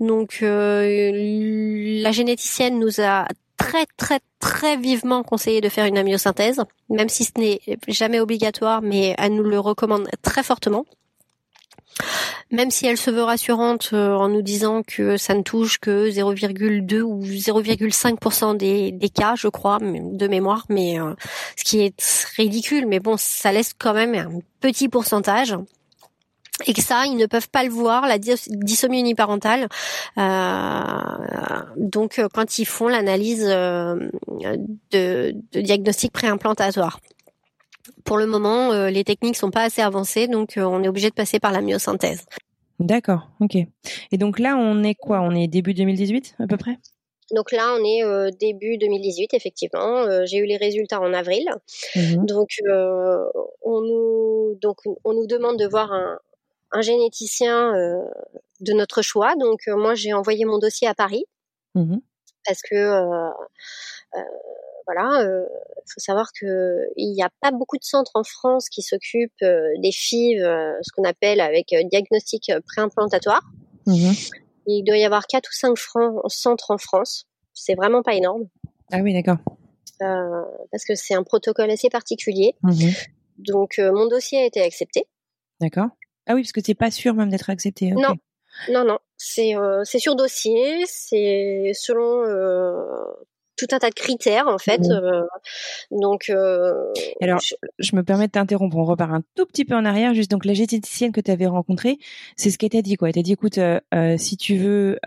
donc 0.00 0.40
la 0.42 2.12
généticienne 2.12 2.78
nous 2.78 3.00
a 3.00 3.26
très 3.56 3.86
très 3.96 4.20
très 4.40 4.76
vivement 4.76 5.22
conseillé 5.22 5.60
de 5.60 5.68
faire 5.68 5.86
une 5.86 5.98
amyosynthèse, 5.98 6.62
même 6.90 7.08
si 7.08 7.24
ce 7.24 7.32
n'est 7.38 7.60
jamais 7.88 8.20
obligatoire, 8.20 8.82
mais 8.82 9.14
elle 9.18 9.34
nous 9.34 9.42
le 9.42 9.58
recommande 9.58 10.08
très 10.22 10.42
fortement. 10.42 10.84
Même 12.50 12.70
si 12.70 12.86
elle 12.86 12.96
se 12.96 13.10
veut 13.10 13.22
rassurante 13.22 13.90
euh, 13.92 14.14
en 14.14 14.28
nous 14.28 14.42
disant 14.42 14.82
que 14.86 15.16
ça 15.16 15.34
ne 15.34 15.42
touche 15.42 15.78
que 15.78 16.10
0,2 16.10 17.00
ou 17.00 17.22
0,5% 17.24 18.56
des, 18.56 18.92
des, 18.92 19.08
cas, 19.08 19.34
je 19.36 19.48
crois, 19.48 19.78
de 19.80 20.28
mémoire, 20.28 20.64
mais 20.68 21.00
euh, 21.00 21.14
ce 21.56 21.64
qui 21.64 21.80
est 21.80 21.94
ridicule, 22.36 22.86
mais 22.86 23.00
bon, 23.00 23.16
ça 23.16 23.52
laisse 23.52 23.72
quand 23.78 23.94
même 23.94 24.14
un 24.14 24.40
petit 24.60 24.88
pourcentage 24.88 25.56
et 26.66 26.72
que 26.72 26.82
ça, 26.82 27.04
ils 27.06 27.16
ne 27.16 27.26
peuvent 27.26 27.48
pas 27.48 27.64
le 27.64 27.70
voir, 27.70 28.06
la 28.06 28.18
dysomie 28.18 29.00
uniparentale. 29.00 29.68
Euh, 30.18 31.62
donc, 31.76 32.18
euh, 32.18 32.28
quand 32.32 32.58
ils 32.58 32.64
font 32.64 32.88
l'analyse 32.88 33.44
euh, 33.48 34.08
de, 34.92 35.34
de, 35.52 35.60
diagnostic 35.60 36.12
préimplantatoire. 36.12 37.00
Pour 38.04 38.18
le 38.18 38.26
moment, 38.26 38.72
les 38.88 39.04
techniques 39.04 39.36
sont 39.36 39.50
pas 39.50 39.62
assez 39.62 39.82
avancées, 39.82 40.28
donc 40.28 40.54
on 40.56 40.82
est 40.82 40.88
obligé 40.88 41.08
de 41.08 41.14
passer 41.14 41.40
par 41.40 41.52
la 41.52 41.60
myosynthèse. 41.60 42.26
D'accord, 42.80 43.30
ok. 43.40 43.56
Et 44.12 44.18
donc 44.18 44.38
là, 44.38 44.56
on 44.56 44.82
est 44.82 44.94
quoi? 44.94 45.20
On 45.20 45.34
est 45.34 45.46
début 45.46 45.74
2018 45.74 46.36
à 46.38 46.46
peu 46.46 46.56
près? 46.56 46.78
Donc 47.34 47.52
là, 47.52 47.74
on 47.78 47.84
est 47.84 48.30
début 48.38 48.76
2018, 48.76 49.32
effectivement. 49.32 50.06
J'ai 50.26 50.38
eu 50.38 50.44
les 50.44 50.58
résultats 50.58 51.00
en 51.00 51.14
avril. 51.14 51.48
Mmh 51.96 52.26
donc, 52.26 52.48
on 53.62 53.80
nous 53.80 54.58
donc 54.60 54.78
on 55.04 55.12
nous 55.14 55.26
demande 55.26 55.58
de 55.58 55.66
voir 55.66 55.92
un, 55.92 56.18
un 56.74 56.80
généticien 56.82 57.74
euh, 57.74 58.02
de 58.60 58.72
notre 58.72 59.00
choix. 59.00 59.34
Donc 59.36 59.60
euh, 59.68 59.76
moi 59.76 59.94
j'ai 59.94 60.12
envoyé 60.12 60.44
mon 60.44 60.58
dossier 60.58 60.86
à 60.88 60.94
Paris 60.94 61.24
mmh 61.74 61.96
parce 62.46 62.60
que 62.60 62.74
euh, 62.74 63.30
voilà, 64.86 65.22
il 65.22 65.92
faut 65.92 66.00
savoir 66.00 66.30
que 66.38 66.86
il 66.96 67.12
n'y 67.12 67.22
a 67.22 67.30
pas 67.40 67.50
beaucoup 67.50 67.76
de 67.76 67.84
centres 67.84 68.12
en 68.14 68.24
France 68.24 68.68
qui 68.68 68.82
s'occupent 68.82 69.32
des 69.40 69.92
FIV, 69.92 70.38
ce 70.38 70.92
qu'on 70.94 71.04
appelle 71.04 71.40
avec 71.40 71.74
diagnostic 71.90 72.52
préimplantatoire. 72.66 73.42
Mmh 73.86 74.12
il 74.66 74.82
doit 74.82 74.96
y 74.96 75.04
avoir 75.04 75.26
quatre 75.26 75.50
ou 75.50 75.52
cinq 75.52 75.76
centres 76.28 76.70
en 76.70 76.78
France. 76.78 77.26
C'est 77.52 77.74
vraiment 77.74 78.02
pas 78.02 78.14
énorme. 78.14 78.44
Ah 78.90 79.00
oui, 79.02 79.12
d'accord. 79.12 79.36
parce 79.98 80.86
que 80.88 80.94
c'est 80.94 81.12
un 81.12 81.22
protocole 81.22 81.70
assez 81.70 81.90
particulier. 81.90 82.54
Mmh 82.62 82.88
Donc 83.36 83.78
mon 83.78 84.06
dossier 84.06 84.38
a 84.38 84.46
été 84.46 84.62
accepté. 84.62 85.06
D'accord. 85.60 85.88
Ah 86.26 86.34
oui, 86.34 86.42
parce 86.42 86.52
que 86.52 86.60
c'est 86.64 86.74
pas 86.74 86.90
sûr 86.90 87.12
même 87.14 87.28
d'être 87.28 87.50
accepté. 87.50 87.90
Non, 87.90 88.14
non, 88.70 88.84
non. 88.84 88.98
C'est 89.16 89.56
euh, 89.56 89.84
sur 89.84 90.16
dossier, 90.16 90.84
c'est 90.86 91.72
selon 91.74 92.24
euh, 92.24 92.84
tout 93.56 93.66
un 93.72 93.78
tas 93.78 93.90
de 93.90 93.94
critères 93.94 94.46
en 94.48 94.58
fait. 94.58 94.80
Mmh. 94.80 94.92
Euh, 94.92 95.22
donc. 95.90 96.30
Alors, 97.20 97.40
je... 97.78 97.96
me 97.96 98.02
permets 98.02 98.26
de 98.26 98.32
t'interrompre. 98.32 98.76
On 98.76 98.84
repart 98.84 99.12
un 99.12 99.22
tout 99.34 99.46
petit 99.46 99.64
peu 99.64 99.74
en 99.74 99.84
arrière. 99.84 100.14
Juste 100.14 100.30
donc 100.30 100.44
la 100.44 100.54
généticienne 100.54 101.12
que 101.12 101.20
tu 101.20 101.30
avais 101.30 101.46
rencontrée, 101.46 101.98
c'est 102.36 102.50
ce 102.50 102.58
qu'elle 102.58 102.70
t'a 102.70 102.82
dit 102.82 102.96
quoi. 102.96 103.08
Elle 103.08 103.14
t'a 103.14 103.22
dit 103.22 103.32
écoute, 103.32 103.58
si 104.16 104.36
tu 104.36 104.56
veux 104.56 104.98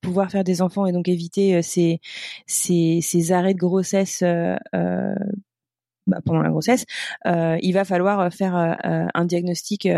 pouvoir 0.00 0.30
faire 0.30 0.44
des 0.44 0.62
enfants 0.62 0.86
et 0.86 0.92
donc 0.92 1.08
éviter 1.08 1.62
ces 1.62 2.00
ces, 2.46 3.00
ces 3.02 3.32
arrêts 3.32 3.54
de 3.54 3.58
grossesse 3.58 4.22
bah, 6.10 6.18
pendant 6.24 6.42
la 6.42 6.50
grossesse, 6.50 6.86
euh, 7.26 7.56
il 7.62 7.72
va 7.72 7.84
falloir 7.84 8.18
euh, 8.20 8.30
faire 8.30 8.56
euh, 8.56 9.06
un 9.14 9.24
diagnostic 9.24 9.88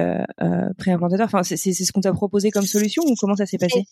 préimplantateur. 0.76 1.26
Enfin, 1.26 1.42
c'est 1.42 1.56
ce 1.56 1.92
qu'on 1.92 2.00
t'a 2.00 2.12
proposé 2.12 2.50
comme 2.50 2.66
solution 2.66 3.02
ou 3.06 3.14
comment 3.18 3.34
ça 3.34 3.46
s'est 3.46 3.58
passé? 3.58 3.84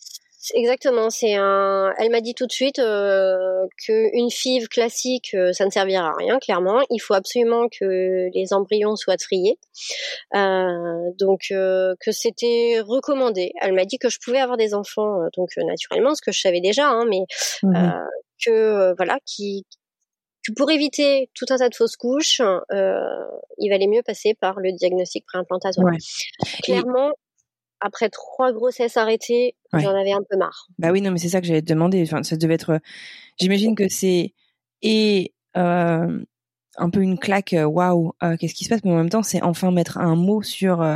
Exactement, 0.53 1.09
c'est 1.09 1.35
un. 1.35 1.93
Elle 1.97 2.11
m'a 2.11 2.21
dit 2.21 2.33
tout 2.33 2.47
de 2.47 2.51
suite 2.51 2.79
euh, 2.79 3.67
qu'une 3.77 4.29
FIV 4.29 4.67
classique, 4.67 5.35
ça 5.53 5.65
ne 5.65 5.69
servira 5.69 6.09
à 6.09 6.15
rien. 6.15 6.39
Clairement, 6.39 6.81
il 6.89 6.99
faut 6.99 7.13
absolument 7.13 7.67
que 7.69 8.29
les 8.33 8.53
embryons 8.53 8.95
soient 8.95 9.17
triés. 9.17 9.59
donc 10.33 11.41
que 11.49 12.11
c'était 12.11 12.79
recommandé. 12.81 13.51
Elle 13.61 13.73
m'a 13.73 13.85
dit 13.85 13.97
que 13.97 14.09
je 14.09 14.17
pouvais 14.23 14.39
avoir 14.39 14.57
des 14.57 14.73
enfants, 14.73 15.19
donc 15.35 15.49
naturellement, 15.57 16.15
ce 16.15 16.21
que 16.21 16.31
je 16.31 16.39
savais 16.39 16.61
déjà, 16.61 16.87
hein, 16.87 17.05
mais 17.09 17.21
mmh 17.63 17.91
que 18.43 18.95
voilà, 18.97 19.19
qui 19.23 19.67
pour 20.55 20.71
éviter 20.71 21.29
tout 21.35 21.45
un 21.49 21.57
tas 21.57 21.69
de 21.69 21.75
fausses 21.75 21.95
couches, 21.95 22.41
euh, 22.41 22.99
il 23.57 23.69
valait 23.69 23.87
mieux 23.87 24.01
passer 24.03 24.33
par 24.33 24.59
le 24.59 24.71
diagnostic 24.71 25.25
préimplantatoire. 25.25 25.93
Ouais. 25.93 25.97
Clairement, 26.63 27.11
après 27.81 28.09
trois 28.09 28.53
grossesses 28.53 28.95
arrêtées, 28.97 29.55
j'en 29.73 29.95
avais 29.95 30.13
un 30.13 30.21
peu 30.29 30.37
marre. 30.37 30.67
Bah 30.77 30.91
oui, 30.91 31.01
non, 31.01 31.11
mais 31.11 31.17
c'est 31.17 31.29
ça 31.29 31.41
que 31.41 31.47
j'allais 31.47 31.61
te 31.61 31.67
demander. 31.67 32.01
Enfin, 32.03 32.23
ça 32.23 32.37
devait 32.37 32.53
être. 32.53 32.79
J'imagine 33.39 33.75
que 33.75 33.89
c'est 33.89 34.33
et 34.81 35.33
euh, 35.57 36.23
un 36.77 36.89
peu 36.89 37.01
une 37.01 37.19
claque. 37.19 37.53
Euh, 37.53 37.65
waouh, 37.65 38.13
qu'est-ce 38.39 38.53
qui 38.53 38.63
se 38.63 38.69
passe? 38.69 38.83
Mais 38.83 38.91
en 38.91 38.97
même 38.97 39.09
temps, 39.09 39.23
c'est 39.23 39.41
enfin 39.41 39.71
mettre 39.71 39.97
un 39.97 40.15
mot 40.15 40.41
sur 40.41 40.87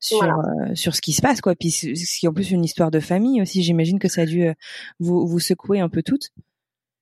sur 0.00 0.26
sur 0.74 0.96
ce 0.96 1.00
qui 1.00 1.12
se 1.12 1.22
passe, 1.22 1.40
quoi. 1.40 1.54
Puis 1.54 1.70
c'est 1.70 2.26
en 2.26 2.32
plus 2.32 2.50
une 2.50 2.64
histoire 2.64 2.90
de 2.90 3.00
famille 3.00 3.40
aussi. 3.42 3.62
J'imagine 3.62 3.98
que 3.98 4.08
ça 4.08 4.22
a 4.22 4.26
dû 4.26 4.48
vous 4.98 5.26
vous 5.26 5.40
secouer 5.40 5.80
un 5.80 5.88
peu 5.88 6.02
toutes 6.02 6.30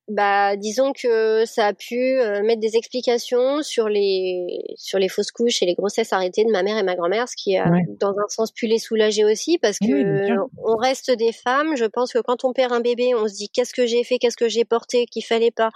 bah 0.09 0.57
disons 0.57 0.91
que 0.91 1.45
ça 1.45 1.67
a 1.67 1.73
pu 1.73 1.95
euh, 1.95 2.43
mettre 2.43 2.59
des 2.59 2.75
explications 2.75 3.61
sur 3.61 3.87
les 3.87 4.75
sur 4.75 4.99
les 4.99 5.07
fausses 5.07 5.31
couches 5.31 5.61
et 5.61 5.65
les 5.65 5.75
grossesses 5.75 6.11
arrêtées 6.11 6.43
de 6.43 6.51
ma 6.51 6.61
mère 6.61 6.77
et 6.77 6.83
ma 6.83 6.95
grand-mère, 6.95 7.29
ce 7.29 7.35
qui 7.37 7.55
a 7.55 7.71
dans 8.01 8.11
un 8.11 8.27
sens 8.27 8.51
pu 8.51 8.67
les 8.67 8.79
soulager 8.79 9.23
aussi 9.23 9.57
parce 9.57 9.79
que 9.79 10.33
on 10.57 10.75
reste 10.75 11.09
des 11.11 11.31
femmes. 11.31 11.77
Je 11.77 11.85
pense 11.85 12.11
que 12.11 12.19
quand 12.19 12.43
on 12.43 12.51
perd 12.51 12.73
un 12.73 12.81
bébé, 12.81 13.15
on 13.15 13.27
se 13.27 13.33
dit 13.33 13.49
qu'est-ce 13.49 13.73
que 13.73 13.85
j'ai 13.85 14.03
fait, 14.03 14.17
qu'est-ce 14.19 14.37
que 14.37 14.49
j'ai 14.49 14.65
porté 14.65 15.05
qu'il 15.05 15.23
fallait 15.23 15.51
pas, 15.51 15.69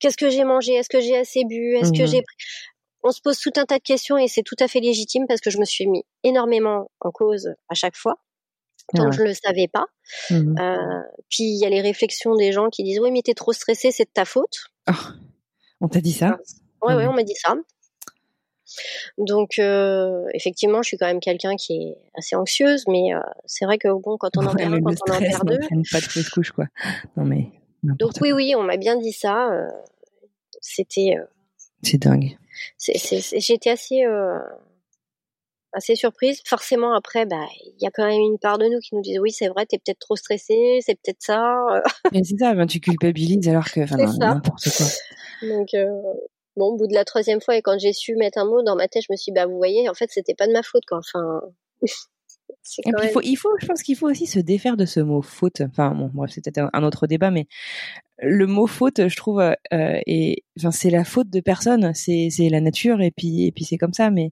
qu'est-ce 0.00 0.16
que 0.16 0.30
j'ai 0.30 0.44
mangé, 0.44 0.72
est-ce 0.74 0.88
que 0.88 1.00
j'ai 1.00 1.16
assez 1.16 1.44
bu, 1.44 1.76
est-ce 1.76 1.92
que 1.92 2.04
mmh 2.04 2.06
j'ai 2.06 2.22
on 3.06 3.10
se 3.10 3.20
pose 3.20 3.38
tout 3.38 3.52
un 3.56 3.66
tas 3.66 3.76
de 3.76 3.82
questions 3.82 4.16
et 4.16 4.28
c'est 4.28 4.42
tout 4.42 4.56
à 4.60 4.66
fait 4.66 4.80
légitime 4.80 5.26
parce 5.28 5.42
que 5.42 5.50
je 5.50 5.58
me 5.58 5.66
suis 5.66 5.86
mis 5.86 6.04
énormément 6.22 6.90
en 7.00 7.10
cause 7.10 7.50
à 7.68 7.74
chaque 7.74 7.96
fois 7.96 8.16
tant 8.94 9.10
que 9.10 9.16
je 9.16 9.22
le 9.22 9.34
savais 9.34 9.68
pas. 9.68 9.86
Mmh 10.30 10.58
euh, 10.58 11.00
puis 11.30 11.44
il 11.44 11.58
y 11.58 11.66
a 11.66 11.70
les 11.70 11.80
réflexions 11.80 12.34
des 12.36 12.52
gens 12.52 12.68
qui 12.68 12.84
disent 12.84 13.00
oui 13.00 13.10
mais 13.10 13.22
t'es 13.22 13.34
trop 13.34 13.52
stressé, 13.52 13.90
c'est 13.90 14.04
de 14.04 14.10
ta 14.12 14.24
faute. 14.24 14.66
Oh, 14.88 14.92
on 15.80 15.88
t'a 15.88 16.00
dit 16.00 16.12
ça? 16.12 16.38
Oui, 16.82 16.94
oui, 16.94 17.06
on 17.06 17.12
m'a 17.12 17.22
dit 17.22 17.34
ça. 17.36 17.54
Donc 19.18 19.58
euh, 19.58 20.24
effectivement, 20.34 20.82
je 20.82 20.88
suis 20.88 20.96
quand 20.96 21.06
même 21.06 21.20
quelqu'un 21.20 21.56
qui 21.56 21.74
est 21.74 21.96
assez 22.14 22.36
anxieuse, 22.36 22.84
mais 22.88 23.14
euh, 23.14 23.20
c'est 23.46 23.64
vrai 23.64 23.78
que 23.78 23.88
bon, 23.88 24.16
quand 24.18 24.36
on 24.36 24.46
en 24.46 24.54
perd 24.54 24.74
un, 24.74 24.80
quand 24.80 24.94
on 25.08 25.14
en 25.14 25.18
perd 25.18 25.46
deux, 25.46 25.58
pas 25.90 26.00
de 26.00 26.06
fausse 26.06 26.30
couche 26.30 26.52
quoi. 26.52 26.66
Non 27.16 27.24
mais. 27.24 27.48
Donc 27.82 28.12
oui, 28.20 28.32
oui, 28.32 28.54
on 28.56 28.62
m'a 28.62 28.76
bien 28.76 28.96
dit 28.96 29.12
ça. 29.12 29.50
C'était. 30.60 31.16
c'est 31.82 31.98
dingue. 31.98 32.36
J'étais 32.78 33.70
assez 33.70 34.04
assez 35.74 35.96
surprise. 35.96 36.40
Forcément, 36.46 36.94
après, 36.94 37.26
bah, 37.26 37.46
il 37.64 37.82
y 37.82 37.86
a 37.86 37.90
quand 37.90 38.06
même 38.06 38.20
une 38.20 38.38
part 38.38 38.58
de 38.58 38.66
nous 38.66 38.78
qui 38.78 38.94
nous 38.94 39.02
disent 39.02 39.18
oui, 39.18 39.30
c'est 39.32 39.48
vrai, 39.48 39.66
t'es 39.66 39.78
peut-être 39.78 39.98
trop 39.98 40.16
stressé, 40.16 40.80
c'est 40.80 40.94
peut-être 40.94 41.20
ça. 41.20 41.56
Mais 42.12 42.22
c'est 42.24 42.38
ça, 42.38 42.54
ben, 42.54 42.66
tu 42.66 42.80
culpabilises 42.80 43.48
alors 43.48 43.70
que, 43.70 43.80
n'importe 44.18 44.68
quoi. 44.76 44.86
Donc, 45.42 45.74
euh, 45.74 45.86
bon, 46.56 46.68
au 46.68 46.76
bout 46.76 46.86
de 46.86 46.94
la 46.94 47.04
troisième 47.04 47.40
fois 47.40 47.56
et 47.56 47.62
quand 47.62 47.78
j'ai 47.78 47.92
su 47.92 48.16
mettre 48.16 48.38
un 48.38 48.44
mot 48.44 48.62
dans 48.62 48.76
ma 48.76 48.88
tête, 48.88 49.02
je 49.06 49.12
me 49.12 49.16
suis 49.16 49.32
dit, 49.32 49.34
bah, 49.34 49.46
vous 49.46 49.56
voyez, 49.56 49.88
en 49.88 49.94
fait, 49.94 50.10
c'était 50.10 50.34
pas 50.34 50.46
de 50.46 50.52
ma 50.52 50.62
faute, 50.62 50.84
quoi. 50.86 50.98
Enfin. 50.98 51.40
il, 52.86 53.10
faut, 53.12 53.20
il 53.22 53.36
faut, 53.36 53.50
je 53.60 53.66
pense 53.66 53.82
qu'il 53.82 53.96
faut 53.96 54.08
aussi 54.08 54.26
se 54.26 54.38
défaire 54.38 54.76
de 54.76 54.86
ce 54.86 55.00
mot 55.00 55.22
faute. 55.22 55.60
Enfin, 55.60 55.90
bon, 55.90 56.10
bref, 56.12 56.30
c'est 56.34 56.42
peut-être 56.42 56.70
un 56.72 56.82
autre 56.82 57.06
débat, 57.06 57.30
mais 57.30 57.46
le 58.18 58.46
mot 58.46 58.66
faute, 58.66 59.08
je 59.08 59.16
trouve, 59.16 59.40
euh, 59.40 60.00
et, 60.06 60.44
enfin, 60.58 60.70
c'est 60.70 60.90
la 60.90 61.04
faute 61.04 61.30
de 61.30 61.40
personne. 61.40 61.92
C'est, 61.94 62.28
c'est 62.30 62.48
la 62.48 62.60
nature, 62.60 63.00
et 63.00 63.10
puis, 63.10 63.46
et 63.46 63.52
puis 63.52 63.64
c'est 63.64 63.78
comme 63.78 63.92
ça, 63.92 64.10
mais 64.10 64.30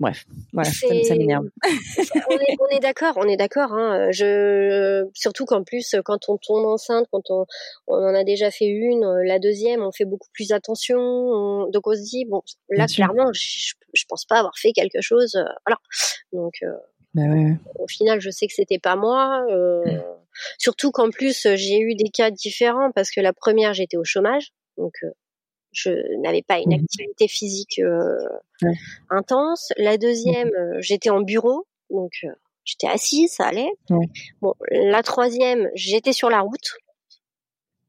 Bref, 0.00 0.24
voilà, 0.54 0.70
ça, 0.70 1.14
m'énerve. 1.14 1.44
on 2.58 2.68
est, 2.74 2.80
d'accord, 2.80 3.12
on 3.16 3.28
est 3.28 3.36
d'accord. 3.36 3.74
Hein. 3.74 4.10
Je, 4.10 5.06
surtout 5.12 5.44
qu'en 5.44 5.62
plus, 5.62 5.94
quand 6.06 6.30
on 6.30 6.38
tombe 6.38 6.64
enceinte, 6.64 7.06
quand 7.12 7.28
on, 7.28 7.44
on 7.86 7.96
en 7.96 8.14
a 8.14 8.24
déjà 8.24 8.50
fait 8.50 8.64
une, 8.64 9.04
la 9.26 9.38
deuxième, 9.38 9.82
on 9.82 9.92
fait 9.92 10.06
beaucoup 10.06 10.30
plus 10.32 10.52
attention. 10.52 11.68
donc 11.68 11.86
on 11.86 11.94
se 11.94 12.00
dit, 12.00 12.24
bon, 12.24 12.40
là, 12.70 12.86
clairement, 12.86 13.30
je, 13.34 13.74
je, 13.92 14.04
pense 14.08 14.24
pas 14.24 14.38
avoir 14.38 14.56
fait 14.56 14.72
quelque 14.72 15.02
chose. 15.02 15.34
Euh, 15.34 15.44
voilà. 15.66 15.78
Donc, 16.32 16.54
euh, 16.62 16.72
bah 17.12 17.22
au 17.78 17.86
final, 17.86 18.22
je 18.22 18.30
sais 18.30 18.46
que 18.46 18.54
c'était 18.54 18.78
pas 18.78 18.96
moi. 18.96 19.44
Euh, 19.50 19.84
mmh. 19.84 20.02
Surtout 20.56 20.92
qu'en 20.92 21.10
plus, 21.10 21.46
j'ai 21.56 21.78
eu 21.78 21.94
des 21.94 22.08
cas 22.08 22.30
différents 22.30 22.90
parce 22.92 23.10
que 23.10 23.20
la 23.20 23.34
première, 23.34 23.74
j'étais 23.74 23.98
au 23.98 24.04
chômage. 24.04 24.52
Donc, 24.78 24.94
je 25.72 25.90
n'avais 26.18 26.42
pas 26.42 26.58
une 26.58 26.70
mmh 26.70 26.82
activité 26.82 27.28
physique 27.28 27.78
euh, 27.78 28.18
intense. 29.08 29.72
La 29.76 29.96
deuxième, 29.98 30.48
mmh 30.48 30.58
euh, 30.58 30.76
j'étais 30.80 31.10
en 31.10 31.20
bureau, 31.20 31.66
donc 31.90 32.12
euh, 32.24 32.28
j'étais 32.64 32.88
assise, 32.88 33.32
ça 33.32 33.46
allait. 33.46 33.70
Bon, 34.40 34.54
la 34.70 35.02
troisième, 35.02 35.70
j'étais 35.74 36.12
sur 36.12 36.30
la 36.30 36.40
route. 36.40 36.76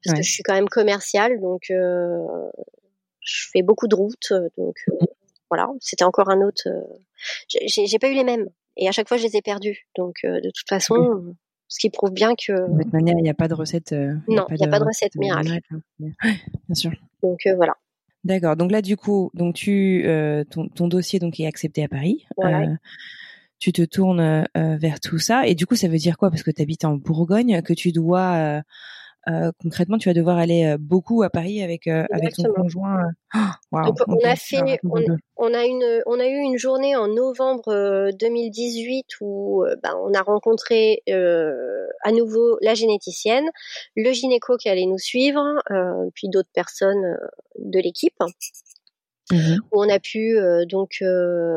parce 0.04 0.18
que 0.18 0.22
je 0.22 0.30
suis 0.30 0.42
quand 0.42 0.54
même 0.54 0.68
commerciale, 0.68 1.40
donc 1.40 1.64
je 1.68 3.48
fais 3.52 3.62
beaucoup 3.62 3.88
de 3.88 3.94
routes, 3.94 4.32
donc 4.56 4.76
mmh. 4.88 5.06
voilà, 5.50 5.68
c'était 5.80 6.04
encore 6.04 6.30
un 6.30 6.40
autre. 6.42 6.68
j'ai 7.48 7.98
pas 7.98 8.08
eu 8.08 8.14
les 8.14 8.24
mêmes, 8.24 8.48
et 8.76 8.88
à 8.88 8.92
chaque 8.92 9.08
fois 9.08 9.16
je 9.16 9.24
les 9.24 9.36
ai 9.36 9.42
perdus, 9.42 9.86
donc 9.96 10.16
de 10.24 10.50
toute 10.50 10.68
façon, 10.68 11.34
ce 11.72 11.78
qui 11.78 11.90
prouve 11.90 12.12
bien 12.12 12.34
que. 12.34 12.52
De 12.52 12.82
toute 12.82 12.92
manière, 12.92 13.14
il 13.18 13.22
n'y 13.22 13.30
a 13.30 13.34
pas 13.34 13.48
de 13.48 13.54
recette. 13.54 13.92
non, 13.92 14.46
il 14.50 14.56
n'y 14.56 14.64
a, 14.64 14.68
pas 14.68 14.78
de 14.78 14.84
recette 14.84 15.14
miracle. 15.16 15.60
Hein. 15.70 15.80
Bien 16.00 16.74
sûr. 16.74 16.92
Donc 17.22 17.40
voilà. 17.56 17.74
D'accord. 18.24 18.56
Donc 18.56 18.70
là, 18.70 18.82
du 18.82 18.96
coup, 18.96 19.30
donc 19.34 19.54
tu, 19.54 20.04
ton, 20.50 20.68
ton, 20.68 20.88
dossier 20.88 21.18
donc 21.18 21.40
est 21.40 21.46
accepté 21.46 21.82
à 21.82 21.88
Paris. 21.88 22.26
Voilà 22.36 22.76
tu 23.62 23.72
te 23.72 23.82
tournes 23.82 24.18
euh, 24.18 24.76
vers 24.76 24.98
tout 24.98 25.20
ça. 25.20 25.46
Et 25.46 25.54
du 25.54 25.66
coup, 25.66 25.76
ça 25.76 25.86
veut 25.86 25.96
dire 25.96 26.18
quoi? 26.18 26.30
Parce 26.30 26.42
que 26.42 26.50
tu 26.50 26.60
habites 26.60 26.84
en 26.84 26.96
Bourgogne, 26.96 27.62
que 27.62 27.72
tu 27.72 27.92
dois 27.92 28.60
euh, 29.28 29.32
euh, 29.32 29.52
concrètement, 29.60 29.98
tu 29.98 30.08
vas 30.08 30.14
devoir 30.14 30.38
aller 30.38 30.76
beaucoup 30.78 31.22
à 31.22 31.30
Paris 31.30 31.62
avec 31.62 31.86
avec 31.86 32.34
ton 32.34 32.52
conjoint. 32.52 32.98
on 33.72 33.78
a 34.24 34.36
fait, 34.36 34.80
on, 35.36 35.54
a 35.54 35.64
une, 35.64 36.02
on 36.06 36.20
a 36.20 36.26
eu 36.26 36.38
une 36.38 36.58
journée 36.58 36.96
en 36.96 37.08
novembre 37.08 38.10
2018 38.18 39.06
où 39.20 39.64
ben, 39.82 39.94
on 40.04 40.12
a 40.14 40.22
rencontré 40.22 41.02
à 41.08 42.12
nouveau 42.12 42.58
la 42.60 42.74
généticienne, 42.74 43.48
le 43.96 44.12
gynéco 44.12 44.56
qui 44.56 44.68
allait 44.68 44.86
nous 44.86 44.98
suivre, 44.98 45.40
puis 46.14 46.28
d'autres 46.28 46.50
personnes 46.52 47.16
de 47.58 47.78
l'équipe. 47.78 48.14
Mmh 49.30 49.56
où 49.70 49.82
on 49.82 49.88
a 49.88 49.98
pu 49.98 50.36
euh, 50.36 50.64
donc 50.66 50.96
euh, 51.00 51.56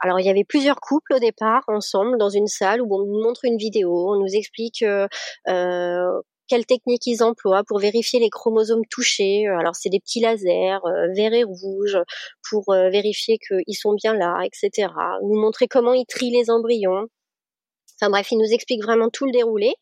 alors 0.00 0.20
il 0.20 0.26
y 0.26 0.28
avait 0.28 0.44
plusieurs 0.44 0.80
couples 0.80 1.14
au 1.14 1.18
départ 1.18 1.64
ensemble 1.66 2.18
dans 2.18 2.28
une 2.28 2.46
salle 2.46 2.82
où 2.82 2.94
on 2.94 3.04
nous 3.04 3.22
montre 3.22 3.44
une 3.44 3.56
vidéo, 3.56 4.12
on 4.12 4.20
nous 4.20 4.34
explique 4.34 4.82
euh, 4.82 5.08
euh 5.48 6.20
quelle 6.50 6.66
technique 6.66 7.06
ils 7.06 7.22
emploient 7.22 7.62
pour 7.64 7.78
vérifier 7.78 8.20
les 8.20 8.28
chromosomes 8.28 8.84
touchés. 8.90 9.46
Alors 9.46 9.76
c'est 9.76 9.88
des 9.88 10.00
petits 10.00 10.20
lasers 10.20 10.80
vert 11.14 11.32
et 11.32 11.44
rouge 11.44 11.96
pour 12.50 12.64
vérifier 12.74 13.38
qu'ils 13.38 13.76
sont 13.76 13.94
bien 13.94 14.14
là, 14.14 14.40
etc. 14.42 14.88
Nous 15.22 15.40
montrer 15.40 15.68
comment 15.68 15.94
ils 15.94 16.06
trient 16.06 16.32
les 16.32 16.50
embryons. 16.50 17.06
Enfin 17.96 18.10
bref, 18.10 18.30
ils 18.32 18.38
nous 18.38 18.52
expliquent 18.52 18.82
vraiment 18.82 19.10
tout 19.10 19.26
le 19.26 19.32
déroulé 19.32 19.74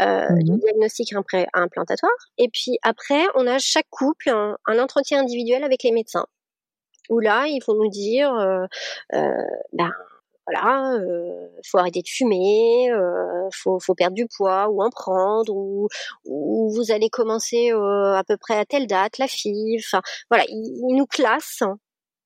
euh, 0.00 0.28
mmh 0.30 0.42
du 0.42 0.58
diagnostic 0.58 1.14
implantatoire. 1.52 2.10
Et 2.38 2.48
puis 2.52 2.78
après, 2.82 3.22
on 3.36 3.46
a 3.46 3.58
chaque 3.58 3.88
couple 3.90 4.30
un 4.30 4.78
entretien 4.78 5.20
individuel 5.20 5.62
avec 5.62 5.82
les 5.82 5.92
médecins 5.92 6.26
où 7.10 7.18
là, 7.18 7.46
ils 7.48 7.60
vont 7.66 7.74
nous 7.74 7.90
dire, 7.90 8.32
euh, 8.34 8.64
euh, 9.14 9.44
ben 9.72 9.92
voilà, 10.50 10.94
euh, 10.94 11.48
faut 11.66 11.78
arrêter 11.78 12.02
de 12.02 12.08
fumer, 12.08 12.90
euh, 12.90 13.48
faut, 13.52 13.78
faut 13.80 13.94
perdre 13.94 14.14
du 14.14 14.26
poids 14.26 14.68
ou 14.68 14.82
en 14.82 14.90
prendre, 14.90 15.54
ou, 15.54 15.88
ou 16.24 16.72
vous 16.74 16.92
allez 16.92 17.10
commencer 17.10 17.72
euh, 17.72 18.14
à 18.14 18.24
peu 18.24 18.36
près 18.36 18.56
à 18.56 18.64
telle 18.64 18.86
date, 18.86 19.18
la 19.18 19.26
FIV. 19.26 19.82
Enfin, 19.86 20.02
voilà, 20.30 20.44
ils, 20.48 20.94
nous 20.94 21.06
classent. 21.06 21.62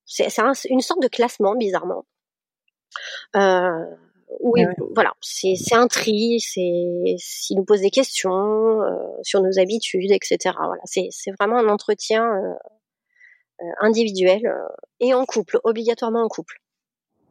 C'est 0.06 0.28
une 0.68 0.80
sorte 0.80 1.02
de 1.02 1.08
classement, 1.08 1.54
bizarrement. 1.54 2.04
Euh, 3.36 3.84
oui, 4.40 4.62
voilà, 4.94 5.12
c'est 5.20 5.54
un 5.72 5.86
tri, 5.86 6.40
c'est 6.40 7.16
s'ils 7.18 7.56
nous 7.56 7.64
posent 7.64 7.80
des 7.80 7.90
questions 7.90 8.80
sur 9.22 9.42
nos 9.42 9.58
habitudes, 9.58 10.10
etc. 10.10 10.54
Voilà, 10.56 10.82
c'est 10.84 11.30
vraiment 11.38 11.58
un 11.58 11.68
entretien 11.68 12.24
euh, 13.62 13.66
individuel 13.78 14.44
euh, 14.46 14.66
et 14.98 15.14
en 15.14 15.24
couple, 15.24 15.60
obligatoirement 15.62 16.24
en 16.24 16.28
couple. 16.28 16.60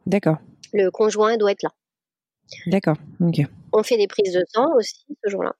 D'accord. 0.06 0.36
Le 0.72 0.90
conjoint 0.90 1.36
doit 1.36 1.52
être 1.52 1.62
là. 1.62 1.70
D'accord. 2.66 2.96
On 3.72 3.82
fait 3.82 3.96
des 3.96 4.06
prises 4.06 4.34
de 4.34 4.42
sang 4.48 4.68
aussi 4.76 5.04
ce 5.24 5.30
jour-là. 5.30 5.52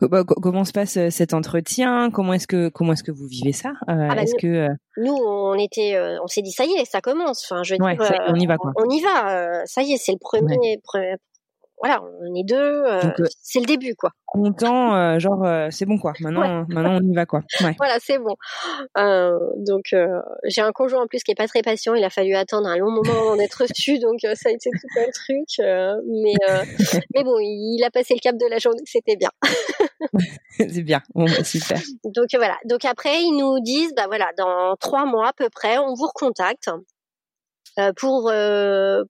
Bah, 0.00 0.22
comment 0.24 0.64
se 0.64 0.70
passe 0.70 0.96
euh, 0.96 1.10
cet 1.10 1.34
entretien? 1.34 2.10
Comment 2.12 2.32
est-ce 2.32 2.46
que 2.46 2.68
comment 2.68 2.92
est-ce 2.92 3.02
que 3.02 3.10
vous 3.10 3.26
vivez 3.26 3.52
ça? 3.52 3.72
Ah 3.88 4.14
bah, 4.14 4.22
Est-ce 4.22 4.34
nous, 4.34 4.40
que 4.40 4.68
nous 4.98 5.12
on 5.12 5.54
était 5.54 5.98
on 6.22 6.28
s'est 6.28 6.42
dit 6.42 6.52
ça 6.52 6.64
y 6.64 6.70
est 6.74 6.84
ça 6.84 7.00
commence. 7.00 7.44
Enfin 7.44 7.64
je 7.64 7.74
ouais, 7.74 7.96
on 8.28 8.36
y 8.36 8.46
va 8.46 8.56
quoi. 8.56 8.72
On, 8.76 8.88
y 8.88 9.00
va. 9.00 9.66
ça 9.66 9.82
y 9.82 9.92
est 9.92 9.96
c'est 9.96 10.12
le 10.12 10.18
premier, 10.18 10.80
voilà, 11.84 12.00
on 12.02 12.34
est 12.34 12.44
deux, 12.44 12.56
euh, 12.56 13.02
euh, 13.04 13.26
c'est 13.42 13.60
le 13.60 13.66
début 13.66 13.94
quoi. 13.94 14.08
Content, 14.24 14.94
euh, 14.94 15.18
genre 15.18 15.46
c'est 15.70 15.84
bon 15.84 15.98
quoi. 15.98 16.14
Maintenant, 16.20 16.64
maintenant 16.70 16.98
on 16.98 17.06
y 17.06 17.14
va 17.14 17.26
quoi. 17.26 17.42
Voilà, 17.76 17.98
c'est 18.00 18.16
bon. 18.16 18.36
donc 19.58 19.94
j'ai 20.44 20.62
un 20.62 20.72
conjoint 20.72 21.02
en 21.02 21.06
plus 21.06 21.22
qui 21.22 21.32
est 21.32 21.34
pas 21.34 21.46
très 21.46 21.60
patient. 21.60 21.94
Il 21.94 22.02
a 22.02 22.08
fallu 22.08 22.34
attendre 22.34 22.68
un 22.68 22.78
long 22.78 22.90
moment 22.90 23.12
avant 23.12 23.36
d'être 23.36 23.54
reçu, 23.68 23.98
donc 23.98 24.20
ça 24.22 24.48
a 24.48 24.52
été 24.52 24.70
tout 24.70 24.98
un 24.98 25.10
truc. 25.12 25.46
mais 26.06 26.32
mais 27.14 27.22
bon, 27.22 27.36
il 27.38 27.82
a 27.84 27.90
passé 27.90 28.14
le 28.14 28.20
cap 28.20 28.36
de 28.38 28.46
la 28.48 28.56
journée, 28.56 28.80
c'était 28.86 29.16
bien. 29.16 29.30
c'est 30.56 30.82
bien, 30.82 31.02
bon, 31.14 31.26
bah, 31.26 31.44
super. 31.44 31.78
Donc 32.04 32.28
voilà. 32.34 32.56
Donc 32.64 32.86
après 32.86 33.20
ils 33.20 33.36
nous 33.36 33.60
disent, 33.60 33.92
bah 33.94 34.06
voilà, 34.06 34.30
dans 34.38 34.74
trois 34.80 35.04
mois 35.04 35.28
à 35.28 35.32
peu 35.34 35.50
près, 35.50 35.76
on 35.76 35.92
vous 35.92 36.06
recontacte. 36.06 36.70
pour 37.98 38.32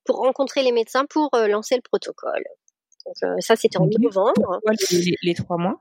pour 0.05 0.17
rencontrer 0.17 0.65
les 0.65 0.73
médecins 0.73 1.05
pour 1.09 1.31
lancer 1.47 1.77
le 1.77 1.83
protocole. 1.83 2.43
Donc 3.07 3.17
euh, 3.23 3.35
ça, 3.41 3.57
c'était 3.57 3.79
en 3.79 3.87
novembre. 3.99 4.61
Les, 4.91 5.17
les, 5.23 5.35
trois 5.35 5.57
mois? 5.57 5.81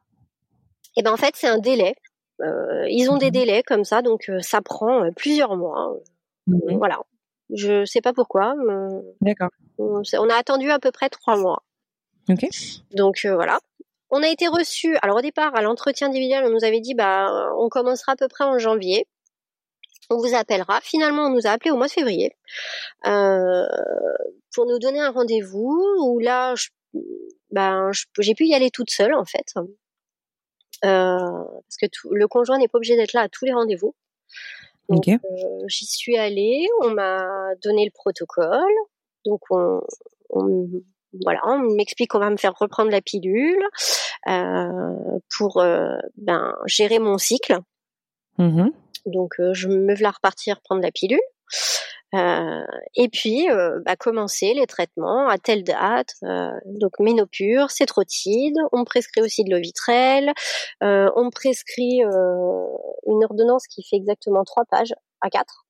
Et 0.95 0.99
eh 0.99 1.03
ben 1.03 1.11
en 1.11 1.17
fait, 1.17 1.36
c'est 1.36 1.47
un 1.47 1.57
délai. 1.57 1.95
Euh, 2.41 2.88
ils 2.89 3.09
ont 3.09 3.17
des 3.17 3.28
mhm. 3.28 3.32
délais 3.32 3.63
comme 3.63 3.84
ça, 3.84 4.01
donc 4.01 4.30
euh, 4.30 4.39
ça 4.41 4.61
prend 4.61 5.09
plusieurs 5.15 5.55
mois. 5.55 5.97
Mhm. 6.47 6.78
Voilà. 6.78 6.99
Je 7.53 7.86
sais 7.86 8.01
pas 8.01 8.13
pourquoi. 8.13 8.55
D'accord. 9.21 9.49
On, 9.78 10.30
a 10.30 10.36
attendu 10.36 10.69
à 10.71 10.80
peu 10.80 10.91
près 10.91 11.09
trois 11.09 11.38
mois. 11.38 11.63
Ok. 12.30 12.47
Donc 12.95 13.26
voilà. 13.26 13.59
On 14.09 14.24
a 14.24 14.28
été 14.28 14.47
reçu. 14.47 14.95
Alors 15.01 15.17
au 15.17 15.21
départ, 15.21 15.55
à 15.55 15.61
l'entretien 15.61 16.07
individuel, 16.07 16.45
on 16.45 16.51
nous 16.51 16.63
avait 16.63 16.80
dit 16.80 16.93
bah 16.93 17.51
on 17.57 17.69
commencera 17.69 18.13
à 18.13 18.15
peu 18.15 18.28
près 18.28 18.43
en 18.43 18.57
janvier. 18.59 19.07
On 20.09 20.17
vous 20.17 20.36
appellera. 20.36 20.80
Finalement, 20.82 21.28
on 21.28 21.30
nous 21.30 21.47
a 21.47 21.51
appelé 21.51 21.71
au 21.71 21.78
mois 21.78 21.88
de 21.88 21.91
février 21.91 22.36
euh, 23.07 23.65
pour 24.53 24.65
nous 24.65 24.80
donner 24.80 24.99
un 24.99 25.11
rendez-vous. 25.11 25.82
Où 26.01 26.19
là, 26.19 26.55
je 26.55 26.69
ben 27.51 27.91
j'ai 28.19 28.33
pu 28.33 28.45
y 28.45 28.53
aller 28.53 28.71
toute 28.71 28.89
seule 28.89 29.13
en 29.13 29.25
fait, 29.25 29.53
euh, 29.57 29.67
parce 30.83 31.77
que 31.81 31.85
le 32.11 32.27
conjoint 32.27 32.57
n'est 32.57 32.67
pas 32.67 32.77
obligé 32.77 32.95
d'être 32.95 33.13
là 33.13 33.21
à 33.21 33.29
tous 33.29 33.45
les 33.45 33.53
rendez-vous. 33.53 33.95
Donc 34.89 35.07
euh, 35.07 35.17
j'y 35.67 35.85
suis 35.85 36.17
allée, 36.17 36.67
on 36.81 36.91
m'a 36.91 37.55
donné 37.63 37.85
le 37.85 37.91
protocole, 37.91 38.73
donc 39.25 39.41
on, 39.49 39.81
voilà, 41.23 41.39
on 41.45 41.59
m'explique 41.75 42.11
qu'on 42.11 42.19
va 42.19 42.29
me 42.29 42.37
faire 42.37 42.53
reprendre 42.57 42.91
la 42.91 43.01
pilule 43.01 43.63
euh, 44.27 45.19
pour 45.37 45.63
ben, 46.17 46.55
gérer 46.65 46.99
mon 46.99 47.17
cycle. 47.17 47.59
Mmh 48.37 48.69
donc 49.05 49.33
je 49.51 49.67
me 49.67 49.93
veux 49.95 50.01
la 50.01 50.11
repartir 50.11 50.61
prendre 50.61 50.81
la 50.81 50.89
pilule. 50.89 51.19
Euh, 52.14 52.64
et 52.95 53.09
puis, 53.09 53.49
euh, 53.49 53.80
bah, 53.86 53.95
commencer 53.95 54.53
les 54.53 54.68
traitements 54.68 55.28
à 55.28 55.38
telle 55.38 55.64
date. 55.64 56.14
Euh, 56.24 56.51
donc, 56.66 56.99
ménopure, 56.99 57.72
cétrotide. 57.72 58.55
On 58.72 58.84
prescrit 58.84 59.22
aussi 59.22 59.43
de 59.43 59.51
l'ovitrel. 59.51 60.32
Euh, 60.84 61.09
on 61.16 61.30
prescrit 61.30 62.01
une 62.01 63.24
ordonnance 63.24 63.68
qui 63.68 63.84
fait 63.84 63.95
exactement 63.95 64.43
trois 64.43 64.66
pages 64.70 64.93
à 65.22 65.30
quatre. 65.30 65.66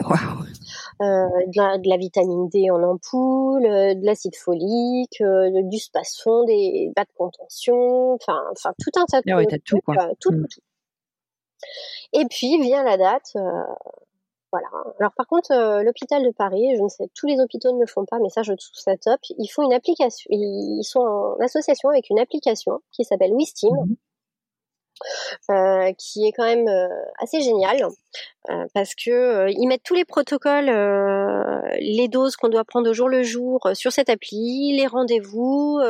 Wow. 0.00 0.16
De 1.00 1.58
la, 1.58 1.78
de, 1.78 1.88
la, 1.88 1.96
vitamine 1.96 2.48
D 2.48 2.70
en 2.70 2.82
ampoule, 2.82 3.62
de 3.62 4.06
l'acide 4.06 4.36
folique, 4.36 5.22
du 5.22 5.78
spasfon, 5.78 6.44
des 6.44 6.90
bas 6.96 7.04
de 7.04 7.12
contention, 7.16 8.14
enfin, 8.14 8.40
enfin 8.52 8.72
tout 8.82 8.98
un 8.98 9.04
tas 9.04 9.20
de 9.20 9.32
ah 9.32 9.58
tout, 9.64 9.80
quoi. 9.84 9.96
tout, 10.18 10.32
mmh. 10.32 10.46
tout, 10.48 10.60
Et 12.14 12.24
puis 12.30 12.60
vient 12.62 12.84
la 12.84 12.96
date, 12.96 13.34
voilà. 14.52 14.68
Alors 15.00 15.12
par 15.16 15.26
contre, 15.26 15.50
euh, 15.52 15.82
l'hôpital 15.82 16.22
de 16.22 16.30
Paris, 16.30 16.76
je 16.76 16.82
ne 16.82 16.88
sais, 16.88 17.08
tous 17.14 17.26
les 17.26 17.40
hôpitaux 17.40 17.72
ne 17.72 17.80
le 17.80 17.86
font 17.86 18.04
pas, 18.04 18.18
mais 18.20 18.28
ça 18.28 18.42
je 18.42 18.52
trouve 18.52 18.58
ça 18.74 18.96
top. 18.98 19.18
Ils 19.38 19.48
font 19.48 19.62
une 19.62 19.72
application, 19.72 20.28
ils 20.30 20.84
sont 20.84 21.00
en 21.00 21.36
association 21.42 21.88
avec 21.88 22.10
une 22.10 22.18
application 22.18 22.80
qui 22.92 23.04
s'appelle 23.04 23.34
Wistim. 23.34 23.70
Mhm. 23.70 23.96
Euh, 25.50 25.90
qui 25.98 26.28
est 26.28 26.32
quand 26.32 26.44
même 26.44 26.68
euh, 26.68 26.86
assez 27.18 27.40
génial 27.40 27.82
parce 28.72 28.94
que 28.94 29.50
ils 29.50 29.66
mettent 29.66 29.82
tous 29.82 29.94
les 29.94 30.04
protocoles, 30.04 30.70
les 31.80 32.06
doses 32.08 32.36
qu'on 32.36 32.50
doit 32.50 32.64
prendre 32.64 32.88
au 32.88 32.92
jour 32.92 33.08
le 33.08 33.24
jour 33.24 33.66
sur 33.72 33.90
cette 33.90 34.10
appli, 34.10 34.76
les 34.76 34.86
rendez-vous. 34.86 35.80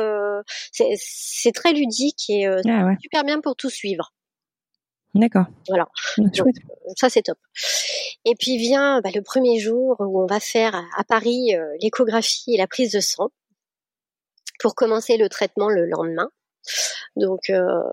c'est 0.47 1.51
très 1.51 1.73
ludique 1.73 2.25
et 2.29 2.47
ah 2.47 2.95
super 3.01 3.23
bien 3.23 3.39
pour 3.39 3.55
tout 3.55 3.69
suivre. 3.69 4.13
D'accord. 5.15 5.45
Voilà. 5.67 5.87
ça 6.95 7.09
c'est 7.09 7.21
top. 7.23 7.37
Et 8.25 8.35
puis 8.35 8.57
vient 8.57 9.01
bah, 9.01 9.09
le 9.13 9.21
premier 9.21 9.59
jour 9.59 9.95
où 9.99 10.21
on 10.21 10.25
va 10.25 10.39
faire 10.39 10.75
à 10.97 11.03
Paris 11.03 11.55
euh, 11.55 11.65
l'échographie 11.81 12.55
et 12.55 12.57
la 12.57 12.67
prise 12.67 12.91
de 12.91 12.99
sang 12.99 13.29
pour 14.59 14.75
commencer 14.75 15.17
le 15.17 15.29
traitement 15.29 15.69
le 15.69 15.85
lendemain. 15.85 16.29
Donc 17.15 17.49
euh, 17.49 17.83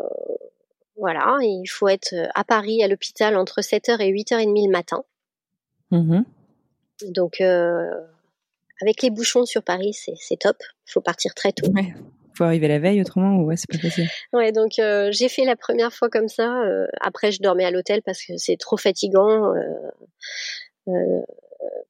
voilà, 0.97 1.39
il 1.43 1.67
faut 1.67 1.89
être 1.89 2.15
à 2.35 2.45
Paris 2.45 2.83
à 2.83 2.89
l'hôpital 2.89 3.37
entre 3.37 3.61
7h 3.61 4.01
et 4.01 4.13
8h30 4.13 4.67
le 4.67 4.73
matin. 4.73 5.05
Mmh 5.91 6.23
Donc 7.09 7.41
euh, 7.41 7.91
avec 8.81 9.03
les 9.03 9.11
bouchons 9.11 9.45
sur 9.45 9.63
Paris, 9.63 9.93
c'est 9.93 10.39
top. 10.39 10.57
Il 10.89 10.93
faut 10.93 11.01
partir 11.03 11.35
très 11.35 11.53
tôt. 11.53 11.71
Ouais 11.73 11.95
faut 12.41 12.45
arriver 12.45 12.69
la 12.69 12.79
veille 12.79 13.01
autrement 13.01 13.37
ou 13.37 13.47
ouais, 13.47 13.57
c'est 13.57 13.71
pas 13.71 13.79
possible. 13.79 14.09
Ouais, 14.33 14.53
donc 14.53 14.73
j'ai 14.77 15.29
fait 15.29 15.45
la 15.45 15.57
première 15.57 15.93
fois 15.93 16.09
comme 16.09 16.29
ça. 16.29 16.63
après, 17.01 17.33
je 17.33 17.41
dormais 17.41 17.65
à 17.65 17.71
l'hôtel 17.71 18.03
parce 18.03 18.23
que 18.23 18.37
c'est 18.37 18.57
trop 18.57 18.77
fatigant. 18.77 19.53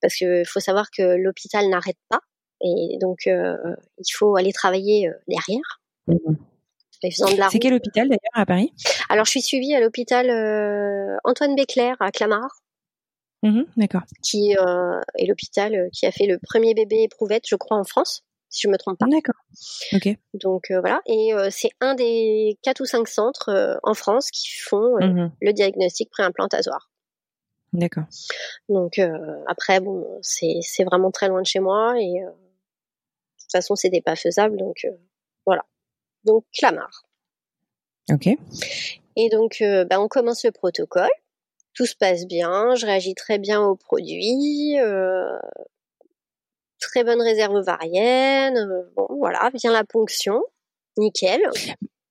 parce 0.00 0.18
que 0.18 0.42
faut 0.44 0.60
savoir 0.60 0.90
que 0.90 1.16
l'hôpital 1.16 1.68
n'arrête 1.68 1.98
pas 2.08 2.20
et 2.62 2.98
donc 3.00 3.26
il 3.26 4.12
faut 4.12 4.36
aller 4.36 4.52
travailler 4.52 5.10
derrière. 5.28 5.80
Mmh 6.06 6.34
c'est 7.02 7.58
quel 7.58 7.74
hôpital 7.74 8.08
d'ailleurs 8.08 8.20
à 8.34 8.46
Paris? 8.46 8.72
Alors 9.08 9.24
je 9.24 9.30
suis 9.30 9.42
suivie 9.42 9.74
à 9.74 9.80
l'hôpital 9.80 10.28
euh, 10.28 11.16
Antoine 11.24 11.54
Béclair 11.54 11.96
à 12.00 12.10
Clamart. 12.10 12.60
Mmh 13.42 13.62
d'accord. 13.76 14.02
Qui 14.22 14.56
euh, 14.58 15.00
est 15.16 15.26
l'hôpital 15.26 15.74
euh, 15.74 15.88
qui 15.92 16.04
a 16.06 16.12
fait 16.12 16.26
le 16.26 16.38
premier 16.38 16.74
bébé 16.74 17.04
éprouvette, 17.04 17.44
je 17.46 17.56
crois, 17.56 17.78
en 17.78 17.84
France, 17.84 18.22
si 18.50 18.62
je 18.62 18.68
me 18.68 18.76
trompe 18.76 18.98
pas. 18.98 19.06
D'accord. 19.06 19.40
Ok. 19.94 20.08
Donc 20.34 20.70
voilà, 20.70 21.00
et 21.06 21.32
c'est 21.50 21.70
un 21.80 21.94
des 21.94 22.58
quatre 22.62 22.80
ou 22.80 22.84
cinq 22.84 23.08
centres 23.08 23.78
en 23.82 23.94
France 23.94 24.30
qui 24.30 24.50
font 24.50 24.96
mmh 25.00 25.32
le 25.40 25.52
diagnostic 25.52 26.10
préimplantatoire. 26.10 26.90
D'accord. 27.72 28.04
Donc 28.68 29.00
après, 29.46 29.80
bon, 29.80 30.06
c'est 30.20 30.84
vraiment 30.84 31.10
très 31.10 31.28
loin 31.28 31.40
de 31.40 31.46
chez 31.46 31.60
moi 31.60 31.94
et 31.98 32.20
de 32.20 33.40
toute 33.40 33.52
façon, 33.52 33.76
c'était 33.76 34.02
pas 34.02 34.16
faisable, 34.16 34.56
donc 34.56 34.86
voilà 35.46 35.64
donc 36.24 36.44
Clamart. 36.56 37.04
Ok. 38.10 38.28
Et 39.16 39.28
donc, 39.28 39.58
euh, 39.60 39.84
bah, 39.84 40.00
on 40.00 40.08
commence 40.08 40.44
le 40.44 40.52
protocole. 40.52 41.10
Tout 41.74 41.86
se 41.86 41.96
passe 41.96 42.26
bien. 42.26 42.74
Je 42.74 42.86
réagis 42.86 43.14
très 43.14 43.38
bien 43.38 43.62
aux 43.62 43.76
produits. 43.76 44.76
Très 46.80 47.04
bonne 47.04 47.20
réserve 47.20 47.54
ovarienne. 47.54 48.56
Euh, 48.56 48.90
bon, 48.96 49.06
voilà, 49.18 49.50
vient 49.54 49.72
la 49.72 49.84
ponction. 49.84 50.42
Nickel. 50.96 51.40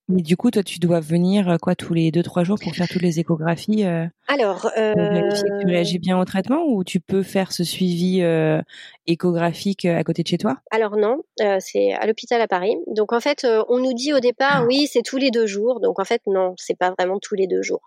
Mais 0.09 0.24
du 0.24 0.36
coup, 0.36 0.49
toi, 0.49 0.63
tu 0.63 0.80
dois 0.80 0.99
venir 0.99 1.47
euh, 1.47 1.57
quoi 1.57 1.76
tous 1.76 1.93
les 1.93 2.09
deux 2.09 2.24
trois 2.24 2.43
jours 2.43 2.57
pour 2.59 2.74
faire 2.74 2.88
toutes 2.88 3.03
les 3.03 3.20
échographies. 3.20 3.86
Euh, 3.86 4.07
Alors, 4.28 4.65
euh... 4.76 4.93
que 4.95 5.61
tu 5.61 5.67
réagis 5.67 5.99
bien 5.99 6.20
au 6.20 6.26
traitement 6.26 6.63
ou 6.65 6.84
tu 6.84 6.99
peux 6.99 7.22
faire 7.22 7.51
ce 7.51 7.63
suivi 7.63 8.24
euh, 8.24 8.59
échographique 9.05 9.86
à 9.86 10.03
côté 10.03 10.24
de 10.24 10.28
chez 10.28 10.39
toi? 10.39 10.57
Alors 10.72 10.97
non, 10.97 11.22
c'est 11.59 11.93
à 11.93 12.07
l'hôpital 12.07 12.41
à 12.41 12.47
Paris. 12.47 12.76
Donc 12.88 13.13
en 13.13 13.20
fait, 13.20 13.45
on 13.70 13.78
nous 13.78 13.93
dit 13.93 14.11
au 14.11 14.20
départ, 14.20 14.61
ah. 14.63 14.65
oui, 14.65 14.88
c'est 14.91 15.03
tous 15.03 15.17
les 15.17 15.30
deux 15.30 15.45
jours. 15.45 15.80
Donc 15.80 15.99
en 15.99 16.05
fait, 16.05 16.24
non, 16.26 16.55
c'est 16.57 16.78
pas 16.78 16.91
vraiment 16.97 17.20
tous 17.22 17.36
les 17.36 17.45
deux 17.45 17.61
jours. 17.61 17.82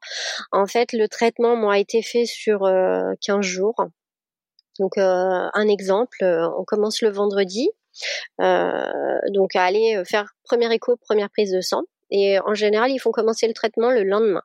En 0.53 0.66
fait, 0.66 0.93
le 0.93 1.09
traitement 1.09 1.57
moi 1.57 1.74
a 1.74 1.78
été 1.78 2.03
fait 2.03 2.24
sur 2.24 2.70
15 3.20 3.41
jours. 3.41 3.74
Donc 4.79 4.97
un 4.97 5.68
exemple, 5.68 6.23
on 6.23 6.64
commence 6.64 7.03
le 7.03 7.11
vendredi. 7.11 7.68
donc 8.39 9.57
à 9.57 9.64
aller 9.64 10.03
faire 10.05 10.33
première 10.45 10.73
écho, 10.73 10.97
première 10.97 11.31
prise 11.31 11.53
de 11.53 11.61
sang. 11.61 11.83
Et 12.11 12.39
en 12.41 12.55
général, 12.55 12.91
ils 12.91 12.99
font 12.99 13.11
commencer 13.11 13.47
le 13.47 13.55
traitement 13.55 13.91
le 13.91 14.05
lendemain. 14.05 14.43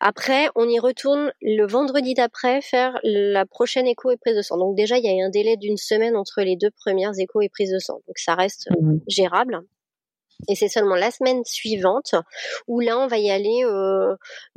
Après, 0.00 0.48
on 0.54 0.68
y 0.68 0.78
retourne 0.78 1.32
le 1.42 1.66
vendredi 1.66 2.14
d'après 2.14 2.62
faire 2.62 2.98
la 3.02 3.44
prochaine 3.46 3.86
écho 3.86 4.10
et 4.10 4.16
prise 4.16 4.36
de 4.36 4.42
sang. 4.42 4.56
Donc 4.56 4.76
déjà, 4.76 4.96
il 4.98 5.04
y 5.04 5.22
a 5.22 5.24
un 5.24 5.30
délai 5.30 5.56
d'une 5.56 5.76
semaine 5.76 6.16
entre 6.16 6.40
les 6.40 6.56
deux 6.56 6.70
premières 6.70 7.12
échos 7.18 7.42
et 7.42 7.48
prises 7.48 7.72
de 7.72 7.78
sang. 7.78 8.00
Donc 8.06 8.18
ça 8.18 8.34
reste 8.34 8.70
mmh 8.70 8.98
gérable. 9.06 9.60
Et 10.48 10.54
c'est 10.54 10.68
seulement 10.68 10.94
la 10.94 11.10
semaine 11.10 11.44
suivante 11.44 12.14
où 12.68 12.78
là, 12.80 12.98
on 12.98 13.08
va 13.08 13.18
y 13.18 13.28
aller. 13.28 13.64
Euh, 13.64 14.14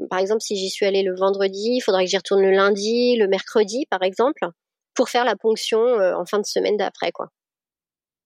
par 0.10 0.20
exemple, 0.20 0.42
si 0.42 0.56
j'y 0.56 0.70
suis 0.70 0.86
allée 0.86 1.02
le 1.02 1.16
vendredi, 1.16 1.72
il 1.78 1.82
faudrait 1.82 2.06
que 2.06 2.10
j'y 2.12 2.18
retourne 2.18 2.42
le 2.42 2.52
lundi, 2.52 3.16
le 3.18 3.28
mercredi, 3.28 3.88
par 3.89 4.04
exemple, 4.04 4.46
pour 4.94 5.10
faire 5.10 5.26
la 5.26 5.36
ponction 5.36 5.80
euh, 5.80 6.16
en 6.16 6.26
fin 6.26 6.39
de 6.39 6.46
semaine 6.46 6.78
d'après, 6.78 7.12
quoi. 7.12 7.30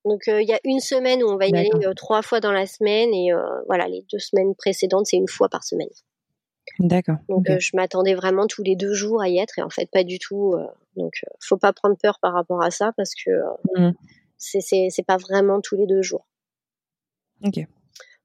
Donc 0.05 0.27
euh, 0.27 0.41
il 0.41 0.47
y 0.47 0.53
a 0.53 0.59
une 0.63 0.79
semaine 0.79 1.23
où 1.23 1.27
on 1.27 1.37
va 1.37 1.47
y 1.47 1.55
aller 1.55 1.71
euh, 1.83 1.93
trois 1.95 2.21
fois 2.21 2.39
dans 2.39 2.51
la 2.51 2.67
semaine 2.67 3.11
et 3.13 3.33
euh, 3.33 3.41
voilà 3.67 3.87
les 3.87 4.05
deux 4.11 4.19
semaines 4.19 4.53
précédentes 4.55 5.07
c'est 5.07 5.17
une 5.17 5.27
fois 5.27 5.49
par 5.49 5.63
semaine. 5.63 5.89
D'accord. 6.79 7.17
Donc 7.27 7.45
je 7.47 7.71
m'attendais 7.73 8.13
vraiment 8.13 8.47
tous 8.47 8.63
les 8.63 8.75
deux 8.75 8.93
jours 8.93 9.21
à 9.21 9.29
y 9.29 9.39
être 9.39 9.57
et 9.57 9.61
en 9.63 9.69
fait 9.69 9.89
pas 9.91 10.03
du 10.03 10.19
tout. 10.19 10.55
donc 10.95 11.13
faut 11.39 11.57
pas 11.57 11.73
prendre 11.73 11.95
peur 12.01 12.19
par 12.21 12.33
rapport 12.33 12.61
à 12.63 12.71
ça 12.71 12.91
parce 12.97 13.13
que 13.15 13.31
c'est 14.37 14.61
c'est 14.61 15.05
pas 15.05 15.17
vraiment 15.17 15.59
tous 15.61 15.75
les 15.75 15.87
deux 15.87 16.01
jours. 16.01 16.27
Ok. 17.43 17.59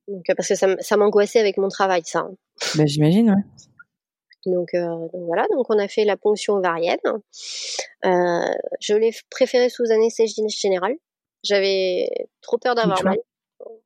Donc 0.09 0.25
parce 0.37 0.49
que 0.49 0.55
ça, 0.55 0.77
ça 0.81 0.97
m'angoissait 0.97 1.41
avec 1.41 1.57
mon 1.57 1.69
travail 1.69 2.03
ça. 2.05 2.21
Hein. 2.21 2.35
Bah, 2.77 2.85
j'imagine 2.87 3.31
ouais. 3.31 3.43
Donc, 4.47 4.71
donc, 4.75 5.11
voilà, 5.15 5.47
donc 5.53 5.67
on 5.69 5.79
a 5.79 5.89
fait 5.89 6.05
la 6.05 6.17
ponction 6.17 6.55
ovarienne. 6.55 6.99
je 8.03 8.95
l'ai 8.95 9.11
préférée 9.31 9.69
sous 9.69 9.91
anesthésie 9.91 10.49
générale 10.49 10.97
j'avais 11.43 12.09
trop 12.43 12.59
peur 12.59 12.75
d'avoir 12.75 13.03
mal. 13.05 13.19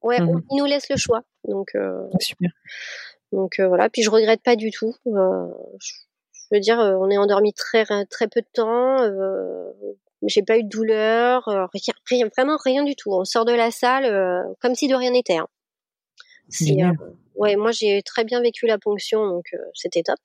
Ouais, 0.03 0.21
mmh 0.21 0.43
il 0.51 0.59
nous 0.59 0.67
laisse 0.67 0.89
le 0.89 0.97
choix. 0.97 1.23
Donc, 1.45 1.75
euh, 1.75 2.07
super. 2.21 2.51
Donc 3.33 3.59
euh, 3.59 3.67
voilà. 3.69 3.89
Puis 3.89 4.03
je 4.03 4.11
regrette 4.11 4.43
pas 4.43 4.57
du 4.57 4.71
tout. 4.71 4.95
Euh, 5.07 5.47
je, 5.81 5.93
veux 6.53 6.61
dire, 6.61 6.79
on 6.79 7.11
est 7.11 7.19
endormi 7.19 7.53
très 7.53 7.85
très 8.07 8.29
peu 8.29 8.41
de 8.41 8.49
temps. 8.53 8.99
j'ai 10.23 10.43
pas 10.43 10.59
eu 10.59 10.65
de 10.65 10.69
douleur, 10.69 11.45
rien, 12.09 12.29
vraiment 12.37 12.57
rien 12.63 12.85
du 12.85 12.95
tout. 12.95 13.13
On 13.13 13.25
sort 13.25 13.45
de 13.45 13.53
la 13.53 13.71
salle 13.71 14.55
comme 14.61 14.75
si 14.75 14.89
de 14.89 14.95
rien 14.95 15.11
n'était. 15.11 15.39
Hein. 15.39 15.49
ouais, 17.35 17.57
moi 17.57 17.73
j'ai 17.73 18.03
très 18.03 18.25
bien 18.25 18.41
vécu 18.41 18.67
la 18.67 18.79
ponction, 18.79 19.27
donc 19.27 19.47
c'était 19.75 20.03
top. 20.03 20.19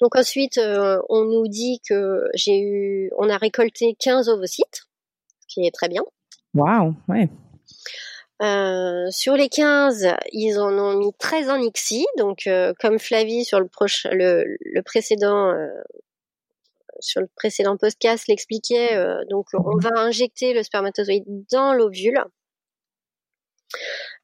Donc 0.00 0.16
ensuite, 0.16 0.58
on 0.58 1.24
nous 1.24 1.48
dit 1.48 1.80
que 1.88 2.28
j'ai 2.34 2.58
eu, 2.58 3.10
on 3.18 3.28
a 3.28 3.36
récolté 3.36 3.96
15 3.98 4.28
ovocytes 4.28 4.86
qui 5.54 5.66
est 5.66 5.74
très 5.74 5.88
bien. 5.88 6.02
Waouh, 6.54 6.94
ouais. 7.08 7.28
Euh, 8.42 9.06
sur 9.10 9.34
les 9.34 9.48
15, 9.48 10.08
ils 10.32 10.58
en 10.58 10.76
ont 10.76 10.96
mis 10.98 11.12
13 11.18 11.50
en 11.50 11.56
ICSI, 11.56 12.04
donc 12.18 12.46
euh, 12.46 12.72
comme 12.80 12.98
Flavie 12.98 13.44
sur 13.44 13.60
le, 13.60 13.68
proche, 13.68 14.06
le, 14.10 14.56
le 14.60 14.82
précédent 14.82 15.50
euh, 15.50 15.68
sur 16.98 17.20
le 17.20 17.28
précédent 17.36 17.76
podcast 17.76 18.26
l'expliquait, 18.28 18.96
donc 19.28 19.48
on 19.52 19.76
va 19.78 19.90
injecter 19.96 20.54
le 20.54 20.62
spermatozoïde 20.62 21.24
dans 21.50 21.74
l'ovule. 21.74 22.22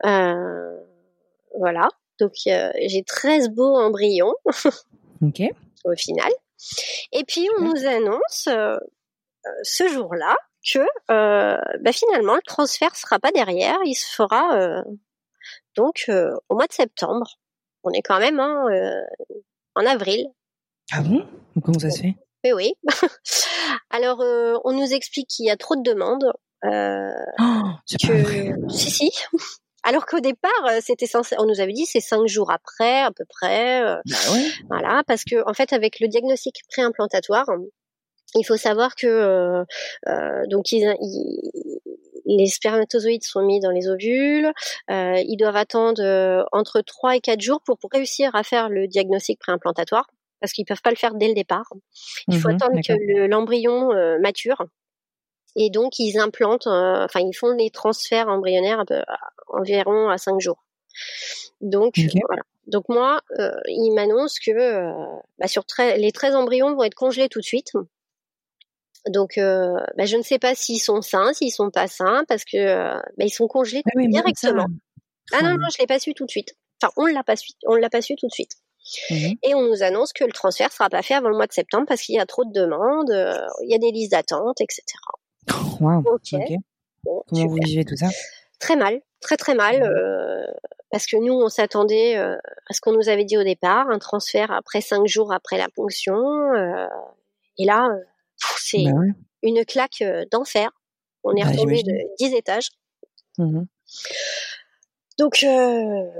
voilà, 0.03 1.89
donc 2.21 2.33
j'ai 2.45 3.05
13 3.05 3.51
beaux 3.51 3.77
embryons 3.77 4.35
Ok. 5.23 5.43
au 5.85 5.95
final. 5.97 6.31
Et 7.13 7.25
puis 7.25 7.49
on 7.59 7.63
nous 7.63 7.87
annonce 7.87 8.49
ce 9.63 9.89
jour-là 9.89 10.37
que 10.63 10.81
euh, 11.11 11.59
bah 11.81 11.93
finalement 11.93 12.35
le 12.35 12.43
transfert 12.43 12.95
sera 12.97 13.19
pas 13.19 13.33
derrière, 13.33 13.79
il 13.85 13.95
se 13.95 14.13
fera 14.15 14.57
euh, 14.57 14.83
donc 15.77 16.05
euh, 16.09 16.35
au 16.49 16.55
mois 16.55 16.67
de 16.67 16.73
septembre. 16.73 17.39
On 17.83 17.93
est 17.93 18.03
quand 18.03 18.19
même 18.19 18.41
en 18.41 19.87
avril. 19.87 20.27
Ah 20.93 21.01
bon? 21.01 21.27
Comment 21.65 21.79
ça 21.79 21.91
se 21.91 22.03
fait? 22.03 22.15
Oui, 22.45 22.53
oui. 22.53 22.75
Alors 23.91 24.21
on 24.21 24.73
nous 24.73 24.93
explique 24.93 25.29
qu'il 25.29 25.47
y 25.47 25.51
a 25.51 25.57
trop 25.57 25.77
de 25.77 25.83
demandes. 25.83 26.31
Oh, 26.63 27.71
que... 27.91 28.71
Si 28.71 28.91
si. 28.91 29.11
Alors 29.83 30.07
qu'au 30.07 30.21
départ, 30.21 30.51
c'était 30.83 31.07
censé, 31.07 31.35
on 31.39 31.47
nous 31.47 31.61
avait 31.61 31.73
dit 31.73 31.87
c'est 31.87 32.01
cinq 32.01 32.27
jours 32.27 32.51
après, 32.51 33.01
à 33.01 33.11
peu 33.11 33.25
près. 33.29 33.83
Bah 33.83 34.17
ouais. 34.33 34.47
Voilà, 34.69 35.03
parce 35.07 35.25
que 35.25 35.49
en 35.49 35.55
fait, 35.55 35.73
avec 35.73 36.01
le 36.01 36.09
diagnostic 36.09 36.57
préimplantatoire, 36.71 37.47
il 38.35 38.45
faut 38.45 38.57
savoir 38.57 38.95
que 38.95 39.07
euh, 39.07 39.65
euh, 40.09 40.47
donc 40.49 40.73
ils, 40.73 40.95
les 42.27 42.47
spermatozoïdes 42.47 43.25
sont 43.25 43.43
mis 43.43 43.61
dans 43.61 43.71
les 43.71 43.89
ovules, 43.89 44.53
euh, 44.91 45.23
ils 45.27 45.37
doivent 45.37 45.57
attendre 45.57 46.03
euh, 46.03 46.45
entre 46.53 46.81
3 46.81 47.17
et 47.17 47.21
4 47.21 47.41
jours 47.41 47.61
pour, 47.65 47.79
pour 47.79 47.91
réussir 47.91 48.35
à 48.35 48.43
faire 48.43 48.69
le 48.69 48.87
diagnostic 48.87 49.39
préimplantatoire 49.39 50.07
parce 50.41 50.53
qu'ils 50.53 50.65
peuvent 50.65 50.81
pas 50.81 50.91
le 50.91 50.97
faire 50.97 51.15
dès 51.15 51.29
le 51.29 51.35
départ. 51.35 51.71
Il 52.29 52.39
faut 52.39 52.49
mhm, 52.49 52.55
attendre 52.55 52.81
que 52.87 53.27
l'embryon 53.27 53.91
mature 54.21 54.65
et 55.57 55.71
donc 55.71 55.99
ils 55.99 56.19
implantent, 56.19 56.67
enfin 56.67 57.21
ils 57.21 57.35
font 57.35 57.51
les 57.51 57.71
transferts 57.71 58.29
embryonnaires 58.29 58.85
environ 59.49 60.09
à 60.09 60.19
5 60.19 60.41
jours. 60.41 60.65
Donc 61.61 61.95
voilà. 62.29 62.43
Donc 62.67 62.89
moi, 62.89 63.21
euh, 63.39 63.51
il 63.67 63.93
m'annonce 63.93 64.39
que 64.39 64.53
bah, 65.39 65.49
sur 65.49 65.65
les 65.97 66.13
13 66.13 66.35
embryons 66.35 66.75
vont 66.75 66.85
être 66.85 66.95
congelés 66.95 67.29
tout 67.29 67.41
de 67.41 67.45
suite. 67.45 67.73
Donc, 69.09 69.39
euh, 69.39 69.79
bah, 69.97 70.05
je 70.05 70.17
ne 70.17 70.23
sais 70.23 70.39
pas 70.39 70.55
s'ils 70.55 70.81
sont 70.81 71.01
sains, 71.01 71.33
s'ils 71.33 71.53
sont 71.53 71.71
pas 71.71 71.89
sains, 71.89 72.25
parce 72.29 72.45
que 72.45 72.57
euh, 72.57 72.99
bah, 73.17 73.25
ils 73.25 73.31
sont 73.31 73.49
congelés 73.49 73.83
ah 73.87 74.01
directement. 74.07 74.67
Ah 75.33 75.43
non, 75.43 75.51
non, 75.51 75.69
je 75.73 75.79
l'ai 75.79 75.87
pas 75.87 75.99
su 75.99 76.13
tout 76.13 76.27
de 76.27 76.31
suite. 76.31 76.55
Enfin, 76.83 76.93
on 76.97 77.07
l'a 77.07 77.23
pas 77.23 77.37
su, 77.37 77.53
on 77.67 77.77
l'a 77.77 77.89
pas 77.89 78.03
su 78.03 78.17
tout 78.17 78.27
de 78.27 78.33
suite. 78.33 78.53
Mmh 79.11 79.35
Et 79.43 79.55
on 79.55 79.63
nous 79.63 79.83
annonce 79.83 80.13
que 80.13 80.25
le 80.25 80.33
transfert 80.33 80.73
sera 80.73 80.89
pas 80.89 81.03
fait 81.03 81.15
avant 81.15 81.29
le 81.29 81.37
mois 81.37 81.47
de 81.47 81.53
septembre 81.53 81.85
parce 81.87 82.03
qu'il 82.03 82.15
y 82.17 82.19
a 82.19 82.27
trop 82.27 82.45
de 82.45 82.53
demandes, 82.53 83.11
euh, 83.11 83.39
il 83.63 83.71
y 83.71 83.75
a 83.75 83.79
des 83.79 83.93
listes 83.93 84.13
d'attente, 84.13 84.61
etc. 84.61 84.83
Wow. 85.81 86.03
ok. 86.05 86.35
Comment 87.05 87.47
vous 87.47 87.59
vivez 87.65 87.85
tout 87.85 87.97
ça? 87.97 88.09
Très 88.59 88.77
mal, 88.77 89.01
très 89.21 89.37
très 89.37 89.55
mal, 89.55 89.81
mmh 89.83 90.55
parce 90.93 91.07
que 91.07 91.17
nous 91.17 91.35
on 91.35 91.49
s'attendait 91.49 92.17
à 92.17 92.41
ce 92.73 92.81
qu'on 92.81 92.93
nous 92.93 93.09
avait 93.09 93.25
dit 93.25 93.39
au 93.39 93.45
départ, 93.45 93.89
un 93.91 94.01
transfert 94.01 94.51
après 94.51 94.81
cinq 94.81 95.07
jours 95.07 95.33
après 95.33 95.57
la 95.57 95.69
ponction, 95.69 96.19
et 97.59 97.65
là 97.65 97.89
c'est 98.37 98.83
bah 98.87 99.01
une 99.43 99.65
claque 99.65 100.03
euh, 100.03 100.25
d'enfer. 100.31 100.71
On 101.25 101.35
est 101.35 101.43
bah, 101.43 101.51
retombé 101.51 101.83
de 101.83 101.93
10 102.19 102.35
étages. 102.35 102.71
Mmh 103.39 103.65
Donc 105.19 105.45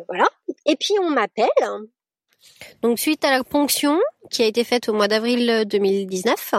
voilà. 0.09 0.29
Et 0.67 0.77
puis 0.77 0.95
on 1.01 1.11
m'appelle. 1.11 1.47
Donc 2.83 2.99
suite 2.99 3.25
à 3.25 3.31
la 3.31 3.45
ponction 3.45 3.99
qui 4.31 4.43
a 4.43 4.47
été 4.47 4.65
faite 4.65 4.89
au 4.89 4.93
mois 4.93 5.09
d'avril 5.09 5.65
2019, 5.67 6.55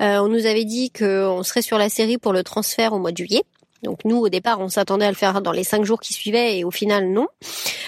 on 0.00 0.28
nous 0.28 0.46
avait 0.46 0.64
dit 0.64 0.90
qu'on 0.90 1.42
serait 1.42 1.62
sur 1.62 1.78
la 1.78 1.88
série 1.88 2.18
pour 2.18 2.32
le 2.32 2.42
transfert 2.42 2.92
au 2.92 2.98
mois 2.98 3.12
de 3.12 3.16
juillet. 3.16 3.42
Donc 3.82 4.04
nous, 4.04 4.16
au 4.16 4.28
départ, 4.28 4.60
on 4.60 4.68
s'attendait 4.68 5.06
à 5.06 5.10
le 5.10 5.16
faire 5.16 5.40
dans 5.40 5.52
les 5.52 5.64
cinq 5.64 5.84
jours 5.84 6.00
qui 6.00 6.12
suivaient 6.12 6.58
et 6.58 6.64
au 6.64 6.70
final, 6.70 7.08
non. 7.10 7.28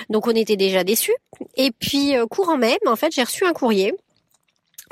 Donc 0.09 0.27
on 0.27 0.31
était 0.31 0.57
déjà 0.57 0.85
déçus. 0.85 1.15
Et 1.57 1.71
puis, 1.71 2.15
courant 2.31 2.57
mai, 2.57 2.79
en 2.87 2.97
fait, 2.97 3.13
j'ai 3.13 3.23
reçu 3.23 3.45
un 3.45 3.53
courrier 3.53 3.95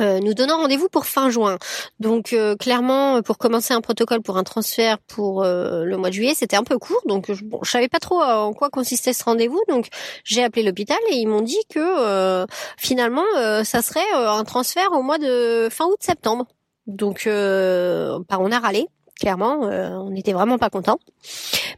euh, 0.01 0.21
nous 0.21 0.35
donnons 0.35 0.57
rendez-vous 0.57 0.89
pour 0.89 1.07
fin 1.07 1.31
juin. 1.31 1.59
Donc 1.99 2.33
euh, 2.33 2.57
clairement, 2.57 3.21
pour 3.23 3.39
commencer 3.39 3.75
un 3.75 3.81
protocole 3.81 4.23
pour 4.23 4.37
un 4.37 4.45
transfert 4.45 4.99
pour 4.99 5.43
euh, 5.43 5.85
le 5.85 5.97
mois 5.97 6.11
de 6.11 6.15
juillet, 6.15 6.35
c'était 6.35 6.57
un 6.57 6.63
peu 6.63 6.79
court. 6.79 7.01
Donc 7.07 7.33
je, 7.33 7.45
bon, 7.45 7.63
savais 7.65 7.89
pas 7.89 7.99
trop 7.99 8.23
en 8.23 8.53
quoi 8.53 8.71
consistait 8.71 9.13
ce 9.13 9.25
rendez-vous. 9.25 9.61
Donc 9.69 9.89
j'ai 10.25 10.45
appelé 10.45 10.63
l'hôpital 10.63 10.99
et 11.11 11.17
ils 11.17 11.27
m'ont 11.27 11.43
dit 11.43 11.59
que 11.69 12.47
finalement, 12.77 13.25
ça 13.65 13.83
serait 13.83 14.01
un 14.15 14.45
transfert 14.45 14.93
au 14.93 15.03
mois 15.03 15.19
de 15.19 15.69
fin 15.71 15.87
août-septembre. 15.87 16.47
Donc 16.87 17.25
bah, 17.27 18.39
on 18.39 18.53
a 18.53 18.59
râlé. 18.59 18.87
Clairement, 19.21 19.63
on 19.63 20.11
n'était 20.11 20.33
vraiment 20.33 20.59
pas 20.59 20.71
content. 20.71 20.99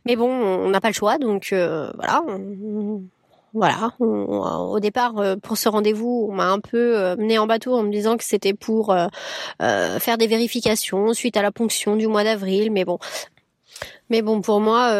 Mais 0.04 0.14
bon, 0.14 0.30
on 0.30 0.68
n'a 0.68 0.80
pas 0.80 0.88
le 0.88 0.94
choix. 0.94 1.16
Donc 1.16 1.48
voilà. 1.52 2.22
Voilà. 3.52 3.92
au 3.98 4.78
départ, 4.78 5.18
euh, 5.18 5.36
pour 5.36 5.56
ce 5.58 5.68
rendez-vous, 5.68 6.28
on 6.30 6.34
m'a 6.34 6.50
un 6.50 6.60
peu 6.60 6.96
euh, 6.98 7.16
mené 7.16 7.38
en 7.38 7.46
bateau 7.46 7.74
en 7.74 7.82
me 7.82 7.90
disant 7.90 8.16
que 8.16 8.24
c'était 8.24 8.54
pour 8.54 8.92
euh, 8.92 9.98
faire 9.98 10.18
des 10.18 10.28
vérifications 10.28 11.12
suite 11.14 11.36
à 11.36 11.42
la 11.42 11.50
ponction 11.50 11.96
du 11.96 12.06
mois 12.06 12.22
d'avril. 12.22 12.70
Mais 12.70 12.84
bon, 12.84 12.98
mais 14.08 14.22
bon, 14.22 14.40
pour 14.40 14.60
moi, 14.60 14.92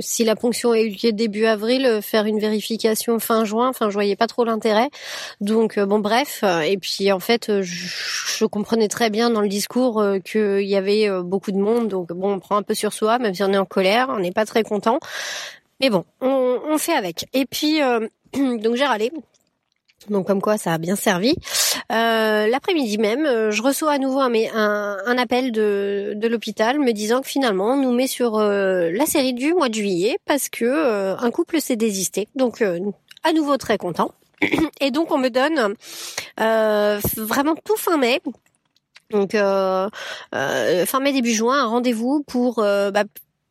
si 0.00 0.24
la 0.24 0.36
ponction 0.36 0.72
a 0.72 0.80
eu 0.80 0.88
lieu 0.88 1.12
début 1.12 1.46
avril, 1.46 2.00
faire 2.02 2.26
une 2.26 2.38
vérification 2.38 3.18
fin 3.18 3.44
juin, 3.44 3.68
enfin, 3.68 3.88
je 3.88 3.94
voyais 3.94 4.16
pas 4.16 4.26
trop 4.26 4.44
l'intérêt. 4.44 4.90
Donc, 5.40 5.78
bon, 5.78 6.00
bref. 6.00 6.44
Et 6.66 6.76
puis, 6.76 7.12
en 7.12 7.20
fait, 7.20 7.62
je, 7.62 8.44
comprenais 8.44 8.88
très 8.88 9.08
bien 9.08 9.30
dans 9.30 9.40
le 9.40 9.48
discours 9.48 10.04
qu'il 10.24 10.66
y 10.66 10.76
avait 10.76 11.08
beaucoup 11.22 11.52
de 11.52 11.58
monde. 11.58 11.88
Donc, 11.88 12.12
bon, 12.12 12.34
on 12.34 12.38
prend 12.40 12.56
un 12.56 12.62
peu 12.62 12.74
sur 12.74 12.92
soi, 12.92 13.18
même 13.18 13.34
si 13.34 13.42
on 13.42 13.52
est 13.52 13.58
en 13.58 13.64
colère, 13.64 14.08
on 14.10 14.18
n'est 14.18 14.32
pas 14.32 14.44
très 14.44 14.64
content. 14.64 14.98
Mais 15.80 15.88
bon, 15.88 16.04
on, 16.20 16.76
fait 16.78 16.92
avec. 16.92 17.26
Et 17.32 17.46
puis, 17.46 17.82
euh, 17.82 18.06
donc 18.34 18.76
j'ai 18.76 18.84
râlé. 18.84 19.10
Donc 20.08 20.26
comme 20.26 20.40
quoi 20.40 20.56
ça 20.56 20.72
a 20.72 20.78
bien 20.78 20.96
servi. 20.96 21.34
Euh, 21.92 22.46
l'après-midi 22.46 22.98
même, 22.98 23.26
euh, 23.26 23.50
je 23.50 23.62
reçois 23.62 23.92
à 23.92 23.98
nouveau 23.98 24.20
un, 24.20 25.18
appel 25.18 25.52
de, 25.52 26.14
de 26.16 26.28
l'hôpital 26.28 26.78
me 26.78 26.92
disant 26.92 27.20
que 27.20 27.28
finalement 27.28 27.72
on 27.72 27.76
nous 27.76 27.92
met 27.92 28.06
sur 28.06 28.38
la 28.38 29.06
série 29.06 29.34
du 29.34 29.52
mois 29.52 29.68
de 29.68 29.74
juillet 29.74 30.18
parce 30.26 30.48
que 30.48 31.16
un 31.22 31.30
couple 31.30 31.60
s'est 31.60 31.76
désisté. 31.76 32.28
Donc 32.34 32.62
à 33.22 33.32
nouveau 33.32 33.56
très 33.56 33.76
content. 33.76 34.12
Et 34.80 34.90
donc 34.90 35.10
on 35.10 35.18
me 35.18 35.28
donne 35.28 35.74
vraiment 37.16 37.54
tout 37.64 37.76
fin 37.76 37.98
mai. 37.98 38.20
Donc 39.10 39.32
fin 39.32 41.00
mai 41.00 41.12
début 41.12 41.34
juin 41.34 41.62
un 41.62 41.66
rendez-vous 41.66 42.22
pour 42.26 42.54
bah, 42.56 43.04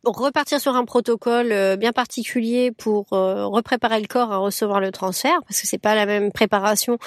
repartir 0.03 0.59
sur 0.59 0.75
un 0.75 0.85
protocole 0.85 1.51
euh, 1.51 1.75
bien 1.75 1.91
particulier 1.91 2.71
pour 2.71 3.11
euh, 3.13 3.45
repréparer 3.45 3.99
le 3.99 4.07
corps 4.07 4.31
à 4.31 4.37
recevoir 4.37 4.79
le 4.79 4.91
transfert 4.91 5.39
parce 5.47 5.61
que 5.61 5.67
c'est 5.67 5.77
pas 5.77 5.95
la 5.95 6.05
même 6.05 6.31
préparation 6.31 6.97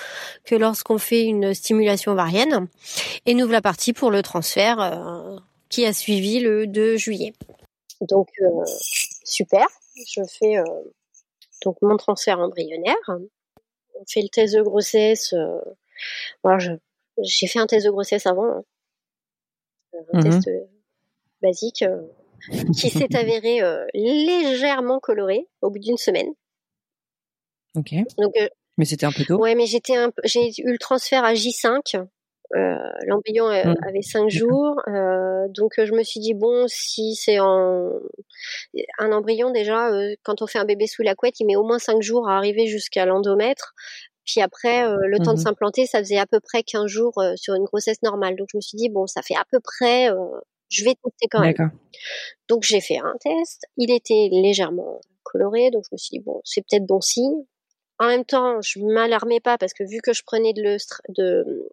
que 0.44 0.54
lorsqu'on 0.54 0.98
fait 0.98 1.24
une 1.24 1.54
stimulation 1.54 2.12
ovarienne 2.12 2.68
et 3.26 3.34
nous 3.34 3.46
voilà 3.46 3.62
partie 3.62 3.92
pour 3.92 4.10
le 4.10 4.22
transfert 4.22 4.80
euh, 4.80 5.36
qui 5.68 5.86
a 5.86 5.92
suivi 5.92 6.40
le 6.40 6.66
2 6.66 6.96
juillet. 6.96 7.32
Donc 8.02 8.28
super, 9.24 9.66
je 10.06 10.20
fais 10.24 10.56
donc 11.64 11.76
mon 11.80 11.96
transfert 11.96 12.40
embryonnaire. 12.40 12.94
On 13.08 14.04
fait 14.06 14.20
le 14.20 14.28
test 14.28 14.54
de 14.54 14.60
grossesse. 14.60 15.34
Moi, 16.44 16.58
j'ai 17.22 17.46
fait 17.46 17.58
un 17.58 17.66
test 17.66 17.86
de 17.86 17.90
grossesse 17.90 18.26
avant, 18.26 18.44
hein. 18.44 18.64
un 20.12 20.18
mmh 20.18 20.22
test 20.24 20.50
basique 21.40 21.84
qui 22.76 22.90
s'est 22.90 23.14
avéré 23.16 23.62
euh, 23.62 23.84
légèrement 23.94 25.00
coloré 25.00 25.48
au 25.60 25.70
bout 25.70 25.78
d'une 25.78 25.96
semaine. 25.96 26.32
Ok. 27.76 27.94
Donc, 28.18 28.36
euh, 28.36 28.48
mais 28.78 28.84
c'était 28.84 29.06
un 29.06 29.12
peu 29.12 29.24
tôt? 29.24 29.38
Ouais, 29.38 29.54
mais 29.54 29.66
j'étais 29.66 29.96
un, 29.96 30.10
j'ai 30.24 30.48
eu 30.58 30.72
le 30.72 30.78
transfert 30.78 31.24
à 31.24 31.34
J5. 31.34 32.06
Euh, 32.54 32.76
L'embryon 33.06 33.48
euh, 33.48 33.64
hmm. 33.64 33.74
avait 33.88 34.02
cinq 34.02 34.28
jours, 34.28 34.76
donc 35.48 35.72
je 35.78 35.92
me 35.94 36.02
suis 36.02 36.20
dit 36.20 36.34
bon, 36.34 36.66
si 36.68 37.14
c'est 37.14 37.40
en 37.40 37.92
un 38.98 39.12
embryon 39.12 39.50
déjà, 39.50 39.90
quand 40.22 40.42
on 40.42 40.46
fait 40.46 40.58
un 40.58 40.66
bébé 40.66 40.86
sous 40.86 41.02
la 41.02 41.14
couette, 41.14 41.40
il 41.40 41.46
met 41.46 41.56
au 41.56 41.64
moins 41.64 41.78
cinq 41.78 42.02
jours 42.02 42.28
à 42.28 42.36
arriver 42.36 42.66
jusqu'à 42.66 43.06
l'endomètre. 43.06 43.74
Puis 44.26 44.40
après, 44.40 44.86
le 44.86 45.18
temps 45.18 45.32
de 45.32 45.38
mhm. 45.38 45.44
s'implanter, 45.44 45.86
ça 45.86 45.98
faisait 45.98 46.18
à 46.18 46.26
peu 46.26 46.40
près 46.40 46.62
15 46.62 46.86
jours 46.86 47.14
sur 47.36 47.54
une 47.54 47.64
grossesse 47.64 48.02
normale. 48.02 48.36
Donc 48.36 48.48
je 48.52 48.58
me 48.58 48.60
suis 48.60 48.76
dit 48.76 48.90
bon, 48.90 49.06
ça 49.06 49.22
fait 49.22 49.34
à 49.34 49.44
peu 49.50 49.58
près 49.58 50.10
je 50.72 50.84
vais 50.84 50.94
tester 50.94 51.28
quand 51.30 51.40
même. 51.40 51.70
Donc 52.48 52.62
j'ai 52.64 52.80
fait 52.80 52.98
un 52.98 53.14
test, 53.20 53.66
il 53.76 53.90
était 53.90 54.28
légèrement 54.32 55.00
coloré, 55.22 55.70
donc 55.70 55.84
je 55.84 55.90
me 55.92 55.98
suis 55.98 56.18
dit 56.18 56.24
bon, 56.24 56.40
c'est 56.44 56.62
peut-être 56.62 56.86
bon 56.86 57.00
signe. 57.00 57.44
En 57.98 58.08
même 58.08 58.24
temps, 58.24 58.60
je 58.62 58.80
m'alarmais 58.80 59.40
pas 59.40 59.58
parce 59.58 59.74
que 59.74 59.84
vu 59.84 60.00
que 60.00 60.12
je 60.12 60.22
prenais 60.24 60.52
de 60.52 60.76
de 61.10 61.68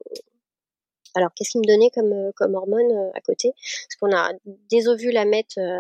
alors 1.15 1.31
qu'est-ce 1.35 1.51
qu'il 1.51 1.61
me 1.61 1.67
donnait 1.67 1.89
comme 1.89 2.13
euh, 2.13 2.31
comme 2.35 2.55
hormone 2.55 2.91
euh, 2.91 3.11
à 3.15 3.21
côté? 3.21 3.51
Parce 3.53 3.95
qu'on 3.99 4.15
a 4.15 4.31
des 4.69 4.87
ovules 4.87 5.17
à 5.17 5.25
mettre. 5.25 5.57
Euh, 5.57 5.79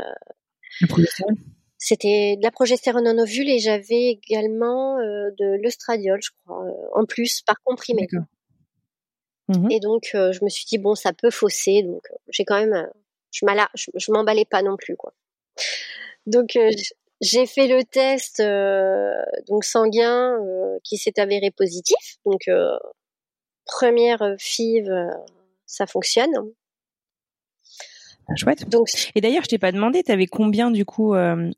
c'était 1.77 2.35
de 2.37 2.43
la 2.43 2.51
progestérone 2.51 3.07
en 3.07 3.17
ovule 3.17 3.49
et 3.49 3.59
j'avais 3.59 4.09
également 4.09 4.97
de 4.97 5.61
l'œstradiol, 5.61 6.19
je 6.21 6.31
crois, 6.43 6.65
en 6.93 7.05
plus 7.05 7.41
par 7.41 7.55
comprimé. 7.63 8.07
Mmh 9.47 9.71
et 9.71 9.79
donc 9.79 10.09
je 10.13 10.43
me 10.43 10.49
suis 10.49 10.65
dit 10.65 10.77
bon, 10.77 10.93
ça 10.93 11.13
peut 11.13 11.31
fausser, 11.31 11.81
donc 11.81 12.03
j'ai 12.27 12.43
quand 12.43 12.59
même 12.59 12.87
je 13.31 13.45
je, 13.75 14.11
m'emballais 14.11 14.45
pas 14.45 14.61
non 14.61 14.75
plus 14.77 14.95
quoi. 14.95 15.13
Donc 16.25 16.55
euh, 16.55 16.69
j'ai 17.21 17.45
fait 17.45 17.67
le 17.67 17.83
test 17.83 18.39
euh, 18.39 19.21
donc 19.47 19.63
sanguin 19.63 20.37
euh, 20.39 20.77
qui 20.83 20.97
s'est 20.97 21.19
avéré 21.19 21.51
positif. 21.51 22.17
Donc 22.25 22.49
première 23.65 24.35
FIV, 24.37 24.89
ça 25.65 25.85
fonctionne. 25.85 26.31
Ah, 28.31 28.35
chouette. 28.35 28.69
Donc, 28.69 28.89
et 29.15 29.21
d'ailleurs, 29.21 29.41
je 29.43 29.47
t'ai 29.47 29.57
pas 29.57 29.71
demandé, 29.71 30.03
tu 30.03 30.11
avais 30.11 30.27
combien 30.27 30.69
du 30.69 30.85
coup 30.85 31.15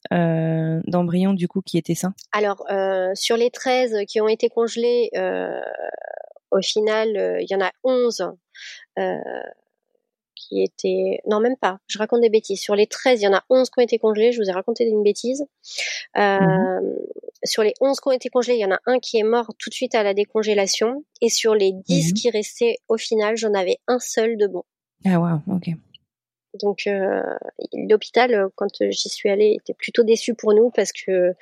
d'embryons 0.09 1.33
du 1.33 1.47
coup 1.47 1.61
qui 1.61 1.77
étaient 1.77 1.95
sains? 1.95 2.13
Alors 2.31 2.65
sur 3.13 3.37
les 3.37 3.51
13 3.51 4.05
qui 4.07 4.21
ont 4.21 4.27
été 4.27 4.49
congelés, 4.49 5.09
au 6.51 6.61
final, 6.61 7.37
il 7.41 7.47
y 7.49 7.55
en 7.55 7.61
a 7.61 7.71
11 7.83 8.31
qui 10.41 10.63
étaient... 10.63 11.19
Non, 11.27 11.39
même 11.39 11.57
pas. 11.57 11.79
Je 11.87 11.97
raconte 11.97 12.21
des 12.21 12.29
bêtises. 12.29 12.59
Sur 12.59 12.75
les 12.75 12.87
13, 12.87 13.21
il 13.21 13.25
y 13.25 13.27
en 13.27 13.33
a 13.33 13.43
11 13.49 13.69
qui 13.69 13.79
ont 13.79 13.83
été 13.83 13.99
congelés. 13.99 14.31
Je 14.31 14.41
vous 14.41 14.49
ai 14.49 14.51
raconté 14.51 14.85
une 14.85 15.03
bêtise. 15.03 15.45
Euh, 16.17 16.39
mhm. 16.39 16.97
Sur 17.43 17.63
les 17.63 17.73
11 17.81 17.99
qui 17.99 18.07
ont 18.07 18.11
été 18.11 18.29
congelés, 18.29 18.55
il 18.55 18.61
y 18.61 18.65
en 18.65 18.71
a 18.71 18.79
un 18.85 18.99
qui 18.99 19.17
est 19.17 19.23
mort 19.23 19.53
tout 19.57 19.69
de 19.69 19.75
suite 19.75 19.95
à 19.95 20.03
la 20.03 20.13
décongélation. 20.13 21.03
Et 21.21 21.29
sur 21.29 21.55
les 21.55 21.71
10 21.71 22.07
mhm. 22.07 22.13
qui 22.13 22.29
restaient, 22.29 22.77
au 22.87 22.97
final, 22.97 23.37
j'en 23.37 23.53
avais 23.53 23.77
un 23.87 23.99
seul 23.99 24.37
de 24.37 24.47
bon. 24.47 24.63
Ah, 25.05 25.19
wow, 25.19 25.55
ok. 25.55 25.69
Donc 26.61 26.81
euh, 26.87 27.23
l'hôpital, 27.73 28.49
quand 28.55 28.83
j'y 28.89 29.09
suis 29.09 29.29
allée, 29.29 29.57
était 29.59 29.73
plutôt 29.73 30.03
déçu 30.03 30.35
pour 30.35 30.53
nous 30.53 30.69
parce 30.69 30.91
que, 30.91 31.33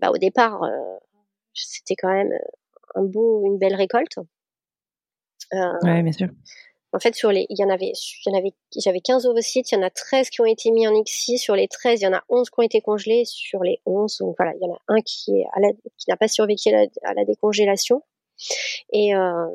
bah, 0.00 0.10
au 0.10 0.16
départ, 0.16 0.62
euh, 0.62 0.96
c'était 1.52 1.96
quand 1.96 2.12
même 2.12 2.32
un 2.94 3.02
beau, 3.02 3.46
une 3.46 3.58
belle 3.58 3.74
récolte. 3.74 4.18
Euh, 5.52 5.72
ouais, 5.82 6.02
bien 6.02 6.12
sûr. 6.12 6.28
En 6.92 6.98
fait, 6.98 7.14
sur 7.14 7.30
les, 7.30 7.46
il 7.50 7.58
y 7.58 7.64
en 7.64 7.68
avait, 7.68 7.92
il 7.92 8.32
y 8.32 8.34
en 8.34 8.38
avait, 8.38 8.54
j'avais 8.76 9.00
15 9.00 9.26
ovocytes, 9.26 9.70
il 9.70 9.74
y 9.74 9.78
en 9.78 9.82
a 9.82 9.90
13 9.90 10.30
qui 10.30 10.40
ont 10.40 10.46
été 10.46 10.70
mis 10.70 10.88
en 10.88 10.94
ICSI. 10.94 11.38
Sur 11.38 11.54
les 11.54 11.68
13, 11.68 12.00
il 12.00 12.04
y 12.04 12.06
en 12.06 12.14
a 12.14 12.22
11 12.28 12.48
qui 12.48 12.58
ont 12.58 12.62
été 12.62 12.80
congelés. 12.80 13.24
Sur 13.26 13.62
les 13.62 13.80
11, 13.84 14.18
donc 14.18 14.36
voilà, 14.38 14.54
il 14.54 14.66
y 14.66 14.70
en 14.70 14.74
a 14.74 14.80
un 14.88 15.02
qui 15.02 15.32
est 15.38 15.46
à 15.52 15.60
la, 15.60 15.72
qui 15.72 16.08
n'a 16.08 16.16
pas 16.16 16.28
survécu 16.28 16.70
à 16.70 17.14
la, 17.14 17.24
décongélation. 17.24 18.02
Et, 18.92 19.14
euh, 19.14 19.48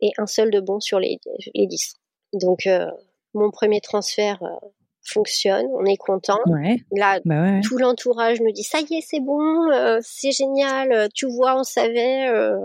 et 0.00 0.10
un 0.18 0.26
seul 0.26 0.50
de 0.50 0.60
bon 0.60 0.80
sur 0.80 0.98
les, 0.98 1.20
les 1.54 1.66
10. 1.66 1.94
Donc, 2.32 2.66
euh, 2.66 2.90
mon 3.34 3.50
premier 3.50 3.80
transfert, 3.80 4.42
euh, 4.42 4.68
fonctionne, 5.04 5.66
on 5.72 5.84
est 5.84 5.96
content. 5.96 6.38
Là, 6.92 7.20
bah 7.24 7.60
tout 7.62 7.76
l'entourage 7.78 8.40
nous 8.40 8.52
dit 8.52 8.62
ça 8.62 8.80
y 8.80 8.94
est, 8.94 9.00
c'est 9.00 9.20
bon, 9.20 9.70
euh, 9.70 9.98
c'est 10.02 10.32
génial, 10.32 10.92
euh, 10.92 11.08
tu 11.14 11.26
vois, 11.26 11.58
on 11.58 11.62
savait, 11.62 12.28
euh, 12.28 12.56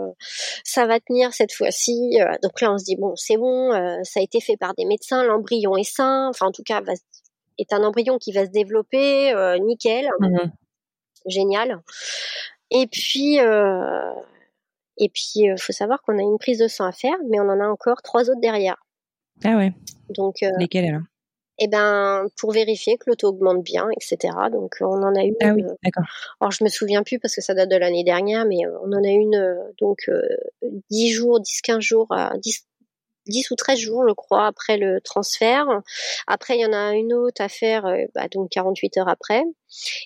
ça 0.64 0.86
va 0.86 1.00
tenir 1.00 1.32
cette 1.32 1.52
fois-ci. 1.52 2.18
donc 2.42 2.60
là, 2.60 2.72
on 2.72 2.78
se 2.78 2.84
dit 2.84 2.96
bon, 2.96 3.14
c'est 3.16 3.36
bon, 3.36 3.70
ça 4.02 4.20
a 4.20 4.22
été 4.22 4.40
fait 4.40 4.56
par 4.56 4.74
des 4.74 4.84
médecins, 4.84 5.22
l'embryon 5.24 5.76
est 5.76 5.84
sain, 5.84 6.28
enfin 6.28 6.46
en 6.46 6.52
tout 6.52 6.62
cas, 6.62 6.80
va, 6.80 6.92
est 7.58 7.72
un 7.72 7.84
embryon 7.84 8.18
qui 8.18 8.32
va 8.32 8.46
se 8.46 8.50
développer, 8.50 9.32
nickel, 9.60 10.08
mmh 10.18 10.38
génial. 11.26 11.82
Et 12.70 12.86
puis, 12.86 13.36
et 13.36 15.08
puis, 15.10 15.48
faut 15.58 15.72
savoir 15.72 16.00
qu'on 16.00 16.18
a 16.18 16.22
une 16.22 16.38
prise 16.38 16.58
de 16.58 16.66
sang 16.66 16.86
à 16.86 16.92
faire, 16.92 17.16
mais 17.28 17.38
on 17.38 17.50
en 17.50 17.60
a 17.60 17.68
encore 17.68 18.00
trois 18.00 18.30
autres 18.30 18.40
derrière. 18.40 18.82
Ah 19.44 19.56
ouais. 19.56 19.74
Donc. 20.08 20.36
Lesquelles 20.58 20.86
alors? 20.86 21.02
Et 21.60 21.68
ben 21.68 22.26
pour 22.36 22.52
vérifier 22.52 22.96
que 22.98 23.04
l'auto 23.06 23.28
augmente 23.28 23.62
bien, 23.62 23.88
etc. 23.92 24.34
Donc 24.50 24.76
on 24.80 25.02
en 25.02 25.14
a 25.14 25.24
eu. 25.24 25.36
Ah 25.40 25.52
oui, 25.54 25.62
d'accord. 25.84 26.04
alors 26.40 26.50
je 26.50 26.64
me 26.64 26.68
souviens 26.68 27.02
plus 27.02 27.18
parce 27.18 27.34
que 27.34 27.42
ça 27.42 27.54
date 27.54 27.68
de 27.68 27.76
l'année 27.76 28.02
dernière, 28.02 28.44
mais 28.46 28.66
on 28.82 28.92
en 28.92 29.04
a 29.04 29.08
une 29.08 29.56
donc 29.78 30.10
10 30.90 31.10
jours, 31.10 31.40
10-15 31.40 31.80
jours, 31.80 32.08
10, 32.38 32.66
10 33.26 33.50
ou 33.50 33.54
13 33.54 33.78
jours, 33.78 34.04
je 34.08 34.14
crois, 34.14 34.46
après 34.46 34.78
le 34.78 35.00
transfert. 35.00 35.66
Après, 36.26 36.56
il 36.56 36.60
y 36.62 36.66
en 36.66 36.72
a 36.72 36.94
une 36.94 37.12
autre 37.12 37.42
à 37.42 37.48
faire, 37.48 37.84
bah, 38.14 38.28
donc 38.28 38.50
48 38.50 38.98
heures 38.98 39.08
après. 39.08 39.42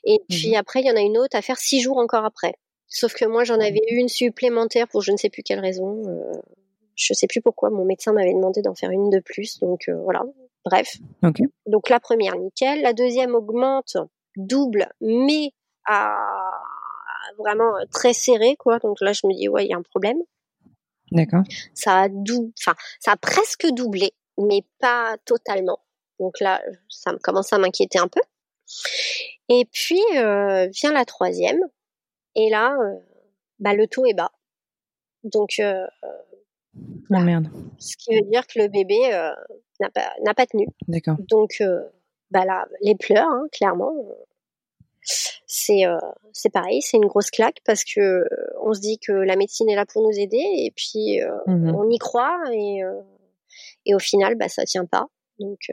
Et 0.05 0.21
puis 0.29 0.53
mmh 0.53 0.57
après, 0.57 0.81
il 0.81 0.87
y 0.87 0.91
en 0.91 0.97
a 0.97 1.01
une 1.01 1.19
autre 1.19 1.37
à 1.37 1.43
faire 1.43 1.59
6 1.59 1.81
jours 1.81 1.99
encore 1.99 2.25
après. 2.25 2.55
Sauf 2.89 3.15
que 3.15 3.25
moi, 3.25 3.45
j'en 3.45 3.61
avais 3.61 3.83
une 3.89 4.09
supplémentaire 4.09 4.87
pour 4.89 5.03
je 5.03 5.11
ne 5.13 5.17
sais 5.17 5.31
plus 5.31 5.43
quelle 5.43 5.61
raison. 5.61 6.03
Euh, 6.07 6.41
je 6.95 7.13
sais 7.13 7.27
plus 7.27 7.41
pourquoi. 7.41 7.71
Mon 7.71 7.85
médecin 7.85 8.13
m'avait 8.13 8.33
demandé 8.33 8.63
d'en 8.63 8.75
faire 8.75 8.91
une 8.91 9.11
de 9.11 9.19
plus. 9.21 9.59
Donc 9.59 9.89
euh, 9.89 9.97
voilà. 10.05 10.23
Bref. 10.65 10.97
Donc 11.67 11.89
la 11.89 12.01
première, 12.01 12.37
nickel. 12.37 12.83
La 12.83 12.93
deuxième 12.93 13.35
augmente, 13.35 13.97
double, 14.37 14.89
mais 15.01 15.53
à 15.87 16.17
vraiment 17.39 17.73
très 17.91 18.13
serré, 18.13 18.57
quoi. 18.57 18.79
Donc 18.79 19.01
là, 19.01 19.13
je 19.13 19.27
me 19.27 19.35
dis, 19.35 19.49
ouais, 19.49 19.67
il 19.67 19.71
y 19.71 19.75
a 19.75 19.77
un 19.77 19.83
problème. 19.83 20.19
D'accord. 21.11 21.43
Ça 21.75 22.03
a 22.03 22.09
enfin, 22.09 22.75
ça 23.01 23.13
a 23.13 23.17
presque 23.17 23.67
doublé, 23.67 24.13
mais 24.39 24.63
pas 24.81 25.17
totalement. 25.25 25.79
Donc 26.19 26.41
là, 26.41 26.63
ça 26.89 27.13
commence 27.23 27.53
à 27.53 27.59
m'inquiéter 27.59 27.99
un 27.99 28.09
peu. 28.09 28.21
Et 29.49 29.69
puis 29.71 30.01
euh, 30.17 30.69
vient 30.69 30.93
la 30.93 31.05
troisième, 31.05 31.61
et 32.35 32.51
là, 32.51 32.77
euh, 32.81 32.99
bah, 33.59 33.75
le 33.75 33.87
taux 33.87 34.07
est 34.07 34.15
bas. 34.15 34.33
Donc, 35.23 35.57
euh, 35.61 35.87
oh, 37.11 37.19
merde. 37.19 37.49
Ce 37.79 37.97
qui 37.97 38.15
veut 38.15 38.29
dire 38.31 38.47
que 38.47 38.59
le 38.59 38.69
bébé 38.69 39.33
n'a 39.81 39.91
pas, 39.91 40.13
n'a 40.25 40.35
pas 40.35 40.47
tenu. 40.47 40.67
D'accord. 40.89 41.17
Donc, 41.29 41.63
bah 42.31 42.45
là, 42.45 42.67
les 42.81 42.95
pleurs, 42.95 43.29
hein, 43.29 43.47
clairement, 43.53 43.93
c'est 45.47 45.83
c'est 46.33 46.51
pareil, 46.51 46.81
c'est 46.83 46.97
une 46.97 47.07
grosse 47.07 47.31
claque 47.31 47.61
parce 47.65 47.85
que 47.85 48.25
on 48.63 48.73
se 48.73 48.81
dit 48.81 48.99
que 48.99 49.13
la 49.13 49.37
médecine 49.37 49.69
est 49.69 49.77
là 49.77 49.85
pour 49.85 50.03
nous 50.03 50.19
aider 50.19 50.43
et 50.43 50.73
puis 50.75 51.21
mmh 51.47 51.75
on 51.75 51.91
y 51.91 51.99
croit 51.99 52.41
et 52.53 52.81
et 53.87 53.95
au 53.95 53.99
final, 53.99 54.35
bah 54.37 54.49
ça 54.49 54.65
tient 54.65 54.87
pas. 54.87 55.07
Donc, 55.39 55.71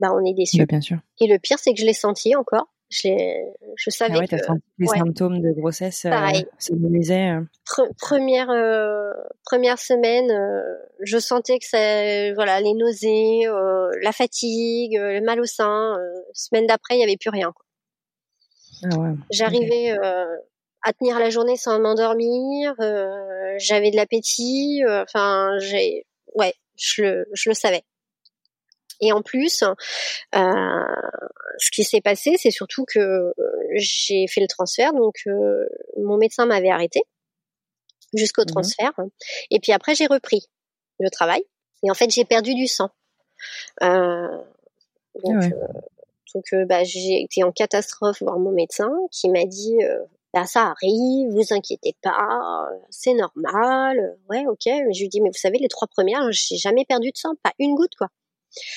bah 0.00 0.12
on 0.14 0.24
est 0.24 0.34
déçu. 0.34 0.64
Bien 0.64 0.80
sûr. 0.80 0.98
Et 1.20 1.26
le 1.26 1.38
pire, 1.38 1.58
c'est 1.58 1.74
que 1.74 1.80
je 1.80 1.86
l'ai 1.86 1.92
senti 1.92 2.34
encore 2.34 2.68
je, 2.94 3.08
je 3.76 3.90
savais 3.90 4.14
ah 4.14 4.18
ouais, 4.20 4.28
que 4.28 4.36
les 4.78 4.86
symptômes 4.86 5.40
de 5.40 5.50
grossesse 5.52 6.04
euh, 6.04 6.10
euh. 6.10 7.86
première 7.98 8.50
euh, 8.50 9.10
première 9.44 9.78
semaine, 9.78 10.30
je 11.00 11.18
sentais 11.18 11.58
que 11.58 11.66
ça, 11.66 12.32
voilà, 12.34 12.60
les 12.60 12.74
nausées, 12.74 13.42
la 14.02 14.12
fatigue, 14.12 14.96
le 14.96 15.20
mal 15.20 15.40
au 15.40 15.44
sein. 15.44 15.96
semaine 16.32 16.66
d'après, 16.66 16.96
il 16.96 17.00
y 17.00 17.04
avait 17.04 17.16
plus 17.16 17.30
rien. 17.30 17.52
Ah 18.84 18.96
ouais, 18.96 19.14
J'arrivais 19.30 19.96
à 20.82 20.92
tenir 20.92 21.18
la 21.18 21.30
journée 21.30 21.56
sans 21.56 21.80
m'endormir. 21.80 22.74
J'avais 23.58 23.90
de 23.90 23.96
l'appétit. 23.96 24.82
Enfin, 24.86 25.58
j'ai, 25.58 26.06
ouais, 26.34 26.54
je 26.76 27.02
le, 27.02 27.26
je 27.32 27.50
le 27.50 27.54
savais. 27.54 27.82
Et 29.00 29.12
en 29.12 29.22
plus, 29.22 29.62
euh, 29.62 29.68
ce 31.58 31.70
qui 31.70 31.84
s'est 31.84 32.00
passé, 32.00 32.36
c'est 32.38 32.50
surtout 32.50 32.84
que 32.84 32.98
euh, 32.98 33.32
j'ai 33.74 34.26
fait 34.26 34.40
le 34.40 34.46
transfert, 34.46 34.92
donc 34.92 35.16
euh, 35.26 35.66
mon 35.98 36.16
médecin 36.16 36.46
m'avait 36.46 36.70
arrêté 36.70 37.02
jusqu'au 38.14 38.42
mmh 38.42 38.46
transfert, 38.46 38.92
et 39.50 39.58
puis 39.58 39.72
après 39.72 39.96
j'ai 39.96 40.06
repris 40.06 40.46
le 41.00 41.10
travail, 41.10 41.42
et 41.82 41.90
en 41.90 41.94
fait 41.94 42.10
j'ai 42.10 42.24
perdu 42.24 42.54
du 42.54 42.68
sang. 42.68 42.90
donc, 43.80 44.22
ah 46.52 46.64
bah, 46.66 46.84
j'ai 46.84 47.22
été 47.22 47.42
en 47.42 47.50
catastrophe 47.50 48.22
voir 48.22 48.38
mon 48.38 48.52
médecin 48.52 48.90
qui 49.10 49.28
m'a 49.30 49.44
dit 49.44 49.78
bah, 50.32 50.46
ça 50.46 50.72
arrive, 50.72 51.28
vous 51.30 51.52
inquiétez 51.52 51.96
pas, 52.02 52.68
c'est 52.90 53.14
normal. 53.14 54.16
Ouais, 54.28 54.44
ok. 54.48 54.66
Mais 54.66 54.92
je 54.92 55.02
lui 55.02 55.08
dis 55.08 55.20
mais 55.20 55.30
vous 55.30 55.38
savez 55.38 55.58
les 55.58 55.68
trois 55.68 55.88
premières, 55.88 56.30
j'ai 56.30 56.56
jamais 56.56 56.84
perdu 56.84 57.10
de 57.10 57.16
sang, 57.16 57.34
pas 57.42 57.52
une 57.58 57.74
goutte 57.74 57.94
quoi. 57.96 58.08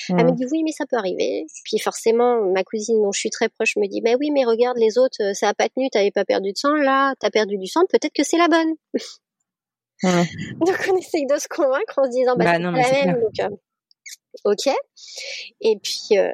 Elle 0.08 0.26
me 0.26 0.32
dit 0.32 0.46
oui, 0.50 0.62
mais 0.64 0.72
ça 0.72 0.86
peut 0.86 0.96
arriver. 0.96 1.46
Puis 1.64 1.78
forcément, 1.78 2.40
ma 2.52 2.64
cousine 2.64 3.00
dont 3.02 3.12
je 3.12 3.20
suis 3.20 3.30
très 3.30 3.48
proche 3.48 3.76
me 3.76 3.86
dit 3.86 4.00
bah 4.00 4.12
oui, 4.18 4.30
mais 4.30 4.44
regarde 4.44 4.78
les 4.78 4.98
autres, 4.98 5.22
euh, 5.22 5.34
ça 5.34 5.48
a 5.48 5.54
pas 5.54 5.68
tenu, 5.68 5.90
t'avais 5.90 6.10
pas 6.10 6.24
perdu 6.24 6.52
de 6.52 6.58
sang. 6.58 6.74
Là, 6.74 7.14
t'as 7.20 7.30
perdu 7.30 7.58
du 7.58 7.66
sang, 7.66 7.82
peut-être 7.88 8.12
que 8.12 8.24
c'est 8.24 8.38
la 8.38 8.48
bonne. 8.48 8.74
donc 10.02 10.88
on 10.92 10.96
essaye 10.96 11.26
de 11.26 11.38
se 11.38 11.48
convaincre 11.48 11.98
en 11.98 12.04
se 12.04 12.10
disant 12.10 12.36
bah, 12.36 12.44
bah 12.44 12.58
non, 12.58 12.72
c'est 12.74 13.06
la 13.06 13.12
même. 13.12 13.20
Donc, 13.20 13.40
euh, 13.40 13.56
ok. 14.44 14.74
Et 15.60 15.78
puis 15.82 16.18
euh, 16.18 16.30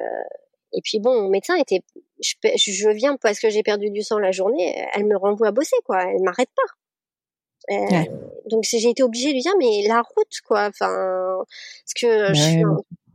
et 0.73 0.81
puis 0.83 0.99
bon, 0.99 1.21
mon 1.21 1.29
médecin 1.29 1.55
était, 1.55 1.81
je, 2.21 2.33
je 2.55 2.89
viens 2.89 3.17
parce 3.17 3.39
que 3.39 3.49
j'ai 3.49 3.63
perdu 3.63 3.89
du 3.89 4.01
sang 4.01 4.19
la 4.19 4.31
journée, 4.31 4.85
elle 4.93 5.05
me 5.05 5.17
renvoie 5.17 5.47
à 5.47 5.51
bosser 5.51 5.77
quoi, 5.85 6.03
elle 6.03 6.21
m'arrête 6.21 6.49
pas. 6.55 7.71
Euh, 7.71 8.03
Donc 8.49 8.63
j'ai 8.63 8.89
été 8.89 9.01
obligée 9.01 9.29
de 9.29 9.33
lui 9.33 9.41
dire 9.41 9.53
mais 9.57 9.87
la 9.87 10.01
route 10.01 10.41
quoi, 10.45 10.67
enfin 10.67 11.43
parce 11.47 11.93
que 11.99 12.33
je, 12.33 12.61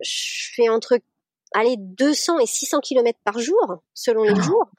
je 0.03 0.53
fais 0.55 0.69
entre 0.69 0.99
allez 1.53 1.77
200 1.79 2.39
et 2.39 2.47
600 2.47 2.81
km 2.81 3.19
par 3.25 3.39
jour 3.39 3.83
selon 3.93 4.23
les 4.23 4.35
ah. 4.37 4.43
jours. 4.43 4.71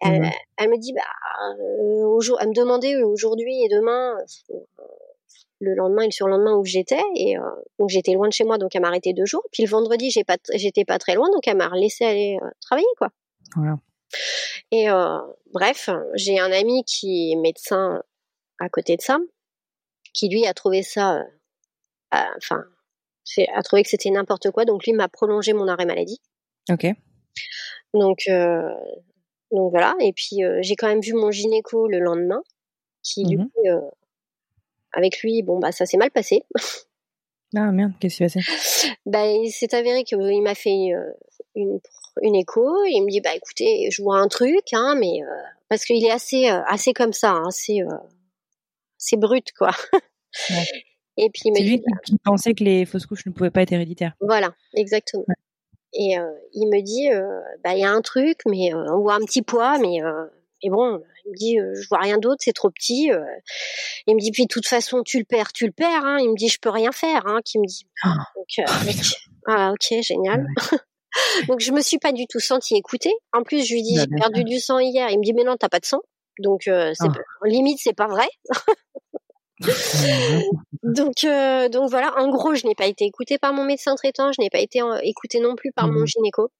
Elle, 0.00 0.20
mmh 0.20 0.30
elle, 0.58 0.70
me 0.70 0.78
dit 0.78 0.92
bah 0.92 1.00
euh, 1.02 2.36
elle 2.40 2.48
me 2.48 2.54
demandait 2.54 3.02
aujourd'hui 3.02 3.64
et 3.64 3.68
demain 3.68 4.16
euh, 4.50 4.54
le 5.62 5.74
lendemain 5.74 6.02
et 6.02 6.06
le 6.06 6.12
surlendemain 6.12 6.56
où 6.56 6.64
j'étais 6.64 7.02
et 7.14 7.38
euh, 7.38 7.42
donc 7.78 7.88
j'étais 7.88 8.12
loin 8.12 8.28
de 8.28 8.32
chez 8.32 8.44
moi 8.44 8.58
donc 8.58 8.74
elle 8.74 8.82
m'a 8.82 8.88
arrêté 8.88 9.12
deux 9.12 9.24
jours 9.24 9.44
puis 9.52 9.62
le 9.62 9.68
vendredi 9.68 10.10
j'ai 10.10 10.24
pas 10.24 10.36
j'étais 10.54 10.84
pas 10.84 10.98
très 10.98 11.14
loin 11.14 11.30
donc 11.30 11.46
elle 11.46 11.56
m'a 11.56 11.70
laissé 11.74 12.04
aller 12.04 12.38
euh, 12.42 12.48
travailler 12.60 12.86
quoi. 12.98 13.08
Voilà. 13.54 13.78
Et 14.70 14.90
euh, 14.90 15.18
bref, 15.52 15.88
j'ai 16.14 16.38
un 16.38 16.52
ami 16.52 16.84
qui 16.84 17.32
est 17.32 17.36
médecin 17.36 18.02
à 18.58 18.68
côté 18.68 18.96
de 18.96 19.02
ça 19.02 19.18
qui 20.12 20.28
lui 20.28 20.46
a 20.46 20.52
trouvé 20.52 20.82
ça 20.82 21.22
enfin 22.12 22.64
a 23.54 23.62
trouvé 23.62 23.82
que 23.82 23.88
c'était 23.88 24.10
n'importe 24.10 24.50
quoi, 24.50 24.64
donc 24.64 24.84
lui 24.84 24.92
m'a 24.92 25.08
prolongé 25.08 25.52
mon 25.52 25.68
arrêt 25.68 25.86
maladie. 25.86 26.20
Ok. 26.70 26.86
Donc, 27.94 28.22
euh, 28.28 28.68
donc 29.50 29.70
voilà. 29.70 29.94
Et 30.00 30.12
puis 30.12 30.44
euh, 30.44 30.58
j'ai 30.62 30.76
quand 30.76 30.88
même 30.88 31.00
vu 31.00 31.12
mon 31.14 31.30
gynéco 31.30 31.88
le 31.88 31.98
lendemain, 31.98 32.42
qui 33.02 33.24
du 33.24 33.38
mmh 33.38 33.48
coup, 33.48 33.66
euh, 33.66 33.80
avec 34.92 35.22
lui, 35.22 35.42
bon 35.42 35.58
bah 35.58 35.72
ça 35.72 35.86
s'est 35.86 35.98
mal 35.98 36.10
passé. 36.10 36.44
Ah 37.54 37.70
merde, 37.70 37.92
qu'est-ce 38.00 38.16
qui 38.16 38.30
s'est 38.30 38.40
passé? 38.40 38.96
Bah 39.04 39.26
il 39.26 39.50
s'est 39.50 39.74
avéré 39.74 40.04
qu'il 40.04 40.42
m'a 40.42 40.54
fait 40.54 40.88
une, 41.54 41.80
une 42.22 42.34
écho. 42.34 42.82
Et 42.86 42.92
il 42.92 43.04
me 43.04 43.10
dit 43.10 43.20
bah 43.20 43.34
écoutez, 43.36 43.90
je 43.90 44.02
vois 44.02 44.16
un 44.16 44.28
truc, 44.28 44.72
hein, 44.72 44.94
mais 44.98 45.20
parce 45.68 45.84
qu'il 45.84 46.02
est 46.02 46.10
assez 46.10 46.46
assez 46.46 46.94
comme 46.94 47.12
ça, 47.12 47.32
hein, 47.32 47.50
c'est 47.50 47.80
c'est 48.96 49.18
brut 49.18 49.52
quoi. 49.52 49.72
Et 51.16 51.28
puis 51.30 51.50
c'est 51.54 51.62
lui 51.62 51.82
qui, 52.04 52.16
pensait 52.24 52.54
que 52.54 52.64
les 52.64 52.86
fausses 52.86 53.06
couches 53.06 53.26
ne 53.26 53.32
pouvaient 53.32 53.50
pas 53.50 53.62
être 53.62 53.72
héréditaires. 53.72 54.14
Voilà, 54.20 54.54
exactement. 54.74 55.24
Et 55.94 56.18
euh, 56.18 56.30
il 56.54 56.66
me 56.68 56.80
dit, 56.82 57.10
euh, 57.10 57.40
bah 57.62 57.74
il 57.74 57.80
y 57.80 57.84
a 57.84 57.90
un 57.90 58.00
truc, 58.00 58.38
mais 58.46 58.72
euh, 58.74 58.94
on 58.94 59.00
voit 59.02 59.14
un 59.14 59.24
petit 59.24 59.42
poids, 59.42 59.78
mais 59.78 59.98
mais 60.64 60.70
bon, 60.70 61.02
il 61.24 61.30
me 61.30 61.36
dit, 61.36 61.58
je 61.58 61.88
vois 61.88 61.98
rien 61.98 62.18
d'autre, 62.18 62.40
c'est 62.40 62.52
trop 62.52 62.70
petit. 62.70 63.10
il 64.06 64.14
me 64.14 64.20
dit, 64.20 64.30
puis 64.30 64.44
de 64.44 64.48
toute 64.48 64.66
façon, 64.66 65.02
tu 65.02 65.18
le 65.18 65.24
perds, 65.24 65.52
tu 65.52 65.66
le 65.66 65.72
perds. 65.72 66.04
Hein. 66.04 66.18
Il 66.20 66.30
me 66.30 66.36
dit, 66.36 66.48
je 66.48 66.58
peux 66.60 66.70
rien 66.70 66.92
faire. 66.92 67.26
Hein, 67.26 67.40
qui 67.44 67.58
me 67.58 67.66
dit. 67.66 67.84
Ah. 68.04 68.14
Donc, 68.36 68.66
ah 69.48 69.72
ok, 69.72 70.02
génial. 70.02 70.46
Donc 71.48 71.60
je 71.60 71.72
me 71.72 71.82
suis 71.82 71.98
pas 71.98 72.12
du 72.12 72.26
tout 72.26 72.40
sentie 72.40 72.76
écoutée. 72.76 73.12
En 73.32 73.42
plus, 73.42 73.66
je 73.66 73.74
lui 73.74 73.82
dis, 73.82 73.96
bah, 73.96 74.04
j'ai 74.08 74.16
perdu 74.16 74.44
du 74.44 74.60
sang 74.60 74.78
hier. 74.78 75.10
Il 75.10 75.18
me 75.18 75.24
dit, 75.24 75.34
mais 75.34 75.44
non, 75.44 75.56
t'as 75.58 75.68
pas 75.68 75.80
de 75.80 75.84
sang. 75.84 76.00
Donc 76.38 76.62
c'est 76.64 76.94
ah. 77.00 77.12
limite, 77.44 77.80
c'est 77.82 77.92
pas 77.92 78.06
vrai. 78.06 78.28
donc, 80.82 81.24
euh, 81.24 81.68
donc 81.68 81.90
voilà, 81.90 82.18
en 82.18 82.28
gros, 82.28 82.54
je 82.54 82.66
n'ai 82.66 82.74
pas 82.74 82.86
été 82.86 83.04
écoutée 83.04 83.38
par 83.38 83.52
mon 83.52 83.64
médecin 83.64 83.94
traitant, 83.94 84.32
je 84.32 84.40
n'ai 84.40 84.50
pas 84.50 84.60
été 84.60 84.80
écoutée 85.02 85.40
non 85.40 85.54
plus 85.56 85.72
par 85.72 85.88
mon 85.88 86.02
mmh. 86.02 86.06
gynéco. 86.06 86.50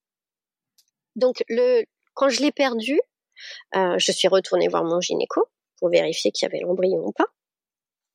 Donc, 1.16 1.44
le, 1.48 1.84
quand 2.14 2.28
je 2.28 2.40
l'ai 2.40 2.52
perdu, 2.52 3.00
euh, 3.76 3.98
je 3.98 4.12
suis 4.12 4.28
retournée 4.28 4.68
voir 4.68 4.84
mon 4.84 5.00
gynéco 5.00 5.44
pour 5.78 5.90
vérifier 5.90 6.30
qu'il 6.30 6.46
y 6.46 6.50
avait 6.50 6.60
l'embryon 6.60 7.04
ou 7.04 7.12
pas. 7.12 7.26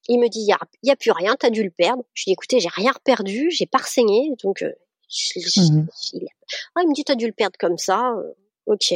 Il 0.08 0.20
me 0.20 0.30
dit, 0.30 0.40
il 0.40 0.48
y 0.48 0.54
a, 0.54 0.60
y 0.84 0.92
a, 0.92 0.96
plus 0.96 1.12
rien, 1.12 1.36
t'as 1.38 1.50
dû 1.50 1.64
le 1.64 1.70
perdre. 1.70 2.04
Je 2.14 2.22
lui 2.22 2.30
dis, 2.30 2.34
écoutez, 2.34 2.60
j'ai 2.60 2.70
rien 2.72 2.94
perdu, 3.04 3.52
j'ai 3.52 3.66
pas 3.66 3.80
saigné, 3.80 4.32
donc 4.42 4.62
euh, 4.62 4.72
mmh. 5.36 5.86
ah, 6.76 6.82
il 6.84 6.90
me 6.90 6.94
dit, 6.94 7.04
t'as 7.04 7.16
dû 7.16 7.28
le 7.28 7.34
perdre 7.34 7.58
comme 7.60 7.78
ça. 7.78 8.14
ok. 8.66 8.94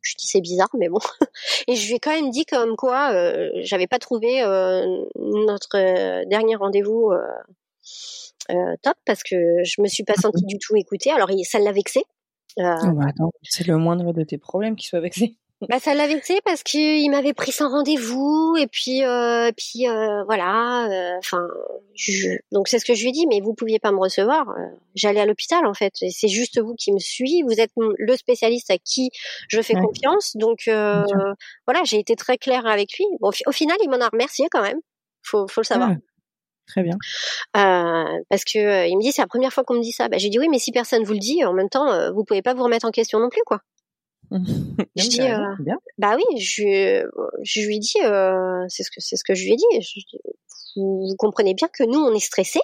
Je 0.00 0.14
dis 0.16 0.26
c'est 0.26 0.40
bizarre, 0.40 0.70
mais 0.78 0.88
bon. 0.88 0.98
Et 1.68 1.74
je 1.74 1.86
lui 1.88 1.94
ai 1.96 2.00
quand 2.00 2.12
même 2.12 2.30
dit 2.30 2.44
comme 2.44 2.76
quoi 2.76 3.12
euh, 3.12 3.50
j'avais 3.62 3.86
pas 3.86 3.98
trouvé 3.98 4.42
euh, 4.42 5.04
notre 5.16 5.76
euh, 5.76 6.24
dernier 6.26 6.56
rendez-vous 6.56 7.12
top 8.82 8.96
parce 9.04 9.22
que 9.22 9.62
je 9.64 9.82
me 9.82 9.88
suis 9.88 10.04
pas 10.04 10.14
sentie 10.14 10.44
du 10.44 10.58
tout 10.58 10.76
écoutée. 10.76 11.10
Alors 11.10 11.30
ça 11.44 11.58
l'a 11.58 11.72
vexé. 11.72 12.00
Oh, 12.56 12.62
bah, 12.62 13.06
attends, 13.08 13.30
c'est 13.42 13.66
le 13.66 13.76
moindre 13.76 14.12
de 14.12 14.24
tes 14.24 14.38
problèmes 14.38 14.76
qui 14.76 14.86
soit 14.86 15.00
vexé. 15.00 15.36
Bah 15.62 15.80
ça 15.80 15.92
l'a 15.92 16.06
vexé 16.06 16.40
parce 16.44 16.62
qu'il 16.62 17.10
m'avait 17.10 17.32
pris 17.32 17.50
sans 17.50 17.68
rendez-vous 17.68 18.54
et 18.56 18.68
puis 18.68 19.02
euh, 19.02 19.50
puis 19.56 19.88
euh, 19.88 20.22
voilà 20.22 20.86
euh, 20.88 21.18
enfin 21.18 21.48
donc 22.52 22.68
c'est 22.68 22.78
ce 22.78 22.84
que 22.84 22.94
je 22.94 23.02
lui 23.02 23.08
ai 23.08 23.12
dit 23.12 23.26
mais 23.26 23.40
vous 23.40 23.54
pouviez 23.54 23.80
pas 23.80 23.90
me 23.90 23.98
recevoir 23.98 24.46
j'allais 24.94 25.18
à 25.18 25.26
l'hôpital 25.26 25.66
en 25.66 25.74
fait 25.74 25.94
c'est 25.96 26.28
juste 26.28 26.60
vous 26.60 26.74
qui 26.76 26.92
me 26.92 27.00
suivez 27.00 27.42
vous 27.42 27.60
êtes 27.60 27.72
le 27.76 28.16
spécialiste 28.16 28.70
à 28.70 28.78
qui 28.78 29.10
je 29.48 29.60
fais 29.60 29.74
confiance 29.74 30.36
donc 30.36 30.60
voilà 30.66 31.82
j'ai 31.84 31.98
été 31.98 32.14
très 32.14 32.38
claire 32.38 32.66
avec 32.66 32.96
lui 32.96 33.06
bon 33.20 33.30
au 33.46 33.52
final 33.52 33.76
il 33.82 33.90
m'en 33.90 34.00
a 34.00 34.08
remercié 34.08 34.46
quand 34.52 34.62
même 34.62 34.78
faut 35.22 35.48
faut 35.48 35.62
le 35.62 35.66
savoir 35.66 35.90
Très 36.68 36.82
bien. 36.82 36.98
parce 37.54 38.44
que 38.44 38.86
il 38.86 38.94
me 38.98 39.02
dit 39.02 39.10
c'est 39.10 39.22
la 39.22 39.26
première 39.26 39.54
fois 39.54 39.64
qu'on 39.64 39.72
me 39.72 39.80
dit 39.80 39.92
ça. 39.92 40.10
Bah, 40.10 40.18
j'ai 40.18 40.28
dit 40.28 40.38
oui, 40.38 40.48
mais 40.50 40.58
si 40.58 40.70
personne 40.70 41.02
vous 41.02 41.14
le 41.14 41.18
dit, 41.18 41.42
en 41.42 41.54
même 41.54 41.70
temps, 41.70 42.12
vous 42.12 42.24
pouvez 42.24 42.42
pas 42.42 42.52
vous 42.52 42.62
remettre 42.62 42.84
en 42.84 42.90
question 42.90 43.20
non 43.20 43.30
plus, 43.30 43.40
quoi. 43.46 43.62
je 44.96 45.08
dis, 45.08 45.22
euh, 45.22 45.74
bah 45.96 46.16
oui, 46.16 46.40
je, 46.40 47.08
je 47.42 47.60
lui 47.62 47.78
dis, 47.78 47.98
euh, 48.02 48.64
c'est 48.68 48.82
ce 48.82 48.90
que 48.90 49.00
c'est 49.00 49.16
ce 49.16 49.24
que 49.24 49.34
je 49.34 49.44
lui 49.44 49.52
ai 49.52 49.56
dit. 49.56 50.14
vous, 50.76 51.14
comprenez 51.18 51.54
bien 51.54 51.68
que 51.68 51.84
nous 51.84 51.98
on 51.98 52.14
est 52.14 52.20
stressés, 52.20 52.60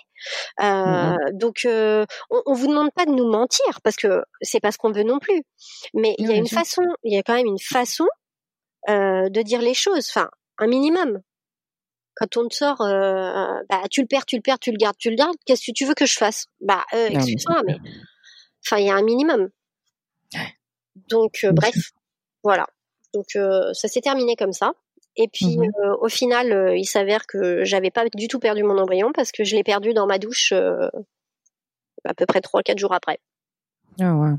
euh, 0.60 0.64
mmh 0.64 1.18
donc 1.32 1.66
on, 1.66 2.06
on 2.30 2.52
vous 2.52 2.66
demande 2.66 2.90
pas 2.94 3.06
de 3.06 3.12
nous 3.12 3.30
mentir 3.30 3.80
parce 3.82 3.96
que 3.96 4.22
c'est 4.42 4.60
pas 4.60 4.72
ce 4.72 4.78
qu'on 4.78 4.92
veut 4.92 5.04
non 5.04 5.18
plus. 5.18 5.42
Mais 5.94 6.14
il 6.18 6.28
y 6.28 6.32
a 6.32 6.36
une 6.36 6.46
façon, 6.46 6.82
il 7.02 7.14
y 7.14 7.16
a 7.16 7.22
quand 7.22 7.34
même 7.34 7.46
une 7.46 7.58
façon 7.58 8.06
de 8.88 9.42
dire 9.42 9.62
les 9.62 9.74
choses, 9.74 10.06
enfin 10.10 10.28
un 10.58 10.66
minimum. 10.66 11.20
Quand 12.16 12.36
on 12.36 12.46
te 12.46 12.54
sort, 12.54 12.78
bah 12.78 13.82
tu 13.90 14.02
le 14.02 14.06
perds, 14.06 14.26
tu 14.26 14.36
le 14.36 14.42
perds, 14.42 14.58
tu 14.58 14.70
le 14.70 14.76
gardes, 14.76 14.96
tu 14.98 15.10
le 15.10 15.16
gardes. 15.16 15.36
Qu'est-ce 15.46 15.66
que 15.66 15.72
tu 15.72 15.86
veux 15.86 15.94
que 15.94 16.06
je 16.06 16.16
fasse? 16.16 16.46
Bah 16.60 16.84
excuse-moi, 16.92 17.62
mais 17.66 17.78
enfin 18.66 18.78
il 18.78 18.86
y 18.86 18.90
a 18.90 18.94
un 18.94 19.02
minimum. 19.02 19.48
Donc 21.08 21.40
euh, 21.44 21.52
bref, 21.52 21.92
voilà. 22.42 22.66
Donc 23.12 23.36
euh, 23.36 23.72
ça 23.72 23.88
s'est 23.88 24.00
terminé 24.00 24.36
comme 24.36 24.52
ça. 24.52 24.72
Et 25.16 25.28
puis 25.28 25.56
mmh 25.56 25.70
euh, 25.84 25.96
au 26.00 26.08
final, 26.08 26.74
il 26.76 26.86
s'avère 26.86 27.26
que 27.26 27.64
j'avais 27.64 27.90
pas 27.90 28.04
du 28.14 28.28
tout 28.28 28.40
perdu 28.40 28.64
mon 28.64 28.78
embryon 28.78 29.12
parce 29.12 29.30
que 29.30 29.44
je 29.44 29.54
l'ai 29.54 29.62
perdu 29.62 29.94
dans 29.94 30.06
ma 30.06 30.18
douche 30.18 30.52
à 30.52 32.14
peu 32.16 32.26
près 32.26 32.40
3-4 32.40 32.78
jours 32.78 32.92
après. 32.92 33.20
Ah 34.00 34.14
ouais. 34.16 34.32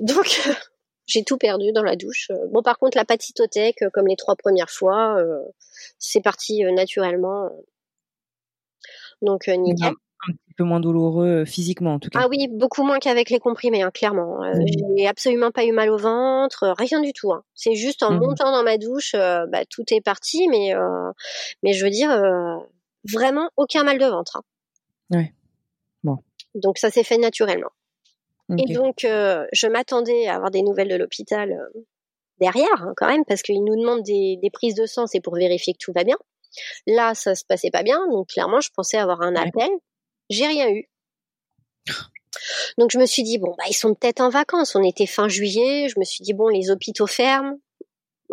Donc 0.00 0.40
j'ai 1.06 1.22
tout 1.22 1.36
perdu 1.36 1.72
dans 1.72 1.82
la 1.82 1.96
douche. 1.96 2.30
Bon 2.50 2.62
par 2.62 2.78
contre 2.78 2.96
la 2.96 3.04
patitothèque, 3.04 3.84
comme 3.92 4.06
les 4.06 4.16
trois 4.16 4.36
premières 4.36 4.70
fois, 4.70 5.18
c'est 5.98 6.22
parti 6.22 6.62
naturellement. 6.64 7.50
Donc 9.20 9.48
nickel 9.48 9.92
un 10.28 10.32
petit 10.32 10.54
peu 10.56 10.64
moins 10.64 10.80
douloureux 10.80 11.26
euh, 11.26 11.44
physiquement 11.44 11.94
en 11.94 11.98
tout 11.98 12.10
cas. 12.10 12.20
Ah 12.22 12.28
oui, 12.28 12.48
beaucoup 12.50 12.82
moins 12.84 12.98
qu'avec 12.98 13.30
les 13.30 13.38
comprimés, 13.38 13.82
hein, 13.82 13.90
clairement. 13.92 14.42
Euh, 14.42 14.52
mmh. 14.54 14.96
J'ai 14.96 15.06
absolument 15.06 15.50
pas 15.50 15.64
eu 15.64 15.72
mal 15.72 15.90
au 15.90 15.98
ventre, 15.98 16.64
euh, 16.64 16.72
rien 16.76 17.00
du 17.00 17.12
tout. 17.12 17.32
Hein. 17.32 17.44
C'est 17.54 17.74
juste 17.74 18.02
en 18.02 18.12
mmh 18.12 18.20
montant 18.20 18.52
dans 18.52 18.62
ma 18.62 18.78
douche, 18.78 19.14
bah, 19.14 19.64
tout 19.68 19.84
est 19.90 20.00
parti, 20.00 20.48
mais 20.48 20.72
mais 21.62 21.72
je 21.72 21.84
veux 21.84 21.90
dire 21.90 22.10
vraiment 23.12 23.50
aucun 23.56 23.84
mal 23.84 23.98
de 23.98 24.06
ventre. 24.06 24.38
Hein. 24.38 25.16
Ouais. 25.16 25.34
Bon. 26.02 26.18
Donc 26.54 26.78
ça 26.78 26.90
s'est 26.90 27.04
fait 27.04 27.18
naturellement. 27.18 27.70
Et 28.58 28.72
donc 28.72 28.98
je 29.02 29.66
m'attendais 29.66 30.26
à 30.28 30.36
avoir 30.36 30.50
des 30.50 30.62
nouvelles 30.62 30.88
de 30.88 30.96
l'hôpital 30.96 31.56
derrière 32.38 32.82
hein, 32.82 32.92
quand 32.96 33.08
même 33.08 33.24
parce 33.26 33.42
qu'ils 33.42 33.64
nous 33.64 33.76
demandent 33.76 34.02
des, 34.02 34.38
des 34.42 34.50
prises 34.50 34.74
de 34.74 34.86
sang, 34.86 35.06
c'est 35.06 35.20
pour 35.20 35.34
vérifier 35.34 35.72
que 35.72 35.78
tout 35.80 35.92
va 35.92 36.04
bien. 36.04 36.16
Là, 36.86 37.14
ça 37.14 37.34
se 37.34 37.44
passait 37.44 37.70
pas 37.70 37.82
bien, 37.82 37.98
donc 38.10 38.28
clairement, 38.28 38.60
je 38.60 38.70
pensais 38.74 38.98
avoir 38.98 39.22
un 39.22 39.34
appel. 39.34 39.68
J'ai 40.30 40.46
rien 40.46 40.70
eu. 40.70 40.88
Donc 42.78 42.90
je 42.90 42.98
me 42.98 43.06
suis 43.06 43.22
dit 43.22 43.38
bon 43.38 43.54
bah 43.56 43.64
ils 43.68 43.74
sont 43.74 43.94
peut-être 43.94 44.20
en 44.20 44.28
vacances. 44.28 44.74
On 44.76 44.82
était 44.82 45.06
fin 45.06 45.28
juillet. 45.28 45.88
Je 45.88 45.98
me 45.98 46.04
suis 46.04 46.22
dit 46.22 46.34
bon 46.34 46.48
les 46.48 46.70
hôpitaux 46.70 47.06
ferment. 47.06 47.58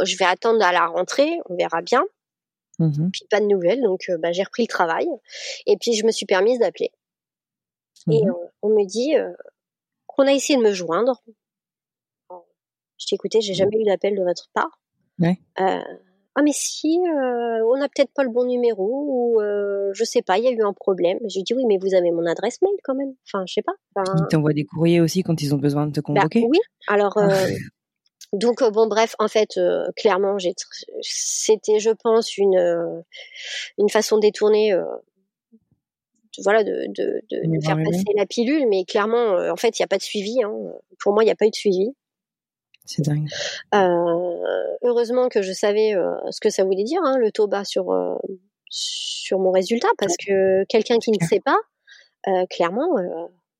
Je 0.02 0.18
vais 0.18 0.26
attendre 0.26 0.64
à 0.64 0.72
la 0.72 0.88
rentrée. 0.88 1.32
On 1.50 1.56
verra 1.56 1.82
bien. 1.82 2.04
Mmh 2.80 3.10
puis 3.12 3.26
pas 3.30 3.40
de 3.40 3.46
nouvelles. 3.46 3.82
Donc 3.82 4.06
euh, 4.10 4.18
bah, 4.18 4.32
j'ai 4.32 4.44
repris 4.44 4.64
le 4.64 4.68
travail. 4.68 5.08
Et 5.68 5.78
puis 5.78 5.94
je 5.94 6.06
me 6.06 6.12
suis 6.12 6.26
permise 6.26 6.60
d'appeler. 6.60 6.92
Et 8.12 8.24
mmh 8.24 8.30
euh, 8.30 8.48
on 8.62 8.70
me 8.70 8.86
dit 8.86 9.16
euh, 9.16 9.32
qu'on 10.08 10.28
a 10.28 10.34
essayé 10.34 10.58
de 10.58 10.64
me 10.64 10.74
joindre. 10.74 11.24
Je 12.98 13.08
t'ai 13.08 13.16
écouté, 13.16 13.42
j'ai 13.42 13.54
jamais 13.54 13.78
eu 13.78 13.84
d'appel 13.84 14.16
de 14.16 14.24
votre 14.24 14.50
part. 14.54 14.80
Ouais 15.20 15.38
ah 16.36 16.42
mais 16.42 16.52
si, 16.52 16.98
euh, 16.98 17.64
on 17.68 17.78
n'a 17.78 17.88
peut-être 17.90 18.12
pas 18.14 18.24
le 18.24 18.30
bon 18.30 18.46
numéro 18.46 19.06
ou 19.08 19.42
euh, 19.42 19.92
je 19.94 20.04
sais 20.04 20.24
pas, 20.24 20.40
il 20.40 20.46
y 20.46 20.48
a 20.48 20.52
eu 20.52 20.64
un 20.64 20.74
problème. 20.74 21.20
J'ai 21.28 21.44
dit 21.44 21.54
oui, 21.54 21.66
mais 21.68 21.78
vous 21.78 21.94
avez 21.94 22.12
mon 22.12 22.26
adresse 22.26 22.60
mail 22.64 22.74
quand 22.84 22.96
même. 22.96 23.14
Enfin, 23.28 23.44
je 23.48 23.54
sais 23.54 23.62
pas. 23.62 23.74
Ils 23.98 24.28
t'envoient 24.30 24.54
des 24.54 24.66
courriers 24.66 25.00
aussi 25.00 25.22
quand 25.22 25.40
ils 25.42 25.54
ont 25.54 25.60
besoin 25.60 25.86
de 25.86 25.92
te 25.92 26.00
bah, 26.00 26.22
convoquer. 26.22 26.46
oui. 26.50 26.58
Alors 26.88 27.18
euh, 27.18 27.28
ah. 27.30 27.48
donc 28.34 28.64
bon 28.64 28.88
bref, 28.88 29.16
en 29.20 29.28
fait, 29.28 29.60
clairement, 29.96 30.40
j'ai 30.40 30.56
c'était, 31.02 31.80
je 31.80 31.92
pense, 31.92 32.36
une 32.38 33.04
une 33.78 33.90
façon 33.90 34.18
détournée. 34.18 34.76
voilà 36.44 36.64
de, 36.64 36.88
de, 36.88 37.22
de, 37.30 37.64
faire 37.64 37.78
passer 37.78 38.06
la 38.18 38.26
pilule 38.26 38.68
mais 38.68 38.86
clairement 38.86 39.36
en 39.52 39.56
fait 39.56 39.78
il 39.78 39.84
n'y 39.84 39.86
a 39.86 39.88
pas 39.88 40.00
de 40.00 40.02
suivi 40.02 40.42
hein. 40.42 40.52
pour 41.00 41.14
moi 41.14 41.22
il 41.22 41.28
n'y 41.28 41.32
a 41.32 41.36
pas 41.36 41.46
eu 41.46 41.52
de 41.52 41.56
suivi 41.56 41.94
c'est 42.86 43.02
dingue. 43.04 43.28
Euh, 43.74 44.76
heureusement 44.82 45.30
que 45.30 45.42
je 45.42 45.54
savais 45.54 45.96
euh, 45.96 46.12
ce 46.32 46.40
que 46.40 46.50
ça 46.50 46.64
voulait 46.64 46.84
dire, 46.84 47.02
hein, 47.04 47.18
le 47.18 47.32
taux 47.32 47.48
bas 47.48 47.64
sur, 47.64 47.92
euh, 47.92 48.16
sur 48.70 49.40
mon 49.40 49.52
résultat, 49.52 49.90
parce 49.98 50.16
que 50.18 50.66
quelqu'un 50.66 50.98
qui 51.00 51.12
ne 51.12 51.26
sait 51.26 51.42
pas, 51.42 51.58
clairement, 52.50 52.90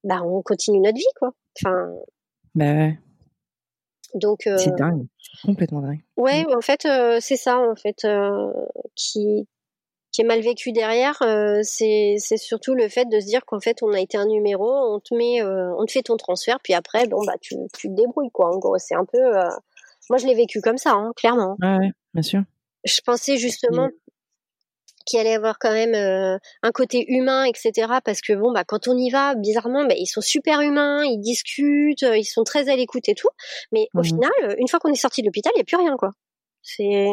bah, 0.04 0.22
on 0.24 0.42
continue 0.42 0.80
notre 0.80 0.98
vie, 0.98 1.04
quoi. 1.18 1.32
Enfin. 1.58 1.90
Bah 2.56 2.74
ouais. 2.74 3.00
Donc. 4.16 4.42
c'est 4.58 4.76
dingue, 4.76 5.06
complètement 5.44 5.82
dingue. 5.82 6.04
Ouais, 6.18 6.44
mm. 6.44 6.56
en 6.56 6.62
fait, 6.62 6.88
c'est 7.20 7.38
ça, 7.38 7.60
en 7.60 7.76
fait, 7.76 8.08
qui, 8.96 9.48
qui 10.14 10.22
est 10.22 10.26
mal 10.26 10.42
vécu 10.42 10.72
derrière, 10.72 11.18
euh, 11.24 11.62
c'est 11.64 12.18
surtout 12.38 12.76
le 12.76 12.88
fait 12.88 13.06
de 13.06 13.20
se 13.20 13.26
dire 13.26 13.44
qu'en 13.46 13.60
fait 13.60 13.82
on 13.82 13.92
a 13.94 14.00
été 14.00 14.16
un 14.16 14.28
numéro, 14.28 14.72
on 14.72 15.00
te 15.00 15.14
met, 15.16 15.42
euh, 15.42 15.74
on 15.80 15.86
te 15.86 15.92
fait 15.92 16.04
ton 16.04 16.18
transfert, 16.18 16.60
puis 16.64 16.74
après 16.76 17.08
bon 17.08 17.26
bah 17.26 17.34
tu, 17.42 17.56
tu 17.78 17.90
te 17.90 17.94
débrouilles 17.94 18.30
quoi. 18.32 18.54
En 18.54 18.60
gros 18.60 18.78
c'est 18.78 18.94
un 18.94 19.06
peu, 19.06 19.18
euh, 19.18 19.50
moi 20.12 20.20
je 20.20 20.28
l'ai 20.28 20.36
vécu 20.36 20.62
comme 20.62 20.78
ça, 20.78 20.92
hein, 20.92 21.14
clairement. 21.16 21.58
Ouais, 21.62 21.90
bien 22.14 22.22
sûr. 22.22 22.44
Je 22.86 23.02
pensais 23.04 23.38
justement 23.38 23.90
qu'il 25.08 25.20
allait 25.20 25.32
y 25.32 25.36
avoir 25.36 25.58
quand 25.58 25.72
même 25.72 25.96
un 25.96 26.72
côté 26.72 27.12
humain, 27.12 27.46
etc. 27.46 27.88
Parce 28.06 28.22
que 28.22 28.34
bon 28.34 28.52
bah 28.52 28.64
quand 28.66 28.88
on 28.88 28.96
y 28.96 29.10
va, 29.10 29.34
bizarrement, 29.34 29.84
bah, 29.86 29.96
ils 29.98 30.06
sont 30.06 30.22
super 30.22 30.62
humains, 30.62 31.04
ils 31.06 31.20
discutent, 31.20 32.04
ils 32.04 32.24
sont 32.24 32.44
très 32.44 32.70
à 32.70 32.76
l'écoute 32.76 33.10
et 33.10 33.16
tout. 33.16 33.30
Mais 33.72 33.88
au 33.96 34.02
mmh 34.02 34.04
final, 34.04 34.32
une 34.60 34.68
fois 34.68 34.80
qu'on 34.80 34.92
est 34.92 34.96
sorti 34.96 35.22
de 35.22 35.28
l'hôpital, 35.28 35.52
il 35.56 35.60
y 35.60 35.62
a 35.62 35.66
plus 35.66 35.78
rien 35.78 35.98
quoi. 35.98 36.12
C'est, 36.62 37.08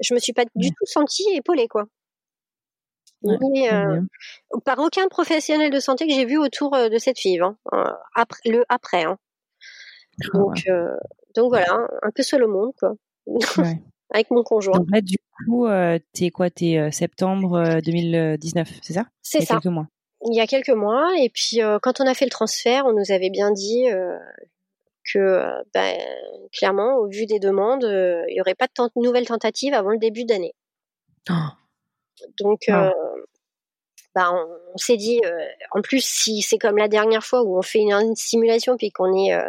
je 0.00 0.14
me 0.14 0.18
suis 0.18 0.34
pas 0.34 0.44
du 0.54 0.68
tout 0.68 0.84
sentie 0.84 1.24
épaulée 1.34 1.68
quoi. 1.68 1.86
Euh, 3.24 4.00
par 4.64 4.78
aucun 4.78 5.08
professionnel 5.08 5.70
de 5.70 5.80
santé 5.80 6.06
que 6.06 6.12
j'ai 6.12 6.24
vu 6.24 6.38
autour 6.38 6.74
euh, 6.74 6.88
de 6.88 6.98
cette 6.98 7.18
fille, 7.18 7.40
hein, 7.40 7.56
euh, 7.72 7.84
après, 8.14 8.48
le 8.50 8.64
après. 8.68 9.04
Hein. 9.04 9.18
Ah 10.22 10.38
donc, 10.38 10.64
donc 11.34 11.48
voilà, 11.48 11.88
un 12.02 12.10
peu 12.14 12.22
seul 12.22 12.44
au 12.44 12.48
monde, 12.48 12.72
quoi. 12.78 12.94
Avec 14.10 14.30
mon 14.30 14.44
conjoint. 14.44 14.78
Donc 14.78 14.88
là, 14.92 15.00
du 15.00 15.16
coup, 15.46 15.66
t'es 16.12 16.30
quoi 16.30 16.50
T'es 16.50 16.90
septembre 16.92 17.80
2019, 17.84 18.68
c'est 18.80 18.92
ça? 18.92 19.06
C'est 19.22 19.40
ça. 19.40 19.54
quelques 19.54 19.72
mois. 19.72 19.88
Il 20.30 20.36
y 20.36 20.40
a 20.40 20.46
quelques 20.46 20.70
mois, 20.70 21.10
et 21.18 21.30
puis 21.30 21.58
quand 21.82 22.00
on 22.00 22.06
a 22.06 22.14
fait 22.14 22.26
le 22.26 22.30
transfert, 22.30 22.84
on 22.86 22.92
nous 22.92 23.10
avait 23.10 23.30
bien 23.30 23.50
dit 23.50 23.86
que, 25.12 25.42
ben, 25.72 25.98
clairement, 26.52 26.94
au 26.98 27.08
vu 27.08 27.26
des 27.26 27.40
demandes, 27.40 27.82
il 27.82 28.34
n'y 28.34 28.40
aurait 28.40 28.54
pas 28.54 28.68
de 28.68 29.02
nouvelles 29.02 29.26
tentatives 29.26 29.74
avant 29.74 29.90
le 29.90 29.98
début 29.98 30.24
d'année. 30.24 30.54
Oh. 31.28 31.32
Donc, 32.38 32.62
ah. 32.68 32.88
euh, 32.88 33.13
bah, 34.14 34.32
on, 34.32 34.76
s'est 34.76 34.96
dit, 34.96 35.20
euh, 35.24 35.44
en 35.72 35.82
plus, 35.82 36.04
si 36.04 36.40
c'est 36.42 36.58
comme 36.58 36.76
la 36.76 36.88
dernière 36.88 37.24
fois 37.24 37.42
où 37.42 37.58
on 37.58 37.62
fait 37.62 37.80
une, 37.80 38.14
simulation 38.14 38.76
puis 38.76 38.90
qu'on 38.90 39.12
est, 39.16 39.34
euh, 39.34 39.48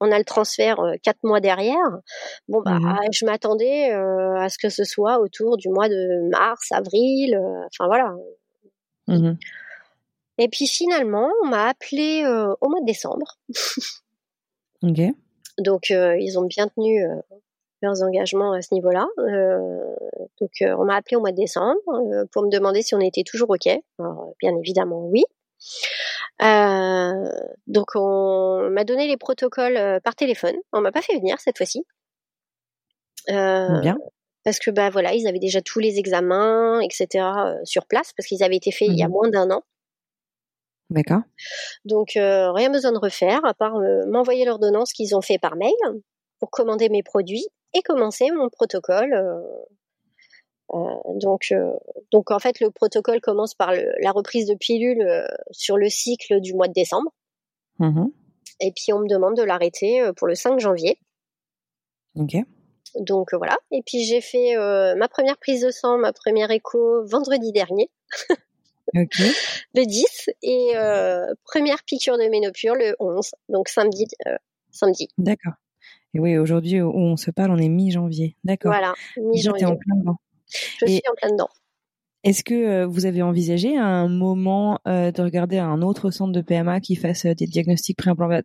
on 0.00 0.10
a 0.10 0.18
le 0.18 0.24
transfert 0.24 0.78
quatre 1.02 1.22
mois 1.22 1.40
derrière, 1.40 1.76
bon 2.48 2.62
bah, 2.62 2.78
mmh 2.78 2.96
je 3.12 3.24
m'attendais 3.26 3.90
à 3.90 4.48
ce 4.48 4.58
que 4.58 4.68
ce 4.68 4.84
soit 4.84 5.18
autour 5.20 5.56
du 5.56 5.68
mois 5.68 5.88
de 5.88 6.28
mars, 6.30 6.72
avril, 6.72 7.38
enfin 7.66 7.86
voilà. 7.86 8.14
Mmh 9.08 9.34
Et 10.38 10.48
puis 10.48 10.66
finalement, 10.66 11.30
on 11.44 11.48
m'a 11.48 11.68
appelé 11.68 12.24
au 12.60 12.68
mois 12.68 12.80
de 12.80 12.86
décembre. 12.86 13.38
ok. 14.82 15.00
Donc 15.58 15.90
ils 15.90 16.38
ont 16.38 16.46
bien 16.46 16.68
tenu 16.68 17.04
leurs 17.82 18.02
engagements 18.02 18.52
à 18.52 18.62
ce 18.62 18.74
niveau-là. 18.74 19.06
Euh, 19.18 19.94
donc 20.40 20.50
euh, 20.62 20.74
on 20.78 20.84
m'a 20.84 20.96
appelé 20.96 21.16
au 21.16 21.20
mois 21.20 21.32
de 21.32 21.36
décembre 21.36 21.80
euh, 21.88 22.24
pour 22.32 22.42
me 22.42 22.50
demander 22.50 22.82
si 22.82 22.94
on 22.94 23.00
était 23.00 23.22
toujours 23.24 23.50
ok. 23.50 23.68
Alors, 23.98 24.32
bien 24.40 24.52
évidemment 24.58 25.06
oui. 25.06 25.24
donc 27.66 27.86
on 27.94 28.68
m'a 28.70 28.84
donné 28.84 29.06
les 29.08 29.16
protocoles 29.16 30.00
par 30.02 30.14
téléphone. 30.14 30.56
On 30.72 30.80
m'a 30.80 30.92
pas 30.92 31.02
fait 31.02 31.16
venir 31.16 31.38
cette 31.40 31.58
fois-ci. 31.58 31.84
bien. 33.28 33.96
Parce 34.44 34.60
que 34.60 34.70
bah 34.70 34.90
voilà, 34.90 35.12
ils 35.12 35.26
avaient 35.26 35.40
déjà 35.40 35.60
tous 35.60 35.80
les 35.80 35.98
examens, 35.98 36.80
etc. 36.80 37.24
sur 37.64 37.86
place 37.86 38.12
parce 38.16 38.28
qu'ils 38.28 38.44
avaient 38.44 38.56
été 38.56 38.70
faits 38.70 38.88
il 38.88 38.96
y 38.96 39.02
a 39.02 39.08
mmh 39.08 39.10
moins 39.10 39.28
d'un 39.28 39.50
an. 39.50 39.62
D'accord. 40.88 41.22
Donc 41.84 42.10
rien 42.14 42.70
besoin 42.70 42.92
de 42.92 42.98
refaire 42.98 43.44
à 43.44 43.54
part 43.54 43.80
m'envoyer 44.06 44.44
l'ordonnance 44.44 44.92
qu'ils 44.92 45.16
ont 45.16 45.20
fait 45.20 45.38
par 45.38 45.56
mail 45.56 45.74
pour 46.38 46.50
commander 46.50 46.88
mes 46.90 47.02
produits 47.02 47.46
et 47.76 47.82
commencer 47.82 48.30
mon 48.30 48.48
protocole. 48.48 49.14
donc, 50.72 51.52
donc 52.12 52.30
en 52.30 52.38
fait, 52.38 52.60
le 52.60 52.70
protocole 52.70 53.20
commence 53.20 53.54
par 53.54 53.72
la 53.72 54.10
reprise 54.12 54.46
de 54.46 54.54
pilules 54.54 55.26
sur 55.50 55.76
le 55.76 55.88
cycle 55.88 56.40
du 56.40 56.54
mois 56.54 56.68
de 56.68 56.72
décembre. 56.72 57.12
Mmh 57.78 58.06
et 58.60 58.72
puis 58.72 58.92
on 58.92 59.00
me 59.00 59.08
demande 59.08 59.36
de 59.36 59.42
l'arrêter 59.42 60.00
pour 60.16 60.26
le 60.26 60.34
5 60.34 60.58
janvier. 60.60 60.98
Ok. 62.14 62.36
Donc 63.00 63.34
voilà. 63.34 63.58
Et 63.70 63.82
puis 63.84 64.04
j'ai 64.04 64.20
fait 64.20 64.56
ma 64.96 65.08
première 65.08 65.36
prise 65.36 65.62
de 65.62 65.70
sang, 65.70 65.98
ma 65.98 66.12
première 66.12 66.50
écho 66.50 67.04
vendredi 67.06 67.52
dernier. 67.52 67.90
le 68.94 69.84
10 69.84 70.30
et 70.42 70.72
première 71.44 71.82
piqûre 71.84 72.18
de 72.18 72.28
ménopure 72.30 72.74
le 72.74 72.96
11, 72.98 73.30
donc 73.48 73.68
samedi. 73.68 74.06
samedi. 74.70 75.08
D'accord. 75.18 75.54
Et 76.16 76.18
oui, 76.18 76.38
aujourd'hui 76.38 76.80
où 76.80 76.96
on 76.96 77.18
se 77.18 77.30
parle, 77.30 77.50
on 77.50 77.58
est 77.58 77.68
mi-janvier. 77.68 78.36
D'accord. 78.42 78.70
Voilà, 78.70 78.94
mi-janvier. 79.18 79.66
en 79.66 79.76
plein 79.76 79.96
dedans. 79.96 80.16
Je 80.80 80.86
suis 80.86 81.02
en 81.10 81.14
plein 81.14 81.30
dedans. 81.30 81.48
Est-ce 82.24 82.42
que 82.42 82.54
euh, 82.54 82.86
vous 82.86 83.04
avez 83.04 83.20
envisagé 83.20 83.76
à 83.76 83.84
un 83.84 84.08
moment 84.08 84.78
euh, 84.88 85.12
de 85.12 85.22
regarder 85.22 85.58
un 85.58 85.82
autre 85.82 86.10
centre 86.10 86.32
de 86.32 86.40
PMA 86.40 86.80
qui 86.80 86.96
fasse 86.96 87.26
euh, 87.26 87.34
des 87.34 87.46
diagnostics 87.46 87.98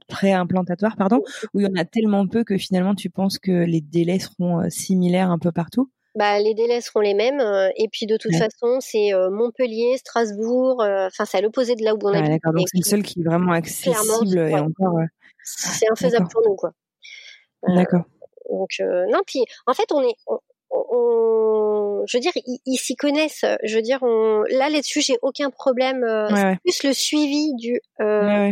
préimplantatoires, 0.08 0.98
pardon, 0.98 1.22
où 1.54 1.62
il 1.62 1.66
y 1.66 1.70
en 1.70 1.82
a 1.82 1.86
tellement 1.86 2.28
peu 2.28 2.44
que 2.44 2.58
finalement 2.58 2.94
tu 2.94 3.10
penses 3.10 3.40
que 3.40 3.64
les 3.64 3.80
délais 3.80 4.20
seront 4.20 4.70
similaires 4.70 5.32
un 5.32 5.40
peu 5.40 5.54
partout? 5.54 5.90
Bah, 6.16 6.40
les 6.42 6.54
délais 6.54 6.82
seront 6.82 7.00
les 7.00 7.14
mêmes. 7.14 7.42
et 7.78 7.88
puis 7.90 8.06
de 8.06 8.18
toute 8.18 8.36
façon, 8.36 8.80
c'est 8.82 9.12
Montpellier, 9.32 9.96
Strasbourg. 9.98 10.82
Enfin, 10.82 11.24
c'est 11.24 11.38
à 11.38 11.42
l'opposé 11.42 11.76
de 11.76 11.86
là 11.86 11.96
où 11.96 12.00
on 12.04 12.14
habite. 12.14 12.32
D'accord. 12.32 12.52
Donc 12.52 12.68
c'est 12.70 12.80
le 12.80 12.84
seul 12.84 13.02
qui 13.02 13.22
est 13.22 13.24
vraiment 13.24 13.54
accessible 13.54 14.38
et 14.38 14.56
encore. 14.56 15.00
C'est 15.44 15.90
infaisable 15.90 16.28
pour 16.28 16.42
nous, 16.46 16.56
quoi. 16.56 16.74
D'accord. 17.68 18.04
Donc 18.50 18.70
non, 18.80 19.22
puis 19.26 19.44
en 19.66 19.74
fait, 19.74 19.92
on 19.92 20.02
est, 20.04 20.16
on, 20.72 22.04
je 22.08 22.18
veux 22.18 22.22
dire, 22.22 22.32
ils, 22.66 22.78
s'y 22.78 22.96
connaissent. 22.96 23.46
Je 23.64 23.76
veux 23.76 23.82
dire, 23.82 24.00
on, 24.02 24.44
là 24.50 24.70
là-dessus, 24.70 25.02
j'ai 25.02 25.18
aucun 25.22 25.50
problème. 25.50 26.04
Euh, 26.04 26.28
c'est 26.30 26.60
plus 26.62 26.84
le 26.84 26.94
suivi 26.94 27.54
du 27.56 27.80
euh, 28.00 28.52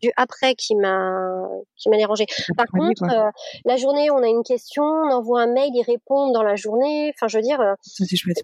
du 0.00 0.10
après 0.16 0.54
qui 0.54 0.74
m'a 0.74 1.48
qui 1.76 1.88
m'a 1.88 1.96
dérangé. 1.96 2.26
Par 2.56 2.66
contre, 2.66 3.04
euh, 3.04 3.30
la 3.64 3.76
journée, 3.76 4.10
on 4.10 4.22
a 4.22 4.28
une 4.28 4.42
question, 4.42 4.82
on 4.82 5.10
envoie 5.12 5.42
un 5.42 5.52
mail, 5.52 5.70
ils 5.74 5.84
répondent 5.84 6.32
dans 6.32 6.42
la 6.42 6.56
journée. 6.56 7.12
Enfin, 7.14 7.28
je 7.28 7.38
veux 7.38 7.42
dire. 7.42 7.58
Ça 7.82 8.04
c'est 8.08 8.16
chouette. 8.16 8.42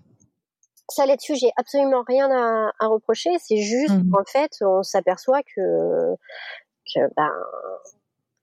Ça 0.91 1.05
là-dessus, 1.05 1.37
j'ai 1.37 1.51
absolument 1.57 2.03
rien 2.07 2.31
à, 2.31 2.71
à 2.79 2.87
reprocher. 2.87 3.31
C'est 3.39 3.59
juste 3.59 3.93
mmh 3.93 4.15
en 4.15 4.25
fait, 4.25 4.51
on 4.63 4.83
s'aperçoit 4.83 5.43
que 5.43 6.15
que 6.95 7.01
ben 7.15 7.31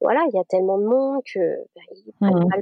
voilà, 0.02 0.26
il 0.32 0.36
y 0.36 0.40
a 0.40 0.44
tellement 0.44 0.78
de 0.78 0.86
monde 0.86 1.22
que 1.34 1.40
ben, 1.76 1.82
ils 1.92 2.14
mmh 2.22 2.50
pas 2.50 2.58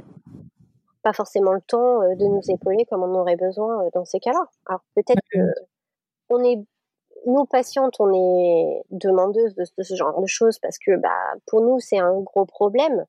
pas 1.04 1.12
forcément 1.12 1.52
le 1.52 1.60
temps 1.60 2.02
euh, 2.02 2.16
de 2.16 2.24
nous 2.24 2.40
épauler 2.48 2.84
comme 2.86 3.02
on 3.04 3.14
aurait 3.14 3.36
besoin 3.36 3.84
euh, 3.84 3.90
dans 3.92 4.04
ces 4.04 4.18
cas-là. 4.18 4.42
Alors 4.66 4.80
peut-être 4.96 5.20
que 5.30 5.38
on 6.30 6.42
est 6.42 6.64
nous 7.26 7.44
patientes, 7.44 7.94
on 8.00 8.12
est 8.12 8.82
demandeuses 8.90 9.54
de, 9.54 9.64
ce 9.64 9.94
genre 9.94 10.20
de 10.20 10.26
choses 10.26 10.58
parce 10.58 10.78
que 10.78 10.96
bah 10.96 11.10
pour 11.46 11.60
nous 11.60 11.78
c'est 11.78 11.98
un 11.98 12.18
gros 12.20 12.46
problème. 12.46 13.04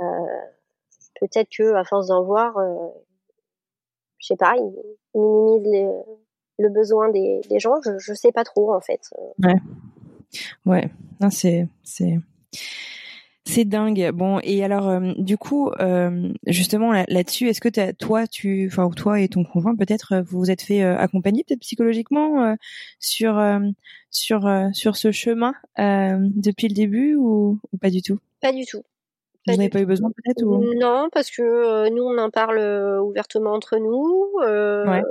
Euh, 0.00 0.04
peut-être 1.20 1.48
que 1.56 1.74
à 1.74 1.84
force 1.84 2.08
d'en 2.08 2.22
voir, 2.22 2.54
je 4.18 4.26
sais 4.26 4.36
pas, 4.36 4.54
ils 4.56 4.72
minimisent 5.14 6.04
le 6.58 6.68
besoin 6.68 7.10
des, 7.10 7.40
des 7.48 7.58
gens. 7.58 7.80
Je, 7.84 7.98
je 7.98 8.14
sais 8.14 8.32
pas 8.32 8.44
trop 8.44 8.72
en 8.72 8.80
fait. 8.80 9.00
Ouais, 9.42 9.60
ouais, 10.66 10.90
c'est 11.30 11.68
c'est 11.82 12.18
c'est 13.46 13.64
dingue. 13.64 14.10
Bon, 14.12 14.40
et 14.42 14.64
alors, 14.64 14.88
euh, 14.88 15.12
du 15.18 15.36
coup, 15.36 15.70
euh, 15.80 16.32
justement 16.46 16.92
là-dessus, 16.92 17.48
est-ce 17.48 17.60
que 17.60 17.92
toi, 17.92 18.26
tu, 18.26 18.68
enfin, 18.72 18.88
toi 18.90 19.20
et 19.20 19.28
ton 19.28 19.44
conjoint, 19.44 19.76
peut-être, 19.76 20.14
euh, 20.14 20.22
vous 20.22 20.38
vous 20.38 20.50
êtes 20.50 20.62
fait 20.62 20.82
accompagner, 20.82 21.44
peut-être 21.44 21.60
psychologiquement, 21.60 22.56
sur 22.98 23.42
sur 24.10 24.50
sur 24.72 24.96
ce 24.96 25.12
chemin 25.12 25.54
depuis 25.76 26.68
le 26.68 26.74
début 26.74 27.16
ou, 27.16 27.60
pas 27.80 27.90
du 27.90 28.02
tout? 28.02 28.18
Pas 28.40 28.52
du 28.52 28.64
tout. 28.64 28.82
vous 29.46 29.56
n'avez 29.56 29.68
pas 29.68 29.80
eu 29.80 29.86
besoin 29.86 30.10
peut-être 30.10 30.42
ou... 30.42 30.74
Non, 30.78 31.08
parce 31.12 31.30
que 31.30 31.90
nous, 31.90 32.02
on 32.02 32.18
en 32.18 32.30
parle 32.30 32.58
ouvertement 33.02 33.52
entre 33.52 33.76
nous. 33.76 34.30
Ouais. 34.40 35.02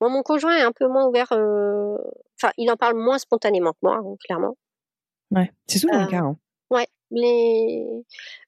mon 0.00 0.22
conjoint 0.22 0.56
est 0.56 0.62
un 0.62 0.72
peu 0.72 0.86
moins 0.86 1.06
ouvert. 1.08 1.32
Enfin, 1.32 2.52
il 2.56 2.70
en 2.70 2.76
parle 2.76 2.96
moins 2.96 3.18
spontanément 3.18 3.72
que 3.72 3.78
moi, 3.82 3.96
hein, 3.96 4.16
clairement. 4.24 4.56
Ouais, 5.32 5.52
c'est 5.66 5.78
souvent 5.78 6.00
le 6.00 6.06
cas. 6.08 6.18
Hein. 6.18 6.36
Les... 7.10 8.04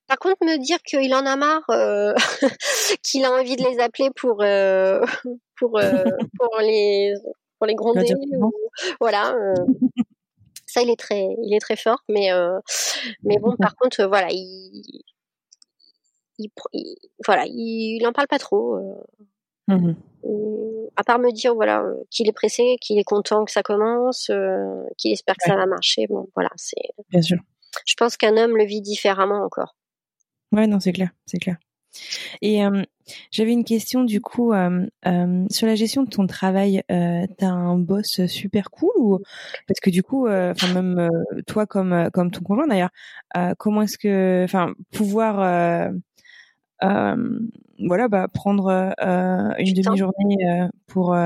Par 0.07 0.19
contre, 0.19 0.45
me 0.45 0.59
dire 0.59 0.83
qu'il 0.83 1.15
en 1.15 1.25
a 1.27 1.37
marre, 1.37 1.69
euh, 1.71 2.15
qu'il 3.03 3.25
a 3.25 3.33
envie 3.33 3.57
de 3.57 3.65
les 3.65 3.79
appeler 3.79 4.11
pour 4.15 4.43
euh, 4.43 5.01
pour 5.57 5.79
euh, 5.79 6.05
pour 6.39 6.59
les 6.61 7.15
pour 7.59 7.67
les 7.67 7.75
gronder, 7.75 8.13
voilà. 9.01 9.35
ça, 10.67 10.83
il 10.83 10.91
est 10.91 10.99
très 10.99 11.29
il 11.43 11.55
est 11.55 11.61
très 11.61 11.77
fort, 11.77 12.03
mais 12.09 12.31
mais 13.23 13.39
bon, 13.39 13.57
par 13.57 13.77
contre, 13.77 14.05
voilà, 14.05 14.29
il, 14.31 15.03
il, 16.39 16.51
voilà, 17.25 17.45
il, 17.47 18.05
en 18.05 18.13
parle 18.13 18.29
pas 18.29 18.39
trop. 18.39 18.79
Mmh 19.69 19.95
à 20.95 21.05
part 21.05 21.19
me 21.19 21.33
dire 21.33 21.55
voilà 21.55 21.85
qu'il 22.11 22.29
est 22.29 22.33
pressé, 22.33 22.77
qu'il 22.81 22.99
est 22.99 23.05
content 23.05 23.45
que 23.47 23.51
ça 23.51 23.63
commence, 23.63 24.31
qu'il 24.99 25.11
espère 25.11 25.35
que 25.37 25.49
ça 25.49 25.57
va 25.57 25.65
marcher. 25.67 26.07
Bon, 26.07 26.29
voilà, 26.35 26.51
c'est. 26.57 26.77
Bien 27.11 27.23
sûr 27.23 27.39
je 27.87 27.95
pense 27.97 28.17
qu'un 28.17 28.37
homme 28.37 28.57
le 28.57 28.65
vit 28.65 28.83
différemment 28.83 29.45
encore. 29.45 29.77
Ouais, 30.53 30.67
non, 30.67 30.81
c'est 30.81 30.93
clair, 30.93 31.11
c'est 31.27 31.39
clair. 31.39 31.57
Et 32.41 32.65
euh, 32.65 32.83
j'avais 33.31 33.53
une 33.53 33.65
question 33.65 34.05
du 34.05 34.21
coup 34.21 34.53
euh, 34.53 34.87
euh, 35.07 35.45
sur 35.51 35.67
la 35.67 35.75
gestion 35.75 36.03
de 36.05 36.11
ton 36.11 36.27
travail. 36.27 36.83
T'as 36.89 37.49
un 37.49 37.79
boss 37.79 38.27
super 38.27 38.71
cool 38.71 38.93
ou 38.99 39.19
parce 39.67 39.81
que 39.81 39.91
du 39.91 40.03
coup, 40.03 40.29
enfin 40.29 40.73
même 40.75 41.09
toi 41.47 41.67
comme 41.67 42.09
comme 42.13 42.31
ton 42.31 42.43
conjoint 42.43 42.67
d'ailleurs, 42.67 42.91
comment 43.59 43.83
est-ce 43.83 43.99
que, 43.99 44.43
enfin 44.45 44.75
pouvoir 44.93 45.93
voilà 46.83 48.09
bah 48.09 48.29
prendre 48.33 48.95
une 49.59 49.73
demi-journée 49.75 50.69
pour 50.87 51.17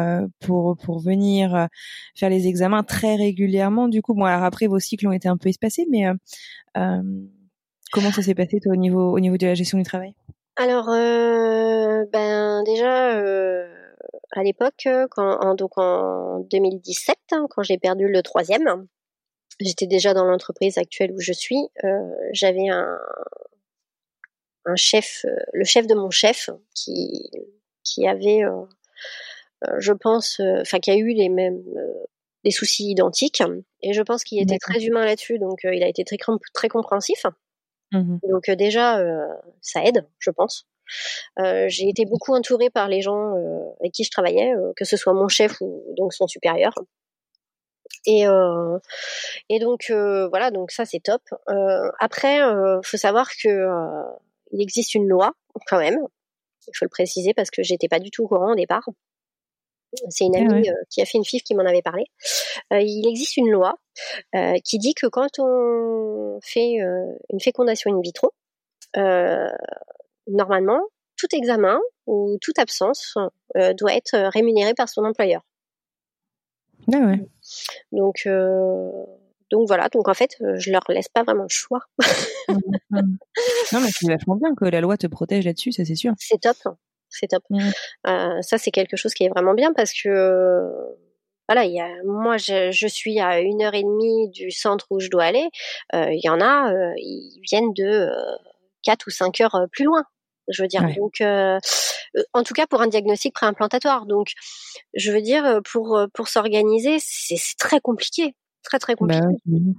pour 0.40 0.76
pour 0.76 0.98
venir 1.00 1.68
faire 2.14 2.30
les 2.30 2.46
examens 2.46 2.82
très 2.82 3.16
régulièrement. 3.16 3.88
Du 3.88 4.02
coup 4.02 4.14
bon 4.14 4.24
alors 4.24 4.44
après 4.44 4.66
vos 4.66 4.78
cycles 4.78 5.08
ont 5.08 5.12
été 5.12 5.28
un 5.28 5.36
peu 5.36 5.48
espacés 5.48 5.86
mais 5.90 6.06
comment 6.74 8.10
ça 8.12 8.22
s'est 8.22 8.34
passé 8.34 8.60
toi 8.60 8.72
au 8.72 8.76
niveau 8.76 9.12
au 9.12 9.20
niveau 9.20 9.36
de 9.36 9.46
la 9.46 9.54
gestion 9.54 9.78
du 9.78 9.84
travail? 9.84 10.14
Alors 10.56 10.86
ben 10.86 12.62
déjà 12.64 13.18
à 14.32 14.42
l'époque 14.42 14.88
quand 15.10 15.54
donc 15.54 15.78
en 15.78 16.40
2017 16.50 17.16
hein, 17.32 17.46
quand 17.50 17.62
j'ai 17.62 17.78
perdu 17.78 18.08
le 18.08 18.22
troisième 18.22 18.86
j'étais 19.60 19.86
déjà 19.86 20.12
dans 20.14 20.24
l'entreprise 20.24 20.78
actuelle 20.78 21.12
où 21.12 21.20
je 21.20 21.32
suis 21.32 21.68
j'avais 22.32 22.68
un 22.68 22.98
un 24.66 24.76
chef, 24.76 25.24
euh, 25.24 25.36
le 25.52 25.64
chef 25.64 25.86
de 25.86 25.94
mon 25.94 26.10
chef, 26.10 26.50
qui, 26.74 27.30
qui 27.84 28.06
avait, 28.06 28.44
euh, 28.44 28.64
euh, 29.66 29.76
je 29.78 29.92
pense, 29.92 30.40
enfin, 30.60 30.80
qui 30.80 30.90
a 30.90 30.96
eu 30.96 31.14
les 31.14 31.28
mêmes 31.28 31.62
des 32.44 32.50
soucis 32.50 32.90
identiques. 32.90 33.42
Et 33.82 33.92
je 33.92 34.02
pense 34.02 34.24
qu'il 34.24 34.42
était 34.42 34.58
très 34.58 34.84
humain 34.84 35.04
là-dessus, 35.04 35.38
donc 35.38 35.60
il 35.64 35.82
a 35.82 35.88
été 35.88 36.04
très, 36.04 36.18
très 36.52 36.68
compréhensif. 36.68 37.24
Mmh 37.92 38.18
donc 38.28 38.50
déjà, 38.50 39.00
ça 39.62 39.84
aide, 39.84 40.06
je 40.18 40.30
pense. 40.30 40.66
j'ai 41.38 41.88
été 41.88 42.04
beaucoup 42.04 42.34
entourée 42.34 42.68
par 42.68 42.88
les 42.88 43.00
gens 43.00 43.32
avec 43.80 43.92
qui 43.92 44.04
je 44.04 44.10
travaillais, 44.10 44.52
que 44.76 44.84
ce 44.84 44.96
soit 44.96 45.14
mon 45.14 45.28
chef 45.28 45.60
ou 45.60 45.84
donc 45.96 46.12
son 46.12 46.26
supérieur. 46.26 46.74
Et, 48.06 48.24
et 49.48 49.58
donc 49.58 49.86
voilà, 49.90 50.50
donc 50.50 50.72
ça 50.72 50.84
c'est 50.84 51.00
top. 51.00 51.22
après, 51.98 52.38
faut 52.82 52.96
savoir 52.96 53.30
que 53.42 53.68
il 54.56 54.62
existe 54.62 54.94
une 54.94 55.06
loi 55.06 55.32
quand 55.66 55.78
même. 55.78 55.98
Il 56.68 56.76
faut 56.76 56.84
le 56.84 56.90
préciser 56.90 57.34
parce 57.34 57.50
que 57.50 57.62
j'étais 57.62 57.88
pas 57.88 58.00
du 58.00 58.10
tout 58.10 58.24
au 58.24 58.28
courant 58.28 58.52
au 58.52 58.56
départ. 58.56 58.88
C'est 60.08 60.24
une 60.24 60.36
ah 60.36 60.40
amie 60.40 60.68
euh, 60.68 60.74
qui 60.90 61.00
a 61.00 61.04
fait 61.04 61.18
une 61.18 61.24
fif 61.24 61.42
qui 61.42 61.54
m'en 61.54 61.64
avait 61.64 61.82
parlé. 61.82 62.04
Euh, 62.72 62.80
il 62.80 63.06
existe 63.08 63.36
une 63.36 63.50
loi 63.50 63.78
euh, 64.34 64.54
qui 64.64 64.78
dit 64.78 64.94
que 64.94 65.06
quand 65.06 65.38
on 65.38 66.40
fait 66.42 66.76
une 67.30 67.40
fécondation 67.40 67.94
in 67.94 68.00
vitro, 68.00 68.32
normalement, 70.26 70.80
tout 71.16 71.28
examen 71.32 71.78
ou 72.06 72.36
toute 72.40 72.58
absence 72.58 73.14
doit 73.54 73.94
être 73.94 74.16
rémunéré 74.32 74.74
par 74.74 74.88
son 74.88 75.04
employeur. 75.04 75.42
Ah 76.92 76.98
ouais. 76.98 77.20
Donc, 77.92 78.28
donc 79.50 79.68
voilà, 79.68 79.88
donc 79.88 80.08
en 80.08 80.14
fait, 80.14 80.36
euh, 80.40 80.56
je 80.58 80.70
leur 80.70 80.82
laisse 80.88 81.08
pas 81.08 81.22
vraiment 81.22 81.44
le 81.44 81.48
choix. 81.48 81.80
Mmh, 82.48 82.54
mmh. 82.90 83.16
non, 83.72 83.80
mais 83.80 83.90
c'est 83.92 84.08
vachement 84.08 84.36
bien 84.36 84.54
que 84.56 84.64
la 84.64 84.80
loi 84.80 84.96
te 84.96 85.06
protège 85.06 85.44
là-dessus, 85.44 85.72
ça 85.72 85.84
c'est 85.84 85.94
sûr. 85.94 86.12
C'est 86.18 86.40
top, 86.40 86.56
c'est 87.08 87.28
top. 87.28 87.44
Mmh. 87.50 87.60
Euh, 88.08 88.42
ça 88.42 88.58
c'est 88.58 88.72
quelque 88.72 88.96
chose 88.96 89.14
qui 89.14 89.24
est 89.24 89.28
vraiment 89.28 89.54
bien 89.54 89.72
parce 89.72 89.92
que 89.92 90.62
voilà, 91.48 91.64
y 91.64 91.80
a, 91.80 91.88
moi 92.04 92.38
je, 92.38 92.72
je, 92.72 92.88
suis 92.88 93.20
à 93.20 93.40
une 93.40 93.62
heure 93.62 93.74
et 93.74 93.84
demie 93.84 94.30
du 94.30 94.50
centre 94.50 94.86
où 94.90 94.98
je 94.98 95.08
dois 95.08 95.24
aller. 95.24 95.48
Euh, 95.94 96.10
il 96.10 96.20
y 96.24 96.28
en 96.28 96.40
a, 96.40 96.72
ils 96.96 97.40
viennent 97.48 97.72
de 97.72 98.08
quatre 98.82 99.06
ou 99.06 99.10
cinq 99.10 99.40
heures 99.40 99.66
plus 99.70 99.84
loin. 99.84 100.02
Je 100.48 100.62
veux 100.62 100.68
dire, 100.68 100.82
donc, 100.96 101.20
en 101.20 102.42
tout 102.42 102.54
cas 102.54 102.66
pour 102.66 102.82
un 102.82 102.88
diagnostic 102.88 103.32
préimplantatoire. 103.32 104.06
Donc, 104.06 104.32
je 104.94 105.12
veux 105.12 105.22
dire, 105.22 105.60
pour 105.70 106.00
pour 106.14 106.26
s'organiser, 106.26 106.96
c'est 106.98 107.36
très 107.58 107.78
compliqué, 107.78 108.34
très 108.66 108.78
très 108.78 108.94
bah 109.00 109.20
compliqué. 109.20 109.74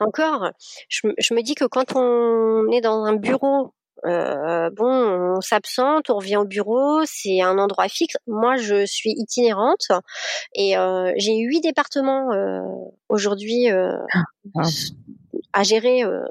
encore, 0.00 0.50
je, 0.88 1.08
je, 1.18 1.34
me 1.34 1.42
dis 1.42 1.54
que 1.54 1.64
quand 1.64 1.96
on 1.96 2.70
est 2.70 2.80
dans 2.80 3.04
un 3.04 3.14
bureau 3.14 3.72
euh, 4.04 4.68
bon, 4.70 5.36
on 5.36 5.40
s'absente, 5.40 6.10
on 6.10 6.16
revient 6.16 6.36
au 6.36 6.44
bureau, 6.44 7.02
c'est 7.04 7.40
un 7.40 7.58
endroit 7.58 7.88
fixe. 7.88 8.16
Moi, 8.26 8.56
je 8.56 8.84
suis 8.84 9.12
itinérante 9.16 9.88
et 10.54 10.76
euh, 10.76 11.12
j'ai 11.16 11.36
huit 11.36 11.60
départements 11.60 12.32
euh, 12.32 12.60
aujourd'hui 13.08 13.70
euh, 13.70 13.92
ah, 14.56 14.62
à 15.52 15.62
gérer. 15.62 16.04
Euh, 16.04 16.24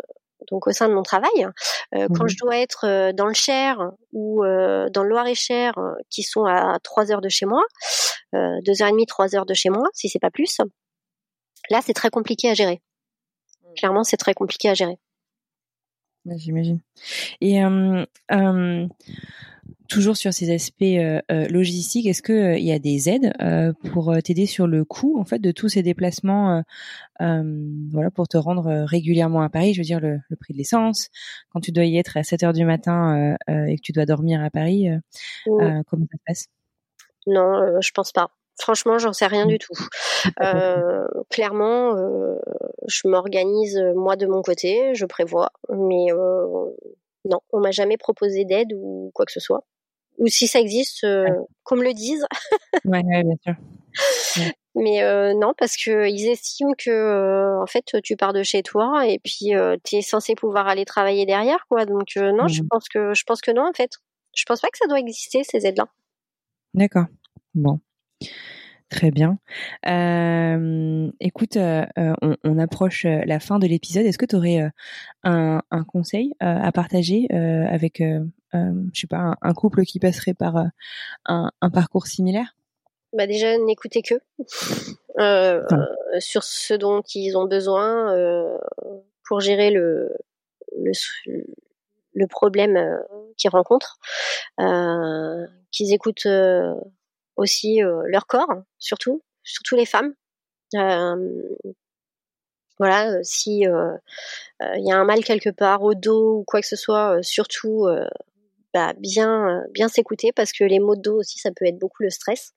donc 0.50 0.68
au 0.68 0.72
sein 0.72 0.90
de 0.90 0.94
mon 0.94 1.04
travail, 1.04 1.48
quand 1.94 2.28
je 2.28 2.34
mmh. 2.34 2.38
dois 2.42 2.58
être 2.58 3.12
dans 3.14 3.28
le 3.28 3.34
Cher 3.34 3.92
ou 4.12 4.42
dans 4.42 5.04
le 5.04 5.08
Loir-et-Cher, 5.08 5.76
qui 6.10 6.24
sont 6.24 6.44
à 6.44 6.78
trois 6.84 7.10
heures 7.10 7.22
de 7.22 7.30
chez 7.30 7.46
moi, 7.46 7.64
deux 8.34 8.82
heures 8.82 8.90
et 8.90 8.92
demie, 8.92 9.06
trois 9.06 9.34
heures 9.34 9.46
de 9.46 9.54
chez 9.54 9.70
moi, 9.70 9.88
si 9.94 10.10
c'est 10.10 10.20
pas 10.20 10.32
plus, 10.32 10.60
là 11.72 11.82
c'est 11.84 11.94
très 11.94 12.10
compliqué 12.10 12.50
à 12.50 12.54
gérer. 12.54 12.82
Mmh. 13.64 13.74
Clairement, 13.78 14.04
c'est 14.04 14.18
très 14.18 14.34
compliqué 14.34 14.70
à 14.70 14.74
gérer. 14.74 15.00
J'imagine. 16.26 16.80
Et 17.42 17.62
toujours 19.90 20.16
sur 20.16 20.34
ces 20.34 20.54
aspects 20.54 20.84
logistiques, 21.30 22.06
est-ce 22.06 22.22
qu'il 22.22 22.60
il 22.60 22.66
y 22.66 22.72
a 22.72 22.80
des 22.80 23.10
aides 23.10 23.34
pour 23.92 24.16
t'aider 24.24 24.46
sur 24.46 24.68
le 24.68 24.86
coût 24.86 25.20
en 25.20 25.26
fait 25.26 25.40
de 25.40 25.52
tous 25.52 25.70
ces 25.70 25.84
déplacements, 25.84 26.64
voilà, 27.20 28.12
pour 28.12 28.28
te 28.28 28.38
rendre 28.38 28.86
régulièrement 28.86 29.42
à 29.42 29.50
Paris? 29.50 29.74
Je 29.74 29.80
veux 29.80 29.86
dire 29.86 30.00
le, 30.00 30.20
prix 30.40 30.54
de 30.54 30.60
l'essence, 30.60 31.10
quand 31.50 31.60
tu 31.60 31.72
dois 31.72 31.86
y 31.86 31.98
être 31.98 32.18
à 32.18 32.24
7 32.24 32.44
heures 32.44 32.54
du 32.54 32.66
matin 32.66 33.36
et 33.48 33.76
que 33.76 33.82
tu 33.82 33.92
dois 33.92 34.06
dormir 34.06 34.44
à 34.44 34.50
Paris, 34.50 34.88
comment 35.46 36.06
ça 36.12 36.18
se 36.18 36.24
passe? 36.26 36.48
Non, 37.28 37.80
je 37.82 37.92
pense 37.92 38.12
pas. 38.12 38.32
Franchement, 38.60 39.00
j'en 39.00 39.14
sais 39.14 39.28
rien 39.28 39.46
du 39.46 39.58
tout. 39.58 39.74
Euh, 40.40 41.08
clairement, 41.32 41.96
euh, 41.98 42.36
je 42.88 43.08
m'organise 43.08 43.76
euh, 43.78 43.94
moi 43.96 44.16
de 44.16 44.28
mon 44.28 44.44
côté, 44.44 44.94
je 44.94 45.08
prévois, 45.08 45.50
mais 45.70 46.10
non, 47.26 47.40
on 47.52 47.60
m'a 47.60 47.72
jamais 47.72 47.98
proposé 47.98 48.46
d'aide 48.46 48.68
ou 48.76 49.10
quoi 49.16 49.26
que 49.26 49.32
ce 49.32 49.40
soit. 49.40 49.64
Ou 50.20 50.28
si 50.28 50.48
ça 50.48 50.60
existe, 50.60 51.08
qu'on 51.64 51.76
me 51.76 51.84
le 51.84 51.94
dise. 51.94 52.24
ouais, 52.86 53.02
bien 53.02 53.36
sûr. 53.42 53.56
Mais 54.76 55.34
non, 55.34 55.54
parce 55.58 55.76
que 55.76 56.08
ils 56.08 56.30
estiment 56.30 56.74
que 56.78 57.60
en 57.60 57.66
fait 57.66 58.00
tu 58.04 58.16
pars 58.16 58.32
de 58.32 58.44
chez 58.44 58.62
toi 58.62 59.08
et 59.08 59.20
puis 59.20 59.54
tu 59.84 59.96
es 59.96 60.02
censé 60.02 60.36
pouvoir 60.36 60.68
aller 60.68 60.86
travailler 60.86 61.26
derrière, 61.26 61.66
quoi. 61.68 61.86
Donc 61.86 62.16
non, 62.16 62.48
je 62.48 62.62
mmh. 62.62 62.68
pense 62.70 62.88
que 62.90 63.14
je 63.16 63.24
pense 63.24 63.42
que 63.42 63.52
non 63.52 63.68
en 63.68 63.74
fait. 63.74 63.94
Je 64.36 64.44
pense 64.46 64.62
pas 64.62 64.70
que 64.70 64.78
ça 64.78 64.88
doit 64.88 65.00
exister 65.00 65.44
ces 65.44 65.66
aides-là. 65.66 65.88
D'accord. 66.76 67.08
Bon. 67.54 67.80
Très 68.92 69.10
bien. 69.10 69.40
Euh, 69.88 71.10
écoute, 71.22 71.56
euh, 71.56 71.86
euh, 71.98 72.14
on, 72.44 72.60
approche 72.60 73.06
la 73.06 73.40
fin 73.40 73.58
de 73.58 73.66
l'épisode. 73.66 74.06
Est-ce 74.06 74.18
que 74.18 74.26
tu 74.26 74.36
aurais 74.36 74.70
un, 75.24 75.62
conseil 75.88 76.34
à 76.42 76.72
partager 76.74 77.28
avec, 77.32 78.04
je 78.54 78.70
sais 78.94 79.08
pas, 79.08 79.36
un, 79.42 79.54
couple 79.54 79.84
qui 79.86 80.00
passerait 80.00 80.34
par 80.34 80.66
un, 81.26 81.70
parcours 81.74 82.06
similaire? 82.06 82.58
Bah 83.14 83.28
déjà, 83.28 83.58
n'écoutez 83.58 84.02
que 84.02 84.16
sur 86.20 86.44
ce 86.44 86.74
dont 86.74 87.02
ils 87.16 87.38
ont 87.38 87.46
besoin 87.46 88.14
pour 89.26 89.40
gérer 89.40 89.72
le, 89.72 90.18
le, 90.78 90.92
le 92.14 92.28
problème 92.28 93.00
qu'ils 93.38 93.52
rencontrent. 93.52 94.00
qu'ils 95.72 95.94
écoutent 95.94 96.28
aussi 97.42 97.84
euh, 97.84 98.02
leur 98.06 98.28
corps, 98.28 98.64
surtout, 98.78 99.22
surtout 99.44 99.76
les 99.76 99.86
femmes. 99.86 100.14
Euh, 100.76 101.16
voilà, 102.80 103.12
euh, 103.12 103.20
si 103.24 103.60
il 103.62 104.86
y 104.86 104.92
a 104.92 104.98
un 104.98 105.06
mal 105.06 105.24
quelque 105.24 105.50
part 105.50 105.84
au 105.84 105.94
dos 105.94 106.38
ou 106.38 106.44
quoi 106.46 106.62
que 106.62 106.68
ce 106.68 106.76
soit, 106.76 107.22
surtout 107.22 107.88
bah, 108.74 108.94
bien 108.98 109.64
bien 109.72 109.88
s'écouter 109.88 110.32
parce 110.32 110.52
que 110.52 110.64
les 110.64 110.80
maux 110.80 110.96
de 110.96 111.02
dos 111.02 111.20
aussi 111.20 111.38
ça 111.40 111.52
peut 111.56 111.66
être 111.66 111.78
beaucoup 111.78 112.04
le 112.04 112.10
stress. 112.10 112.54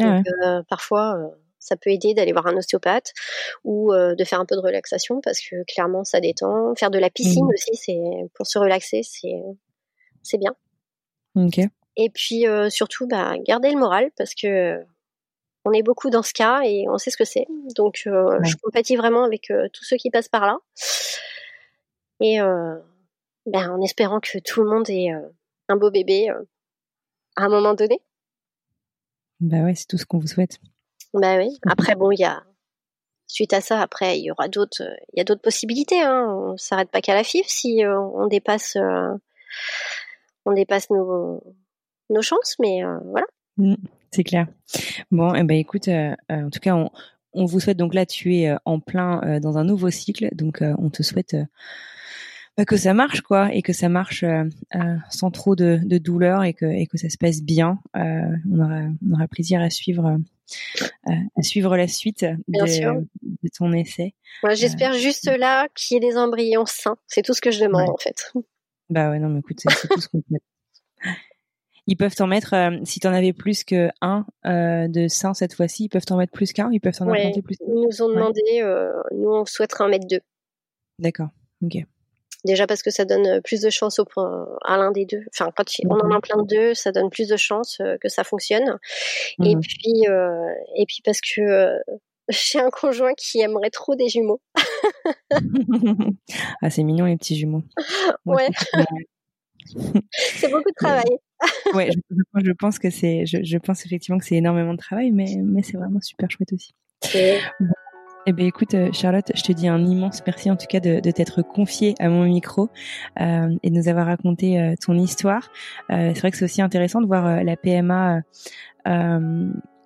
Ah 0.00 0.22
parfois 0.68 1.18
ça 1.58 1.76
peut 1.76 1.90
aider 1.90 2.14
d'aller 2.14 2.32
voir 2.32 2.46
un 2.46 2.56
ostéopathe 2.56 3.12
ou 3.64 3.92
de 3.92 4.24
faire 4.24 4.40
un 4.40 4.46
peu 4.46 4.54
de 4.54 4.60
relaxation 4.60 5.20
parce 5.20 5.40
que 5.40 5.62
clairement 5.64 6.04
ça 6.04 6.20
détend. 6.20 6.74
Faire 6.76 6.90
de 6.90 6.98
la 6.98 7.10
piscine 7.10 7.44
mmh. 7.44 7.52
aussi, 7.52 7.74
c'est 7.74 8.30
pour 8.34 8.46
se 8.46 8.58
relaxer, 8.58 9.02
c'est 9.02 9.42
c'est 10.22 10.38
bien. 10.38 10.54
Ok. 11.34 11.60
Et 11.96 12.10
puis 12.10 12.46
euh, 12.46 12.70
surtout, 12.70 13.06
bah, 13.06 13.34
garder 13.38 13.70
le 13.70 13.78
moral 13.78 14.10
parce 14.16 14.34
que 14.34 14.82
on 15.64 15.72
est 15.72 15.82
beaucoup 15.82 16.10
dans 16.10 16.22
ce 16.22 16.32
cas 16.32 16.62
et 16.64 16.86
on 16.88 16.98
sait 16.98 17.10
ce 17.10 17.16
que 17.16 17.24
c'est. 17.24 17.46
Donc 17.76 18.02
euh, 18.06 18.38
je 18.42 18.56
compatis 18.56 18.96
vraiment 18.96 19.24
avec 19.24 19.50
euh, 19.50 19.68
tous 19.72 19.84
ceux 19.84 19.96
qui 19.96 20.10
passent 20.10 20.28
par 20.28 20.46
là. 20.46 20.58
Et 22.20 22.38
ben, 23.46 23.70
en 23.72 23.80
espérant 23.80 24.20
que 24.20 24.38
tout 24.38 24.62
le 24.62 24.70
monde 24.70 24.88
ait 24.88 25.08
un 25.68 25.76
beau 25.76 25.90
bébé 25.90 26.28
à 27.36 27.42
un 27.44 27.48
moment 27.48 27.74
donné. 27.74 28.00
Bah 29.40 29.58
ouais, 29.64 29.74
c'est 29.74 29.86
tout 29.86 29.98
ce 29.98 30.06
qu'on 30.06 30.20
vous 30.20 30.28
souhaite. 30.28 30.58
Bah 31.14 31.36
oui. 31.38 31.58
Après 31.68 31.96
bon, 31.96 32.12
il 32.12 32.20
y 32.20 32.24
a 32.24 32.44
suite 33.26 33.54
à 33.54 33.60
ça, 33.60 33.80
après 33.80 34.18
il 34.18 34.24
y 34.24 34.30
aura 34.30 34.46
d'autres, 34.46 34.82
il 35.12 35.18
y 35.18 35.20
a 35.20 35.24
d'autres 35.24 35.40
possibilités. 35.42 36.00
Hein. 36.00 36.26
On 36.28 36.56
s'arrête 36.56 36.90
pas 36.90 37.00
qu'à 37.00 37.14
la 37.14 37.24
FIF 37.24 37.46
si 37.48 37.82
on 37.86 38.26
dépasse, 38.28 38.76
on 40.44 40.52
dépasse 40.52 40.90
nos 40.90 41.42
nos 42.12 42.22
chances, 42.22 42.56
mais 42.60 42.84
euh, 42.84 42.98
voilà. 43.10 43.26
Mm, 43.56 43.74
c'est 44.10 44.24
clair. 44.24 44.46
Bon, 45.10 45.34
eh 45.34 45.42
ben 45.42 45.56
écoute, 45.56 45.88
euh, 45.88 46.14
euh, 46.30 46.46
en 46.46 46.50
tout 46.50 46.60
cas, 46.60 46.76
on, 47.32 47.44
vous 47.44 47.60
souhaite 47.60 47.78
donc 47.78 47.94
là, 47.94 48.06
tu 48.06 48.36
es 48.36 48.54
en 48.64 48.78
plein 48.78 49.40
dans 49.40 49.58
un 49.58 49.64
nouveau 49.64 49.90
cycle, 49.90 50.28
donc 50.32 50.62
on 50.62 50.90
te 50.90 51.02
souhaite 51.02 51.34
bah, 52.58 52.66
que 52.66 52.76
ça 52.76 52.92
marche 52.92 53.22
quoi 53.22 53.54
et 53.54 53.62
que 53.62 53.72
ça 53.72 53.88
marche 53.88 54.22
sans 55.08 55.30
trop 55.30 55.56
de, 55.56 55.80
douleur 55.96 56.44
et 56.44 56.52
que 56.52 56.66
et 56.66 56.86
que 56.86 56.98
ça 56.98 57.08
se 57.08 57.16
passe 57.16 57.42
bien. 57.42 57.78
on 57.94 58.60
aura 58.60 58.82
on 59.06 59.14
aura 59.14 59.28
plaisir 59.28 59.62
à 59.62 59.70
suivre 59.70 60.18
à 61.06 61.42
suivre 61.42 61.74
la 61.74 61.88
suite 61.88 62.26
de, 62.48 63.48
ton 63.56 63.72
essai. 63.72 64.14
Moi, 64.42 64.52
j'espère 64.52 64.92
juste 64.92 65.30
là 65.30 65.68
qu'il 65.74 65.94
y 65.94 65.96
ait 65.96 66.10
des 66.10 66.18
embryons 66.18 66.66
sains. 66.66 66.98
C'est 67.06 67.22
tout 67.22 67.32
ce 67.32 67.40
que 67.40 67.50
je 67.50 67.64
demande 67.64 67.88
en 67.88 67.96
fait. 67.96 68.30
Bah 68.90 69.08
ouais, 69.08 69.18
non, 69.18 69.30
mais 69.30 69.38
écoute, 69.38 69.58
c'est 69.58 69.88
tout 69.88 70.00
ce 70.02 70.08
qu'on 70.08 70.20
peut. 70.20 70.36
Ils 71.92 71.96
peuvent 71.96 72.14
t'en 72.14 72.26
mettre, 72.26 72.54
euh, 72.54 72.78
si 72.84 73.00
tu 73.00 73.06
en 73.06 73.12
avais 73.12 73.34
plus 73.34 73.64
que 73.64 73.90
un 74.00 74.24
euh, 74.46 74.88
de 74.88 75.08
sein 75.08 75.34
cette 75.34 75.52
fois-ci, 75.52 75.84
ils 75.84 75.88
peuvent 75.90 76.06
t'en 76.06 76.16
mettre 76.16 76.32
plus 76.32 76.54
qu'un, 76.54 76.70
ils 76.72 76.80
peuvent 76.80 76.96
t'en 76.96 77.06
ouais, 77.06 77.32
plus. 77.44 77.56
Ils 77.60 77.86
nous 77.86 78.00
ont 78.00 78.08
demandé, 78.08 78.40
euh, 78.62 78.90
nous 79.14 79.28
on 79.28 79.44
souhaiterait 79.44 79.84
en 79.84 79.88
mettre 79.88 80.06
deux. 80.06 80.22
D'accord, 80.98 81.28
ok. 81.62 81.84
Déjà 82.46 82.66
parce 82.66 82.82
que 82.82 82.90
ça 82.90 83.04
donne 83.04 83.42
plus 83.42 83.60
de 83.60 83.68
chance 83.68 83.98
au, 83.98 84.06
à 84.64 84.78
l'un 84.78 84.90
des 84.90 85.04
deux. 85.04 85.20
Enfin, 85.34 85.50
quand 85.54 85.66
on 85.84 86.00
en 86.00 86.16
a 86.16 86.20
plein 86.22 86.42
de 86.42 86.46
deux, 86.46 86.72
ça 86.72 86.92
donne 86.92 87.10
plus 87.10 87.28
de 87.28 87.36
chance 87.36 87.76
que 88.00 88.08
ça 88.08 88.24
fonctionne. 88.24 88.78
Et 89.44 89.54
mhm. 89.54 89.60
puis, 89.60 90.04
et 90.76 90.86
puis 90.86 91.02
parce 91.04 91.20
que 91.20 91.78
j'ai 92.30 92.58
un 92.58 92.70
conjoint 92.70 93.12
qui 93.18 93.40
aimerait 93.40 93.68
trop 93.68 93.96
des 93.96 94.08
jumeaux. 94.08 94.40
ah, 96.62 96.70
c'est 96.70 96.84
mignon 96.84 97.04
les 97.04 97.18
petits 97.18 97.36
jumeaux. 97.36 97.64
ouais. 98.24 98.48
c'est 100.14 100.48
beaucoup 100.48 100.70
de 100.70 100.74
travail. 100.74 101.18
ouais, 101.74 101.90
je, 101.90 102.52
pense 102.52 102.78
que 102.78 102.90
c'est, 102.90 103.26
je, 103.26 103.58
pense 103.58 103.84
effectivement 103.86 104.18
que 104.18 104.24
c'est 104.24 104.36
énormément 104.36 104.72
de 104.72 104.78
travail, 104.78 105.10
mais, 105.10 105.36
mais 105.42 105.62
c'est 105.62 105.76
vraiment 105.76 106.00
super 106.00 106.30
chouette 106.30 106.52
aussi. 106.52 106.74
Eh 108.24 108.32
bien, 108.32 108.46
écoute, 108.46 108.74
euh, 108.74 108.92
Charlotte, 108.92 109.32
je 109.34 109.42
te 109.42 109.50
dis 109.50 109.66
un 109.66 109.84
immense 109.84 110.22
merci 110.24 110.48
en 110.48 110.56
tout 110.56 110.66
cas 110.68 110.78
de, 110.78 111.00
de 111.00 111.10
t'être 111.10 111.42
confiée 111.42 111.96
à 111.98 112.08
mon 112.08 112.24
micro 112.24 112.70
euh, 113.20 113.56
et 113.64 113.70
de 113.70 113.74
nous 113.74 113.88
avoir 113.88 114.06
raconté 114.06 114.60
euh, 114.60 114.74
ton 114.80 114.94
histoire. 114.94 115.50
c'est 115.90 116.18
vrai 116.18 116.30
que 116.30 116.36
c'est 116.36 116.44
aussi 116.44 116.62
intéressant 116.62 117.00
de 117.00 117.06
voir 117.06 117.42
la 117.42 117.56
PMA 117.56 118.20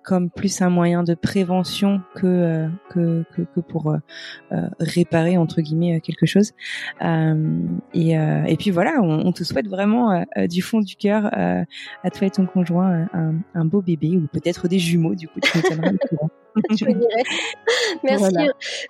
comme 0.07 0.29
plus 0.29 0.61
un 0.61 0.69
moyen 0.69 1.03
de 1.03 1.15
prévention 1.15 1.99
que 2.15 2.25
euh, 2.25 2.67
que, 2.89 3.25
que, 3.35 3.41
que, 3.41 3.59
pour 3.59 3.91
euh, 3.91 3.97
euh, 4.53 4.61
réparer 4.79 5.37
entre 5.37 5.59
guillemets 5.59 5.99
quelque 5.99 6.25
chose. 6.25 6.53
et, 7.01 8.11
et 8.13 8.55
puis 8.57 8.71
voilà, 8.71 9.01
on, 9.01 9.27
on 9.27 9.31
te 9.33 9.43
souhaite 9.43 9.67
vraiment 9.67 10.25
du 10.49 10.61
fond 10.61 10.79
du 10.79 10.95
cœur 10.95 11.25
à 11.25 12.09
toi 12.09 12.27
et 12.27 12.29
ton 12.29 12.45
conjoint 12.45 13.07
un, 13.13 13.33
un 13.53 13.65
beau 13.65 13.81
bébé 13.81 14.15
ou 14.15 14.27
peut-être 14.27 14.69
des 14.69 14.79
jumeaux. 14.79 15.13
Du 15.13 15.27
coup, 15.27 15.41
tu 15.41 15.57
dirais. 16.71 16.95
Merci, 18.03 18.35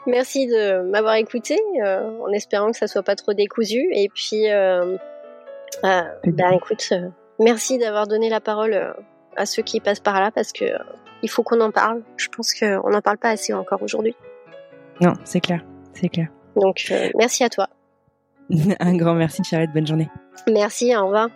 merci 0.05 0.47
de 0.47 0.89
m'avoir 0.89 1.15
écouté, 1.15 1.57
en 1.83 2.31
espérant 2.31 2.71
que 2.71 2.77
ça 2.77 2.87
soit 2.87 3.03
pas 3.03 3.15
trop 3.15 3.33
décousu. 3.33 3.89
Et 3.91 4.07
puis, 4.07 4.49
euh, 4.49 4.95
ben 5.83 6.51
écoute, 6.53 6.93
merci 7.39 7.77
d'avoir 7.77 8.07
donné 8.07 8.29
la 8.29 8.39
parole 8.39 8.93
à 9.35 9.45
ceux 9.45 9.63
qui 9.63 9.79
passent 9.79 9.99
par 9.99 10.19
là 10.19 10.31
parce 10.31 10.51
que 10.51 10.65
il 11.23 11.29
faut 11.29 11.43
qu'on 11.43 11.61
en 11.61 11.71
parle. 11.71 12.03
Je 12.17 12.27
pense 12.29 12.53
qu'on 12.53 12.89
n'en 12.89 13.01
parle 13.01 13.17
pas 13.17 13.29
assez 13.29 13.53
encore 13.53 13.81
aujourd'hui. 13.81 14.15
Non, 15.01 15.13
c'est 15.23 15.41
clair, 15.41 15.63
c'est 15.93 16.09
clair. 16.09 16.27
Donc, 16.55 16.87
euh, 16.91 17.09
merci 17.15 17.43
à 17.43 17.49
toi. 17.49 17.67
Un 18.79 18.95
grand 18.95 19.13
merci, 19.13 19.43
Charlotte. 19.43 19.69
Bonne 19.73 19.87
journée. 19.87 20.09
Merci, 20.47 20.95
au 20.95 21.05
revoir. 21.05 21.29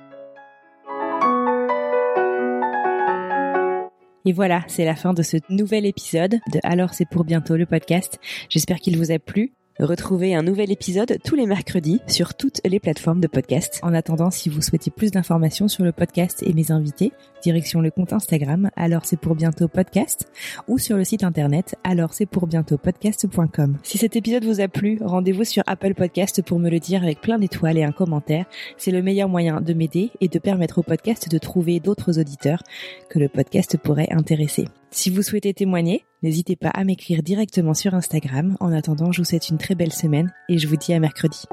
Et 4.23 4.33
voilà, 4.33 4.61
c'est 4.67 4.85
la 4.85 4.95
fin 4.95 5.13
de 5.13 5.23
ce 5.23 5.37
nouvel 5.49 5.85
épisode 5.85 6.39
de 6.51 6.59
Alors 6.63 6.93
c'est 6.93 7.07
pour 7.09 7.23
bientôt 7.23 7.55
le 7.55 7.65
podcast. 7.65 8.19
J'espère 8.49 8.77
qu'il 8.77 8.97
vous 8.97 9.11
a 9.11 9.17
plu. 9.17 9.53
Retrouvez 9.81 10.35
un 10.35 10.43
nouvel 10.43 10.71
épisode 10.71 11.17
tous 11.23 11.33
les 11.33 11.47
mercredis 11.47 12.01
sur 12.05 12.35
toutes 12.35 12.61
les 12.63 12.79
plateformes 12.79 13.19
de 13.19 13.25
podcast. 13.25 13.79
En 13.81 13.95
attendant, 13.95 14.29
si 14.29 14.47
vous 14.47 14.61
souhaitez 14.61 14.91
plus 14.91 15.09
d'informations 15.09 15.67
sur 15.67 15.83
le 15.83 15.91
podcast 15.91 16.43
et 16.45 16.53
mes 16.53 16.69
invités, 16.69 17.11
direction 17.41 17.81
le 17.81 17.89
compte 17.89 18.13
Instagram 18.13 18.69
alors 18.75 19.05
c'est 19.05 19.19
pour 19.19 19.33
bientôt 19.33 19.67
podcast 19.67 20.31
ou 20.67 20.77
sur 20.77 20.97
le 20.97 21.03
site 21.03 21.23
internet 21.23 21.73
alors 21.83 22.13
c'est 22.13 22.27
pour 22.27 22.45
bientôt 22.45 22.77
podcast.com. 22.77 23.79
Si 23.81 23.97
cet 23.97 24.15
épisode 24.15 24.45
vous 24.45 24.61
a 24.61 24.67
plu, 24.67 24.99
rendez-vous 25.01 25.45
sur 25.45 25.63
Apple 25.65 25.95
Podcast 25.95 26.43
pour 26.43 26.59
me 26.59 26.69
le 26.69 26.77
dire 26.77 27.01
avec 27.01 27.19
plein 27.19 27.39
d'étoiles 27.39 27.79
et 27.79 27.83
un 27.83 27.91
commentaire. 27.91 28.45
C'est 28.77 28.91
le 28.91 29.01
meilleur 29.01 29.29
moyen 29.29 29.61
de 29.61 29.73
m'aider 29.73 30.11
et 30.21 30.27
de 30.27 30.37
permettre 30.37 30.77
au 30.77 30.83
podcast 30.83 31.27
de 31.27 31.39
trouver 31.39 31.79
d'autres 31.79 32.19
auditeurs 32.19 32.61
que 33.09 33.17
le 33.17 33.29
podcast 33.29 33.79
pourrait 33.79 34.09
intéresser. 34.11 34.67
Si 34.91 35.09
vous 35.09 35.23
souhaitez 35.23 35.55
témoigner, 35.55 36.05
n'hésitez 36.21 36.55
pas 36.55 36.69
à 36.69 36.83
m'écrire 36.83 37.23
directement 37.23 37.73
sur 37.73 37.93
Instagram. 37.93 38.57
En 38.59 38.71
attendant, 38.71 39.11
je 39.11 39.21
vous 39.21 39.25
souhaite 39.25 39.49
une 39.49 39.57
très 39.57 39.75
belle 39.75 39.93
semaine 39.93 40.33
et 40.49 40.57
je 40.57 40.67
vous 40.67 40.77
dis 40.77 40.93
à 40.93 40.99
mercredi. 40.99 41.45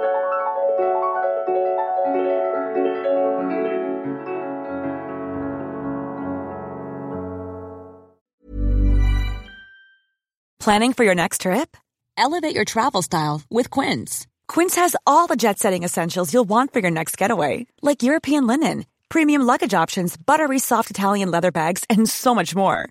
Planning 10.58 10.92
for 10.92 11.04
your 11.04 11.14
next 11.14 11.42
trip? 11.42 11.76
Elevate 12.18 12.54
your 12.54 12.64
travel 12.64 13.00
style 13.00 13.40
with 13.48 13.70
Quince. 13.70 14.26
Quince 14.48 14.74
has 14.74 14.94
all 15.06 15.26
the 15.26 15.36
jet-setting 15.36 15.82
essentials 15.82 16.34
you'll 16.34 16.48
want 16.48 16.72
for 16.72 16.80
your 16.80 16.90
next 16.90 17.16
getaway, 17.16 17.66
like 17.80 18.02
European 18.02 18.46
linen, 18.46 18.84
premium 19.08 19.42
luggage 19.46 19.72
options, 19.72 20.16
buttery 20.16 20.58
soft 20.58 20.90
Italian 20.90 21.30
leather 21.30 21.52
bags, 21.52 21.84
and 21.88 22.06
so 22.08 22.34
much 22.34 22.54
more 22.54 22.90